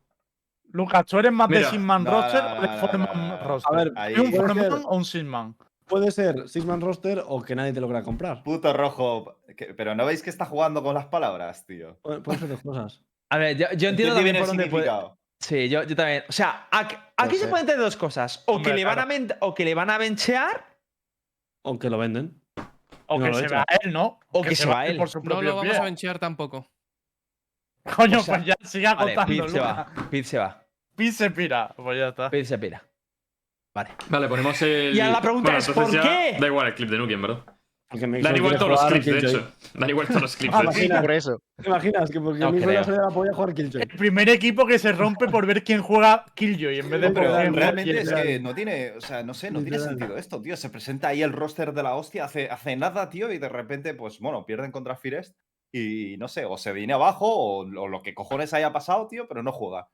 [0.70, 1.64] Lucas, ¿tú eres más de.
[1.64, 3.38] Six-Man No, roster no, o de no.
[3.44, 3.72] roster?
[3.72, 4.14] A ver, Ahí.
[4.16, 5.56] ¿Y un ser- o un Six-Man?
[5.86, 8.42] Puede ser Six-Man roster o que nadie te logra comprar.
[8.42, 9.38] Puto rojo.
[9.56, 11.98] que- pero no veis que está jugando con las palabras, tío.
[12.02, 13.02] Puede, ser dos cosas.
[13.30, 14.90] A ver, yo, yo entiendo ¿Entiende también por dónde puede.
[15.40, 16.24] Sí, yo, yo también.
[16.28, 17.48] O sea, aquí, aquí se sé.
[17.48, 18.42] pueden entender dos cosas.
[18.46, 19.36] O, Hombre, que le van a claro.
[19.40, 20.64] o que le van a benchear
[21.62, 22.40] O que lo venden.
[23.06, 23.56] O No que se echa.
[23.56, 24.20] va a él, ¿no?
[24.32, 24.96] O que se va él.
[24.98, 25.78] por su No lo vamos pie.
[25.78, 26.68] a benchear tampoco.
[27.94, 29.86] Coño, O sea, pues ya siga Vale, contando, Piz se va.
[30.10, 30.64] Piz se va.
[31.12, 31.74] Se pira.
[31.76, 32.30] Pues ya está.
[32.30, 32.82] Piz se pira.
[33.74, 33.90] Vale.
[34.08, 34.94] Vale, ponemos el.
[34.94, 36.36] Y ahora la pregunta es, ¿por ya qué?
[36.40, 37.44] Da igual el clip de Nuki, en verdad.
[37.90, 39.50] Dan igual todos los clips, de hecho.
[39.72, 41.00] Dan igual todos los clips, Ah, imagina.
[41.00, 41.40] Por eso.
[41.56, 42.72] ¿Te imaginas que porque No mi creo.
[42.72, 43.80] la salida podía jugar Killjoy?
[43.80, 47.32] El primer equipo que se rompe por ver quién juega Killjoy en vez de Pero
[47.50, 50.54] realmente es que no tiene, o sea, no sé, no tiene sentido esto, tío.
[50.58, 53.94] Se presenta ahí el roster de la hostia hace, hace nada, tío, y de repente,
[53.94, 55.34] pues bueno, pierden contra Firest
[55.72, 59.28] y no sé, o se viene abajo o, o lo que cojones haya pasado, tío,
[59.28, 59.88] pero no juega.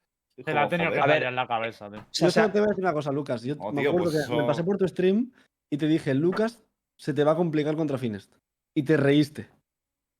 [0.44, 1.22] Se la ha tenido que ver.
[1.22, 2.04] en la cabeza, tío.
[2.12, 3.42] Yo o sea, te voy a decir una cosa, Lucas.
[3.42, 5.32] Yo No, me tío, acuerdo pues que me pasé por tu stream
[5.70, 6.64] y te dije, Lucas,
[6.98, 8.34] se te va a complicar contra Finest.
[8.76, 9.48] Y te reíste.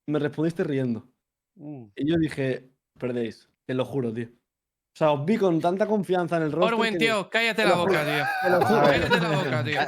[0.08, 1.08] Me respondiste riendo.
[1.56, 3.50] Y yo dije, perdéis.
[3.66, 4.28] Te lo juro, tío.
[4.94, 6.74] O sea, os vi con tanta confianza en el roster.
[6.74, 8.24] Orwen, que- tío, cállate te la boca, tío.
[8.44, 8.82] Te lo juro.
[8.82, 9.80] Cállate la boca, tío.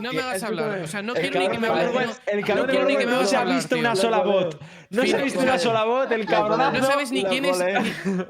[0.00, 0.80] No me hagas hablar.
[0.82, 1.94] O sea, no quiero ni que me cabrón hables.
[1.94, 4.60] Orwen- no- el no cabrón ni que me no se ha visto una sola bot.
[4.90, 6.78] No se ha Fines, visto una sola bot, el cabronazo.
[6.80, 7.56] No sabes ni quién es.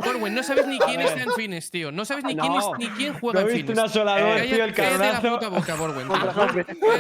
[0.07, 1.91] Orwen, no sabes ni quién está en Fines, tío.
[1.91, 2.75] No sabes ni quién, es, No.
[2.77, 3.79] ni quién No juega he en visto Fines.
[3.79, 4.99] una sola bot, Cállate- tío, el Jorge.
[4.99, 5.77] Cállate la puta boca.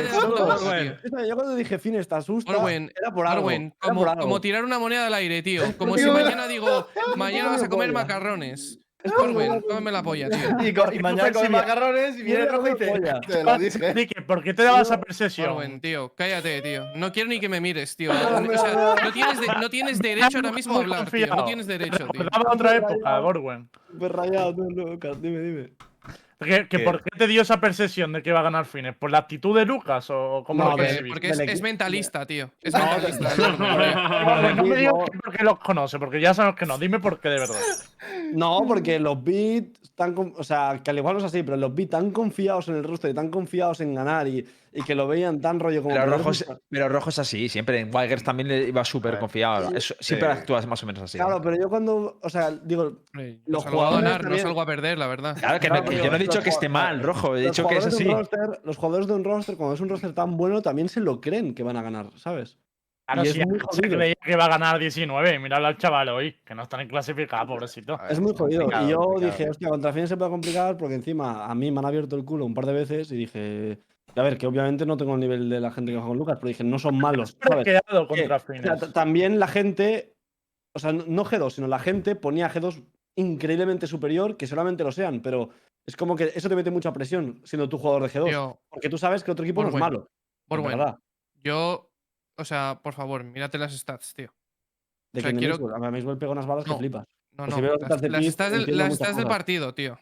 [0.01, 2.53] Escucha, Yo cuando dije Finest, asusta.
[2.53, 3.41] Orwen, era por algo.
[3.47, 3.75] Orwen,
[4.19, 5.63] como tirar una moneda al aire, tío.
[5.77, 8.70] Como si mañana digo, mañana vas a comer macarrones.
[9.19, 10.67] Orwen, cómeme la polla, tío.
[10.67, 13.21] Y, co- y mañana come macarrones y viene rojo y te, polla.
[13.21, 13.59] te lo
[13.95, 14.23] dije.
[14.27, 15.51] ¿por qué te dabas esa percepción?
[15.51, 16.85] Orwen, tío, cállate, tío.
[16.97, 18.11] No quiero ni que me mires, tío.
[18.51, 21.27] O sea, no tienes, de- no tienes derecho ahora mismo a hablar, tío.
[21.35, 22.23] No tienes derecho, tío.
[22.25, 23.69] Recordaba otra época, Gorwen.
[23.91, 25.21] Súper rayado, tú, Lucas.
[25.23, 25.71] Dime, dime.
[26.41, 26.79] ¿Que, que ¿Qué?
[26.81, 28.97] ¿Por qué te dio esa percepción de que va a ganar Fines?
[28.97, 31.13] ¿Por la actitud de Lucas o cómo No, lo percibís?
[31.13, 32.51] Porque es, mentalista, tío.
[32.63, 33.35] Es No, mentalista.
[33.59, 36.79] Vale, no me digas porque los conoce, porque ya sabemos que no.
[36.79, 37.61] Dime por qué de verdad.
[38.33, 39.67] No, porque los beat
[40.15, 42.77] con- O sea, que al igual no es así, pero los beat tan confiados en
[42.77, 45.95] el roster y tan confiados en ganar y, y que lo veían tan rollo como.
[45.95, 47.81] Pero rojo, es, pero rojo es así, siempre.
[47.81, 49.71] En Wilders también le iba súper confiado.
[49.75, 50.39] Es- siempre Sí.
[50.39, 51.19] actúas más o menos así.
[51.19, 52.19] Claro, pero yo cuando.
[52.23, 53.03] O sea, digo.
[53.13, 55.37] Hombre, Los salgo a jugadores ganar, no salgo a perder, la verdad.
[55.39, 57.37] Claro, que, no- Claro, que pero yo no he dicho que esté mal, rojo.
[57.37, 58.05] He dicho que es jugadores así.
[58.05, 61.21] roster- los jugadores de un roster, cuando es un roster tan bueno, también se lo
[61.21, 62.57] creen que van a ganar, ¿sabes?
[63.13, 63.99] Claro, Y es si muy jodido.
[64.23, 67.99] que va a ganar 19, miradlo al chaval hoy, que no está ni clasificado, pobrecito.
[67.99, 68.63] Ver, Es muy jodido.
[68.67, 69.21] Y yo complicado.
[69.21, 72.25] dije, hostia, contra Fines se puede complicar porque encima a mí me han abierto el
[72.25, 73.79] culo un par de veces y dije,
[74.15, 76.37] a ver, que obviamente no tengo el nivel de la gente que juega con Lucas,
[76.39, 77.37] pero dije, no son malos.
[77.43, 77.65] ¿sabes?
[77.65, 78.81] quedado Que, contra o sea, Fines.
[78.81, 80.15] t- también la gente,
[80.75, 82.81] o sea, no- no G2, sino la gente ponía a G2
[83.17, 85.51] increíblemente superior, que solamente lo sean, pero
[85.85, 88.89] es como que eso te mete mucha presión siendo tú jugador de G2, Tío, porque
[88.89, 89.99] tú sabes que otro equipo no es malo.
[89.99, 90.07] en
[90.49, 90.99] Borwen, verdad.
[91.43, 91.90] yo.
[92.41, 94.33] O sea, por favor, mírate las stats, tío.
[95.13, 96.75] De o sea, que quiero- a Maxwell pega unas balas No.
[96.75, 97.07] que flipas.
[97.33, 97.57] No, Pues no.
[97.57, 99.99] si las Las, stats del, las stats del partido, tío.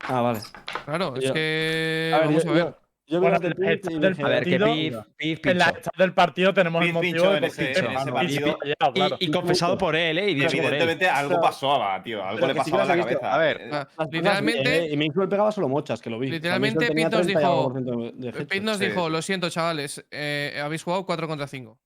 [0.00, 0.40] Ah, vale.
[0.84, 2.10] Claro, es Yo- que.
[2.14, 2.64] A ver, vamos yo, a ver.
[2.64, 2.78] yo-
[3.12, 5.96] yo veo Bueno, el del dije, A ver, que partido- Piz, Piz En la chat
[5.96, 8.58] del partido tenemos el motivo en ese- en ese Ah, partido.
[8.64, 9.16] Y, claro.
[9.20, 10.30] y confesado por él, ¿eh?
[10.30, 10.64] Y dicho por él.
[10.64, 12.24] evidentemente algo pasaba, tío.
[12.24, 13.20] Algo pero le que sí pasaba en la visto.
[13.20, 13.34] cabeza.
[13.34, 14.90] A ver, Eh, cosas Literalmente- ¿eh?
[14.92, 16.30] Y Maxwell pegaba solo mochas, que lo vi.
[16.30, 18.32] Literalmente, Piz nos 30 y algo dijo-.
[18.48, 21.78] Pete nos dijo: Lo siento, chavales, eh, habéis jugado 4 contra 5.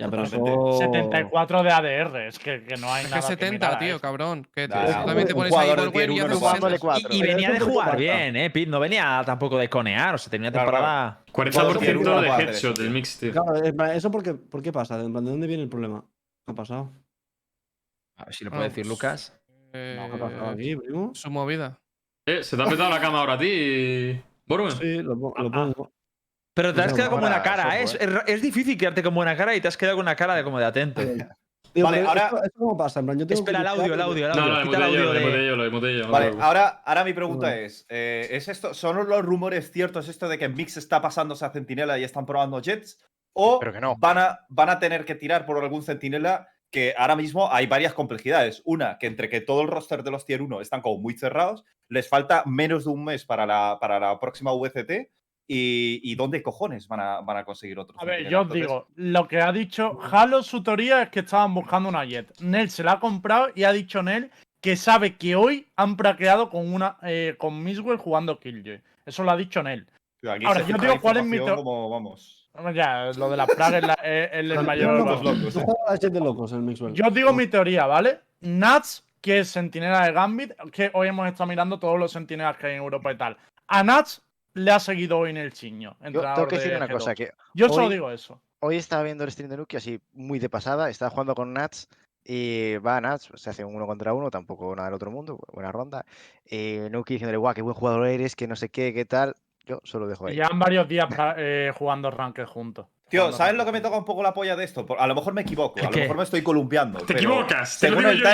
[0.00, 0.78] Ya, pero eso...
[0.78, 3.78] 74 de ADR, es que, que no hay Es nada que que 70, mirar a
[3.84, 4.46] tío, cabrón.
[4.54, 6.78] Que Nah, también te un pones ahí tier y uno haces no jugándole 60.
[6.78, 7.08] cuatro.
[7.10, 8.50] Y, y Pero venía de jugar bien, ¿eh?
[8.50, 10.14] Pete no venía tampoco de conear.
[10.14, 11.24] O sea, tenía Claro, temporada.
[11.32, 13.32] 40% tier uno no de headshot del mix, tío.
[13.32, 13.56] Claro,
[13.92, 14.96] ¿eso por qué, por qué pasa?
[14.98, 16.04] ¿De dónde viene el problema?
[16.46, 16.92] ¿Qué ha pasado?
[18.18, 19.40] A ver si lo puede decir pues, Lucas.
[19.72, 21.10] eh, ¿Qué ha pasado aquí, primo?
[21.14, 21.76] su movida.
[22.24, 24.70] Eh, se te ha petado la cama ahora a ti, Borwen.
[24.72, 25.92] Sí, lo, Ah, lo pongo.
[26.58, 27.84] Pero te has Eso quedado con buena cara, ¿eh?
[27.84, 30.34] eso, Es, es- difícil quedarte con buena cara y te has quedado con una cara
[30.34, 31.00] de como de atento.
[31.72, 32.98] Digo, Vale, ahora- ¿esto, esto cómo pasa?
[32.98, 34.54] En plan, yo tengo Espera, el audio, el audio, el No, audio.
[34.56, 37.62] no, Quita el audio de- no te Vale, ahora, ahora mi pregunta Bueno.
[37.62, 41.50] es, eh, ¿es esto, ¿son los rumores ciertos esto de que Mix está pasándose a
[41.50, 42.98] Centinela y están probando Jets?
[43.34, 43.94] ¿O Pero que no.
[43.96, 47.92] van, a, van a tener que tirar por algún Centinela que ahora mismo hay varias
[47.94, 48.62] complejidades?
[48.64, 51.62] Una, que entre que todo el roster de los Tier 1 están como muy cerrados,
[51.88, 55.08] les falta menos de un mes para la, para la próxima VCT
[55.48, 58.60] y, y ¿dónde cojones van a, van a conseguir otro A ver, yo os Entonces,
[58.68, 62.38] digo, lo que ha dicho Halo, su teoría es que estaban buscando una Jet.
[62.40, 64.30] Nel se la ha comprado y ha dicho Nel
[64.60, 68.80] que sabe que hoy han praqueado con una eh, con Miswell jugando Killjoy.
[69.06, 69.86] Eso lo ha dicho Nel.
[70.30, 72.34] aquí Ahora, yo digo cuál es mi información teo- como, vamos.
[72.74, 74.98] Ya, lo de la praga es, la- es- es el mayor.
[74.98, 76.10] locos, locos, Yo eh.
[76.10, 76.92] de locos Mixwell.
[76.92, 78.20] Yo digo mi teoría, ¿vale?
[78.40, 82.66] Nats, que es sentinela de Gambit, que hoy hemos estado mirando todos los sentinelas que
[82.66, 83.36] hay en Europa y tal.
[83.68, 84.22] A Nats
[84.58, 85.96] le ha seguido hoy en el chiño.
[86.12, 86.92] Yo tengo que decir de una G2.
[86.92, 88.40] cosa, que Yo solo digo eso.
[88.60, 91.88] hoy estaba viendo el stream de Nuki así muy de pasada, estaba jugando con Nats
[92.24, 95.72] y va Nats, se hace un uno contra uno, tampoco nada del otro mundo, buena
[95.72, 96.04] ronda.
[96.44, 99.34] Eh, Nuki diciéndole, guau, qué buen jugador eres, que no sé qué, qué tal.
[99.64, 100.34] Yo solo dejo ahí.
[100.34, 101.06] Llevan varios días
[101.36, 102.86] eh, jugando Ranked juntos.
[103.08, 104.84] Tío, ¿sabes lo que me toca un poco la polla de esto?
[104.98, 106.98] A lo mejor me equivoco, a lo mejor me estoy columpiando.
[107.00, 108.32] Te equivocas, te lo Según digo el yo ya.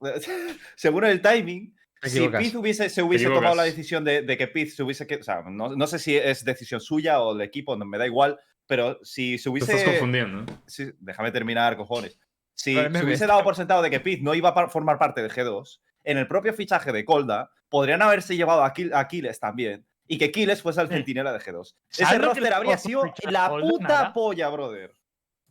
[0.00, 1.74] timing, según el timing,
[2.10, 2.28] si.
[2.28, 5.22] Piz hubiese, se hubiese tomado la decisión de, de que Piz se hubiese que, o
[5.22, 8.38] sea, no, no sé si es decisión suya o del equipo, no me da igual,
[8.66, 10.40] pero si se Te hubiese estás confundiendo.
[10.52, 10.56] ¿eh?
[10.66, 12.18] sí, déjame terminar, cojones.
[12.54, 15.28] Si se hubiese dado por sentado de que Piz no iba a formar parte de
[15.30, 19.86] G2, en el propio fichaje de Colda podrían haberse llevado a, Kill- a Aquiles también.
[20.06, 20.94] Y que Kiles fuese el Sí.
[20.94, 21.74] centinela de G2.
[21.90, 24.92] Ese ¿Sabes lo que roster habría sido la puta polla, brother.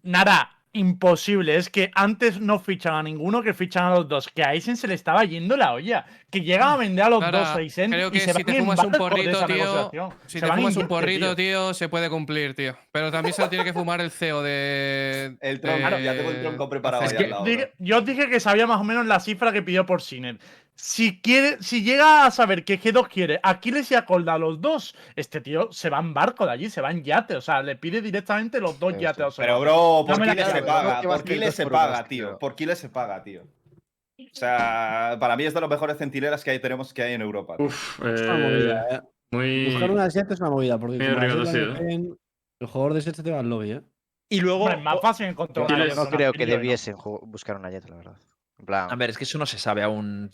[0.04, 1.56] Nada, imposible.
[1.56, 4.28] Es que antes no fichan a ninguno que fichan a los dos.
[4.28, 6.06] Que a Aizen se le estaba yendo la olla.
[6.30, 8.54] Que llegan a vender a los dos a Aizen creo y que se si te
[8.60, 9.92] fumas un porrito, tío.
[10.26, 11.36] Si Se te fumas un porrito, tío.
[11.36, 12.76] tío, se puede cumplir, tío.
[12.92, 15.38] Pero también se lo tiene que fumar el CEO de.
[15.42, 17.44] El tronco, de- ya tengo el tronco preparado Es al que lado.
[17.46, 20.38] dije- yo os dije que sabía más o menos la cifra que pidió por Sinner.
[20.76, 24.60] Si quiere, si llega a saber que G2 quiere Aquiles y a Colda a los
[24.60, 27.36] dos, este tío se va en barco de allí, se va en yate.
[27.36, 29.18] O sea, le pide directamente los dos Sí, yates.
[29.18, 29.22] sí.
[29.24, 31.02] o sea, Pero, bro, por Kiles se paga.
[31.02, 32.40] Por se paga, tío.
[32.40, 33.44] Por Kiles se paga, tío.
[33.44, 37.22] O sea, para mí es de los mejores centinelas que hay, tenemos que hay en
[37.22, 37.56] Europa.
[37.58, 37.68] tío.
[37.68, 39.02] Uf, Es una movida, eh, eh.
[39.32, 39.66] muy.
[39.72, 42.18] Buscar una Jet es una movida, porque sí, meten,
[42.60, 43.82] el jugador de se te va al lobby, ¿eh?
[44.30, 44.64] Y luego.
[44.64, 47.98] hombre, es más fácil encontrar Yo no creo Aquiles, que debiesen buscar una jet, la
[47.98, 48.18] verdad.
[48.60, 50.30] En plan, A ver, es que eso no se sabe aún.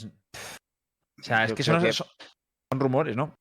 [1.20, 2.07] O sea, es que creo eso no que- son,
[2.72, 3.36] son rumores, ¿no?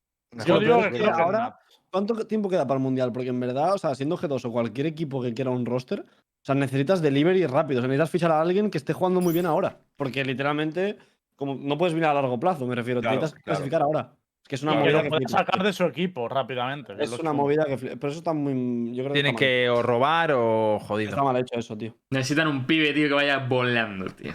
[0.47, 1.59] Yo digo que ahora-
[1.91, 3.11] ¿Cuánto tiempo queda para el mundial?
[3.13, 6.45] Porque en verdad, o sea, siendo G2 o cualquier equipo que quiera un roster, o
[6.45, 7.81] sea, necesitas delivery rápido.
[7.81, 9.79] O sea, necesitas fichar a alguien que esté jugando muy bien ahora.
[9.97, 10.99] Porque literalmente
[11.35, 13.01] como, no puedes mirar a largo plazo, me refiero.
[13.01, 13.57] Claro, necesitas claro.
[13.57, 14.13] clasificar ahora.
[14.43, 16.93] Es que es una Claro, movida que puede sacar de su equipo rápidamente.
[16.99, 17.35] Es una chulo.
[17.35, 17.77] movida que.
[17.79, 18.95] Pero eso está muy.
[18.95, 19.45] Yo creo Tienen que.
[19.47, 21.09] que o robar o jodido.
[21.11, 21.95] Está mal, está mal hecho eso, tío.
[22.11, 24.33] Necesitan un pibe, tío, que vaya volando, tío.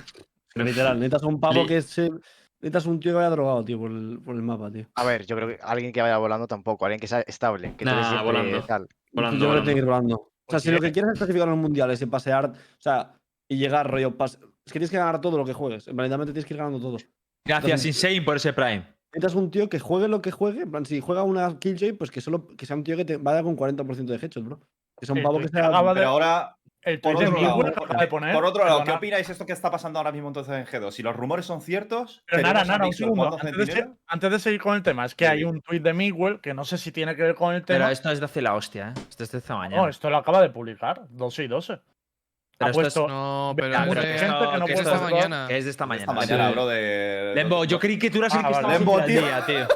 [0.55, 2.09] Literal, necesitas un pavo que se.
[2.61, 4.85] Necesitas un tío que vaya drogado, tío, por el, por el mapa, tío.
[4.95, 7.83] A ver, yo creo que alguien que vaya volando tampoco, alguien que sea estable, que
[7.83, 8.61] te Nah, siempre volando.
[8.63, 8.87] tal.
[9.11, 9.63] Volando, yo creo que volando.
[9.63, 10.15] tiene que ir volando.
[10.15, 10.77] O sea, si Oye.
[10.77, 13.13] lo que quieres es clasificar a los mundiales y pasear, o sea,
[13.49, 14.17] y llegar rollo.
[14.17, 15.87] pas- Es que tienes que ganar todo lo que juegues.
[15.89, 16.97] En plan, literalmente tienes que ir ganando todo.
[17.45, 18.85] Gracias, Entonces- Insane, por ese Prime.
[19.13, 20.61] Necesitas un tío que juegue lo que juegue.
[20.61, 23.17] En plan, si juega una Killjoy, pues que solo que sea un tío que te
[23.17, 24.61] vaya con 40% de headshots, bro.
[24.97, 28.07] Que sea un pavo que de- Pero ahora, El por otro Miguel lado, acaba de
[28.07, 28.33] poner.
[28.33, 30.91] por otro lado, ¿qué perdona, opináis esto que está pasando ahora mismo entonces en G2?
[30.91, 33.37] Si los rumores son ciertos, Pero nada, ¿tenemos a nada, un segundo.
[33.41, 35.31] Antes de, antes de seguir con el tema, es que Sí.
[35.31, 37.79] hay un tweet de Miguel que no sé si tiene que ver con el Pero
[37.79, 37.91] tema.
[37.91, 38.99] esto es de hace la hostia, ¿eh?
[39.09, 39.81] Esto es de esta mañana.
[39.83, 41.79] No, esto lo acaba de publicar, 12 y 12.
[42.57, 44.27] Pero ha esto es- No, pero es pero de- que
[44.59, 45.45] no que esta mañana.
[45.47, 46.03] Que es de esta mañana.
[46.03, 46.53] Esta mañana, Sí.
[46.53, 47.31] bro, de.
[47.35, 48.57] Lembo, yo creí que tú eras el Ah, que vale.
[48.57, 49.21] estaba Lembo, tío.
[49.21, 49.67] día, tío.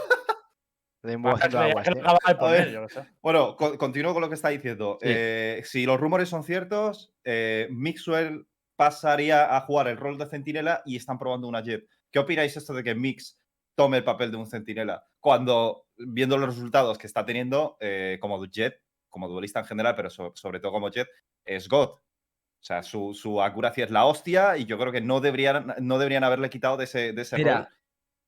[3.21, 4.97] Bueno, co- continúo con lo que está diciendo.
[5.01, 5.07] Sí.
[5.09, 8.45] Eh, si los rumores son ciertos, eh, Mixwell
[8.75, 11.87] pasaría a jugar el rol de centinela y están probando una Jet.
[12.11, 13.39] ¿Qué opináis esto de que Mix
[13.75, 15.05] tome el papel de un centinela?
[15.19, 18.79] Cuando, viendo los resultados que está teniendo eh, como Jet,
[19.09, 21.07] como duelista en general, pero so- sobre todo como Jet,
[21.43, 21.89] es God.
[21.89, 25.97] O sea, su, su acuracia es la hostia y yo creo que no deberían, no
[25.99, 27.67] deberían haberle quitado de ese, de ese Mira, rol.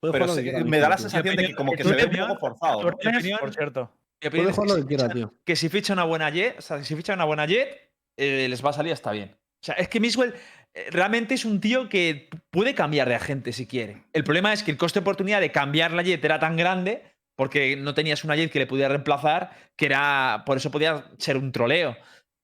[0.02, 2.40] Pero que quiera, me da la sensación de que como que se ve un poco
[2.40, 2.82] forzado.
[2.82, 3.92] Por cierto?
[4.20, 5.34] Que lo si que quiera, ficha- tío.
[5.46, 7.70] Que si ficha una buena Jet, o sea, que si ficha una buena Jet,
[8.18, 9.32] eh, les va a salir hasta bien.
[9.32, 10.34] O sea, es que Miswell
[10.74, 14.04] eh, realmente es un tío que puede cambiar de agente si quiere.
[14.14, 17.04] El problema es que el coste de oportunidad de cambiar la Jet era tan grande
[17.36, 20.44] porque no tenías una Jet que le pudiera reemplazar, que era.
[20.46, 21.96] Por eso podía ser un troleo.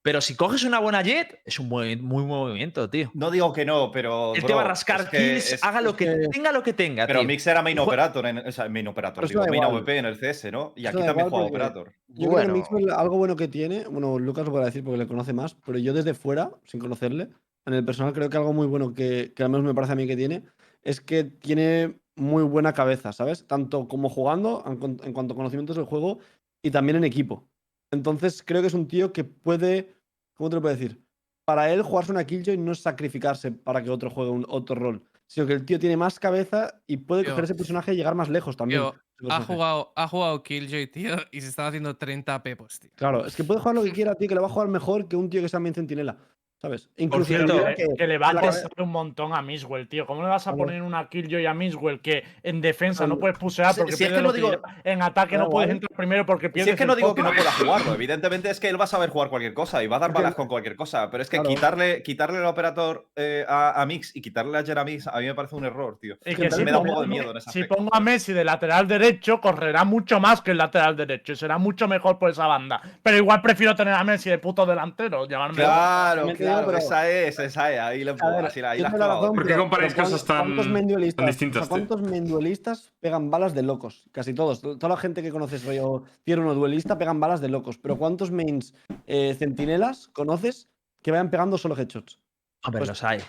[0.05, 3.09] Pero si coges una buena Jet, es un muy, muy buen movimiento, tío.
[3.15, 4.35] No digo que no, pero.
[4.35, 6.51] Él te bro, va a rascar es que kills, es- haga lo que, que- tenga
[6.51, 7.07] lo que tenga.
[7.07, 7.27] Pero tío.
[7.27, 9.71] Mix era main operator, en, o sea, main operator, digo, main igual.
[9.77, 10.73] AWP en el CS, ¿no?
[10.75, 11.91] Y aquí también juega operator.
[12.09, 15.07] Yo creo que Mixwell, algo bueno que tiene, bueno, Lucas lo podrá decir porque le
[15.07, 17.29] conoce más, pero yo desde fuera, sin conocerle,
[17.65, 19.95] en el personal creo que algo muy bueno que, que al menos me parece a
[19.95, 20.43] mí que tiene,
[20.83, 23.47] es que tiene muy buena cabeza, ¿sabes?
[23.47, 26.19] Tanto como jugando, en, en cuanto a conocimientos del juego,
[26.61, 27.49] y también en equipo.
[27.91, 29.94] Entonces creo que es un tío que puede,
[30.35, 31.01] ¿cómo te lo puedo decir?
[31.45, 35.03] Para él jugarse una Killjoy no es sacrificarse para que otro juegue un otro rol,
[35.27, 37.31] sino que el tío tiene más cabeza y puede Tío.
[37.31, 38.81] coger ese personaje y llegar más lejos también.
[38.81, 38.95] Tío,
[39.31, 42.91] Ha jugado, ha jugado Killjoy, tío, y se estaba haciendo 30 pepos, tío.
[42.95, 45.07] Claro, es que puede jugar lo que quiera, tío, que le va a jugar mejor
[45.07, 46.17] que un tío que sea main centinela.
[46.65, 46.89] ¿Sabes?
[46.97, 50.05] Incluso cierto, el Que, que- le va a costar un montón a Miswell, tío.
[50.07, 50.65] ¿Cómo le vas a Claro.
[50.65, 53.19] poner una Killjoy a Miswell que en defensa no Claro.
[53.21, 54.51] puedes pusear Si- porque si es que no digo-
[54.83, 57.31] en ataque no puedes entrar primero porque Si pierdes es que no digo que no
[57.31, 59.99] pueda jugarlo, evidentemente es que él va a saber jugar cualquier cosa y va a
[59.99, 61.49] dar balas con cualquier cosa, pero es que Claro.
[61.49, 65.19] quitarle, quitarle el operator eh, a, a Mix y quitarle a Jet a Mix a
[65.19, 66.15] mí me parece un error, tío.
[66.25, 67.75] Y que me si da un pongo, poco de miedo en ese si aspecto.
[67.75, 71.57] pongo a Messi de lateral derecho, correrá mucho más que el lateral derecho y será
[71.59, 72.81] mucho mejor por esa banda.
[73.03, 75.27] Pero igual prefiero tener a Messi de puto delantero.
[75.27, 78.71] Llevarme Claro, entiendo, claro, pero- esa es, esa es, ahí le A ver, así la-
[78.71, 81.87] ahí la ¿Por qué comparáis ¿cuán- tan- ¿Cuántos main duelistas, tan distintas, o sea, tío?
[81.87, 84.09] ¿Cuántos main duelistas pegan balas de locos?
[84.11, 84.61] Casi todos.
[84.61, 87.77] To- Toda la gente que conoces, rollo tier 1 duelista, pegan balas de locos.
[87.77, 88.73] Pero ¿cuántos mains
[89.07, 90.69] eh, centinelas conoces
[91.01, 92.19] que vayan pegando solo headshots?
[92.65, 93.19] Hombre, pues- los hay.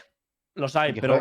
[0.55, 1.20] Los hay, pero.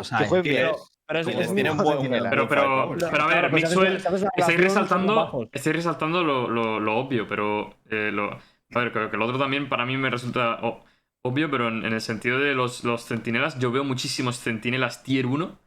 [1.20, 2.08] es, tiene un buen-.
[2.30, 6.96] Pero, pero, pero a ver, Claro, pues Mixwell, estáis resaltando, estáis resaltando lo, lo- lo
[6.98, 10.58] obvio, pero eh, lo, a ver, creo que lo otro también para mí me resulta
[11.26, 15.58] obvio, pero en, el sentido de los, centinelas, yo veo muchísimos centinelas tier 1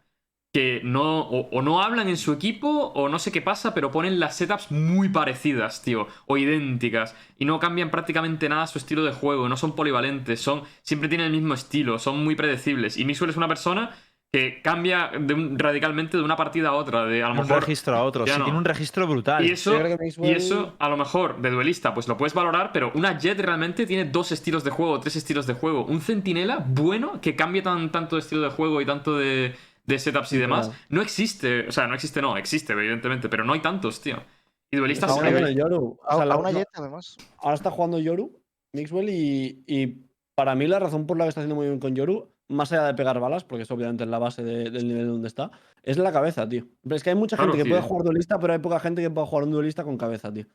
[0.52, 3.92] que no, o, o no hablan en su equipo o no sé qué pasa, pero
[3.92, 9.04] ponen las setups muy parecidas, tío, o idénticas, y no cambian prácticamente nada su estilo
[9.04, 12.98] de juego, no son polivalentes, son siempre tienen el mismo estilo, son muy predecibles.
[12.98, 13.96] Y Mixwell es una persona
[14.32, 17.62] que cambia de un- radicalmente de una partida a otra, de a lo un mejor
[17.62, 18.26] registro a otro.
[18.26, 18.46] ya Sí, no.
[18.46, 19.44] tiene un registro brutal.
[19.44, 19.74] y eso,
[20.22, 23.88] y eso, a lo mejor, de duelista, pues lo puedes valorar, pero una Jet realmente
[23.88, 25.84] tiene dos estilos de juego, tres estilos de juego.
[25.86, 29.56] Un centinela bueno que cambie tan, tanto de estilo de juego y tanto de,
[29.88, 30.84] de setups y demás, Claro.
[30.90, 31.68] no existe.
[31.68, 34.22] O sea, no existe, no, existe, evidentemente, pero no hay tantos, tío.
[34.70, 35.10] Y duelistas
[35.56, 35.98] Yoru.
[36.08, 37.18] O sea, la- Jet, además.
[37.40, 38.32] ahora está jugando Yoru,
[38.74, 39.88] Mixwell, y, y
[40.36, 42.86] para mí la razón por la que está haciendo muy bien con Yoru, más allá
[42.88, 45.52] de pegar balas, porque es obviamente la base de- del nivel donde está,
[45.84, 46.66] es la cabeza, tío.
[46.84, 49.02] Pero es que hay mucha Claro, gente que puede jugar duelista, pero hay poca gente
[49.02, 50.46] que pueda jugar un duelista con cabeza, tío.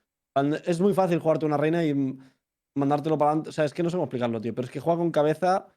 [0.66, 1.94] Es muy fácil jugarte una reina y
[2.74, 3.50] mandártelo para adelante.
[3.50, 4.54] O sea, es que no sé cómo explicarlo, tío.
[4.54, 5.68] Pero es que juega con cabeza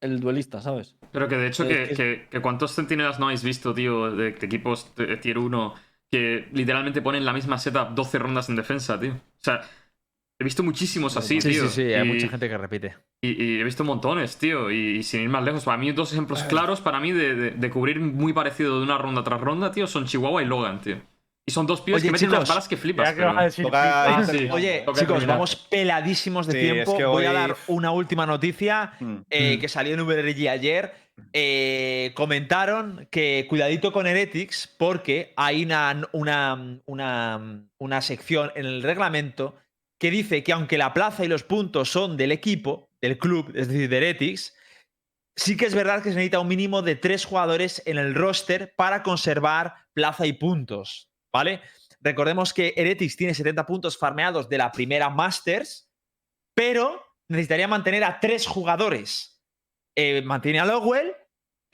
[0.00, 0.96] el duelista, ¿sabes?
[1.12, 4.46] Pero que de hecho, es- que- que cuántos centinelas no habéis visto, tío, de, de
[4.46, 5.74] equipos de tier 1
[6.10, 9.12] que literalmente ponen la misma setup 12 rondas en defensa, tío.
[9.12, 9.60] O sea,
[10.40, 11.64] He visto muchísimos así, Sí, tío.
[11.68, 12.94] sí, sí, hay Y- mucha gente que repite.
[13.20, 14.70] Y, y he visto montones, tío.
[14.70, 17.50] Y, y sin ir más lejos, para mí, dos ejemplos claros para mí de, de-
[17.50, 21.00] de cubrir muy parecido de una ronda tras ronda, tío, son Chihuahua y Logan, tío.
[21.44, 23.08] Y son dos pibes Oye, que meten chicos, unas balas que flipas.
[23.10, 24.48] Que pero- vas a decir Toca FIFA, Ah, sí.
[24.52, 25.36] Oye, Toca chicos, terminar.
[25.36, 26.92] vamos peladísimos de Sí, tiempo.
[26.92, 29.16] es que Voy a dar una última noticia Mm.
[29.30, 29.60] eh, Mm.
[29.60, 30.92] que salió en VRG ayer.
[31.32, 38.82] Eh, comentaron que cuidadito con Heretics porque hay una, una, una, una sección en el
[38.84, 39.56] reglamento
[40.00, 43.68] que dice que aunque la plaza y los puntos son del equipo, del club, es
[43.68, 44.54] decir, de Heretics,
[45.36, 48.74] sí que es verdad que se necesita un mínimo de tres jugadores en el roster
[48.76, 51.60] para conservar plaza y puntos, ¿vale?
[52.00, 55.90] Recordemos que Heretics tiene 70 puntos farmeados de la primera Masters,
[56.54, 59.40] pero necesitaría mantener a tres jugadores.
[59.96, 61.12] Eh, mantiene a Lowell.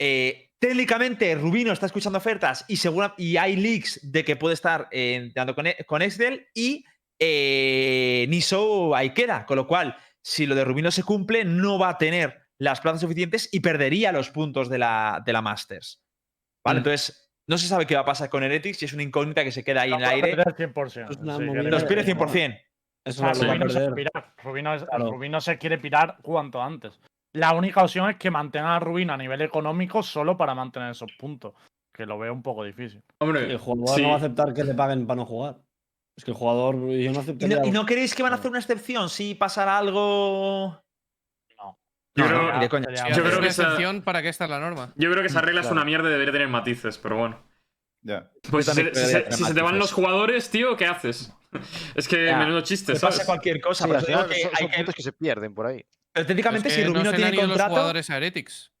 [0.01, 4.87] eh, técnicamente, Rubino está escuchando ofertas y, segura- y hay leaks de que puede estar
[4.91, 6.47] eh, con, E- con Excel.
[6.55, 6.85] Y
[7.19, 9.45] eh, Niso ahí queda.
[9.45, 13.01] Con lo cual, si lo de Rubino se cumple, no va a tener las plazas
[13.01, 16.01] suficientes y perdería los puntos de la, de la Masters.
[16.65, 16.79] ¿Vale?
[16.79, 16.81] Mm.
[16.81, 19.51] Entonces, no se sabe qué va a pasar con Heretics y es una incógnita que
[19.51, 20.35] se queda ahí en el aire.
[20.35, 21.09] perder 100%.
[21.11, 22.61] Es una sí, que movida le- Los de- pierde 100%.
[23.07, 24.33] Eso O sea, lo va a Rubino se, pirar.
[24.35, 25.59] Claro.
[25.59, 26.99] Quiere pirar cuanto antes.
[27.33, 31.11] La única opción es que mantengan a Rubino a nivel económico solo para mantener esos
[31.19, 31.53] puntos.
[31.93, 33.01] Que lo veo un poco difícil.
[33.19, 34.01] Hombre, El jugador sí.
[34.01, 35.57] no va a aceptar que le paguen para no jugar.
[36.17, 37.57] Es que el jugador, yo no ¿Y aceptaría.
[37.59, 40.81] no, y no creéis que van a hacer una excepción si pasara algo?
[41.57, 41.79] No.
[42.15, 44.93] Yo No, creo- no, Yo una que esa- excepción, ¿para qué está la norma?
[44.95, 47.43] Yo creo que esa regla es una mierda y debería tener matices, pero bueno.
[48.01, 48.29] Ya.
[48.49, 50.85] Pues si, se, si creo que se- si se te van los jugadores, tío, ¿qué
[50.85, 51.33] haces?
[51.95, 52.37] Es que Ya.
[52.37, 53.15] menudo chiste, Que ¿sabes?
[53.17, 53.85] pase cualquier cosa.
[53.85, 55.85] Sí, final que son, hay son que- puntos que se pierden por ahí.
[56.13, 57.71] Pero técnicamente, Es que si Rubino no se tiene ido los contrato.
[57.71, 58.71] jugadores a Heretics.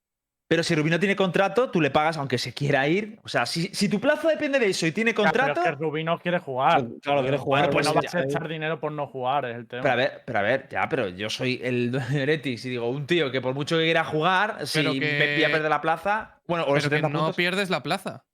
[0.47, 3.17] Pero si Rubino tiene contrato, tú le pagas aunque se quiera ir.
[3.23, 5.59] O sea, si, si tu plaza depende de eso y tiene pero contrato.
[5.61, 6.85] es que Rubino quiere jugar.
[7.01, 7.69] Claro, quiere jugar.
[7.71, 9.81] Pues no vas a echar dinero por no jugar, es el tema.
[9.81, 12.89] Pero a ver, pero a ver, ya, pero yo soy el dueño de y digo,
[12.89, 15.69] un tío que por mucho que quiera jugar, si Pero me que- voy a perder
[15.69, 17.35] la plaza, bueno, o los Pero que 70 no puntos.
[17.35, 18.25] pierdes la plaza.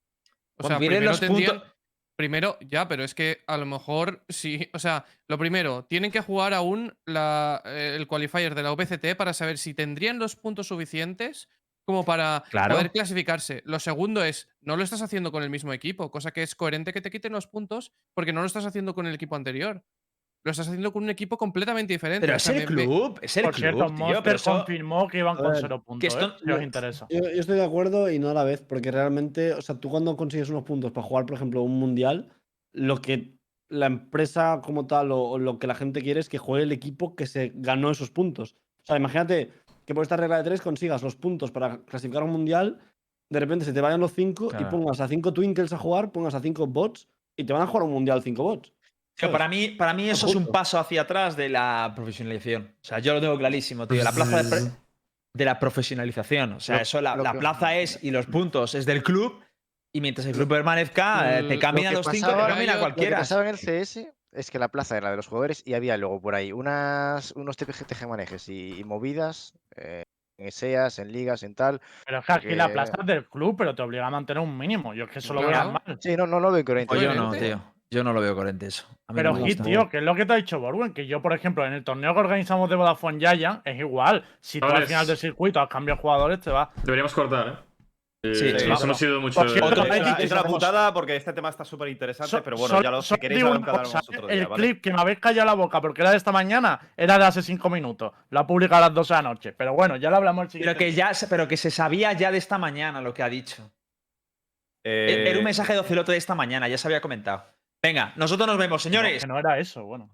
[0.58, 1.72] O sea, primero los tendrían- puntos-
[2.18, 4.70] Primero, ya, pero es que a lo mejor sí.
[4.74, 9.16] O sea, lo primero, tienen que jugar aún la- eh, el qualifier de la OPCT
[9.16, 11.48] para saber si tendrían los puntos suficientes
[11.92, 12.76] como para Claro.
[12.76, 13.62] poder clasificarse.
[13.66, 16.94] Lo segundo es, no lo estás haciendo con el mismo equipo, cosa que es coherente
[16.94, 19.84] que te quiten los puntos porque no lo estás haciendo con el equipo anterior.
[20.44, 22.22] Lo estás haciendo con un equipo completamente diferente.
[22.26, 25.08] Pero O es el club, es el Por club, cierto, tío, Monster pero eso- confirmó
[25.08, 26.00] que iban A con cero puntos.
[26.00, 26.40] que esto- ¿eh?
[26.44, 27.08] Si os interesa.
[27.12, 29.90] Yo, yo estoy de acuerdo y no a la vez, porque realmente, o sea, tú
[29.92, 32.30] cuando consigues unos puntos para jugar, por ejemplo, un mundial,
[32.74, 33.38] lo que
[33.70, 36.72] la empresa como tal o, o lo que la gente quiere es que juegue el
[36.72, 38.56] equipo que se ganó esos puntos.
[38.82, 39.52] O sea, imagínate
[39.92, 42.80] que por esta regla de tres consigas los puntos para clasificar a un mundial,
[43.30, 44.68] de repente se te vayan los cinco Claro.
[44.68, 47.68] y pongas a cinco Twinkles a jugar, pongas a cinco bots y te van a
[47.68, 48.72] jugar un mundial cinco bots.
[49.16, 52.74] Tío, para mí, para mí eso es un paso hacia atrás de la profesionalización.
[52.82, 54.04] O sea, yo lo tengo clarísimo, tío.
[54.04, 54.72] La plaza de, pre-
[55.34, 56.54] de la profesionalización.
[56.54, 59.40] O sea, Lo- eso la, plaza es y los puntos es del club.
[59.94, 62.48] Y mientras el club permanezca, eh, te Lo cambian a Lo los cinco, te cambian
[62.48, 63.18] a lo que Lo que cualquiera.
[63.18, 66.22] pasaba en el CS es que la plaza era de los jugadores y había luego
[66.22, 70.04] por ahí unas, unos TPG manejes y, y movidas eh,
[70.38, 71.82] en ESEAS, en ligas, en tal.
[72.06, 74.58] Pero es que aquí la plaza es del club, pero te obliga a mantener un
[74.58, 74.94] mínimo.
[74.94, 75.72] Yo es que eso lo veo Claro.
[75.72, 75.98] mal.
[76.00, 76.88] Sí, no, no lo veo incoherente.
[76.90, 77.48] Pues yo no, Coherente.
[77.56, 77.62] tío.
[77.94, 78.88] Yo no lo veo coherente eso.
[79.10, 81.08] A mí Pero no Hit, tío, que es lo que te ha dicho Borwen, que
[81.08, 84.24] yo, por ejemplo, en el torneo que organizamos de Vodafone Yaya, es igual.
[84.40, 86.72] Si tú al final del circuito has cambiado jugadores, te va.
[86.84, 87.71] Deberíamos cortar, ¿eh?
[88.24, 89.42] Eh, Sí, sí, hemos ido mucho.
[89.42, 93.44] Hacemos- putada porque este tema está súper interesante, So- pero bueno, ya lo, si queréis
[93.44, 96.32] digo cosa, otro El clip que me habéis callado la boca porque era de esta
[96.32, 98.12] mañana era de hace cinco minutos.
[98.30, 99.54] Lo ha publicado a las 12 de la noche.
[99.54, 100.86] Pero bueno, ya lo hablamos el Pero siguiente.
[100.86, 103.72] que, ya, pero que se sabía ya de esta mañana lo que ha dicho.
[104.86, 107.44] Eh, Era un mensaje de Ocelote de esta mañana, ya se había comentado.
[107.84, 109.22] Venga, nosotros nos vemos, No, señores.
[109.24, 110.12] que no era eso, bueno.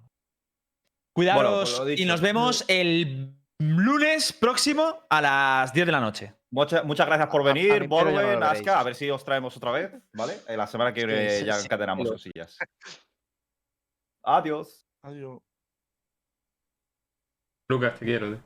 [1.13, 1.41] Cuidaros
[1.79, 6.33] Bueno, pues y nos vemos el lunes próximo a las 10 de la noche.
[6.49, 8.79] Mucha- muchas gracias por a venir, Borwen, Aska.
[8.79, 10.39] A ver si os traemos otra vez, ¿vale?
[10.47, 12.57] Eh, La semana que viene sí, ya encadenamos cosillas.
[14.23, 14.87] Adiós.
[15.03, 15.39] Adiós.
[17.69, 18.43] Lucas, te quiero, tío.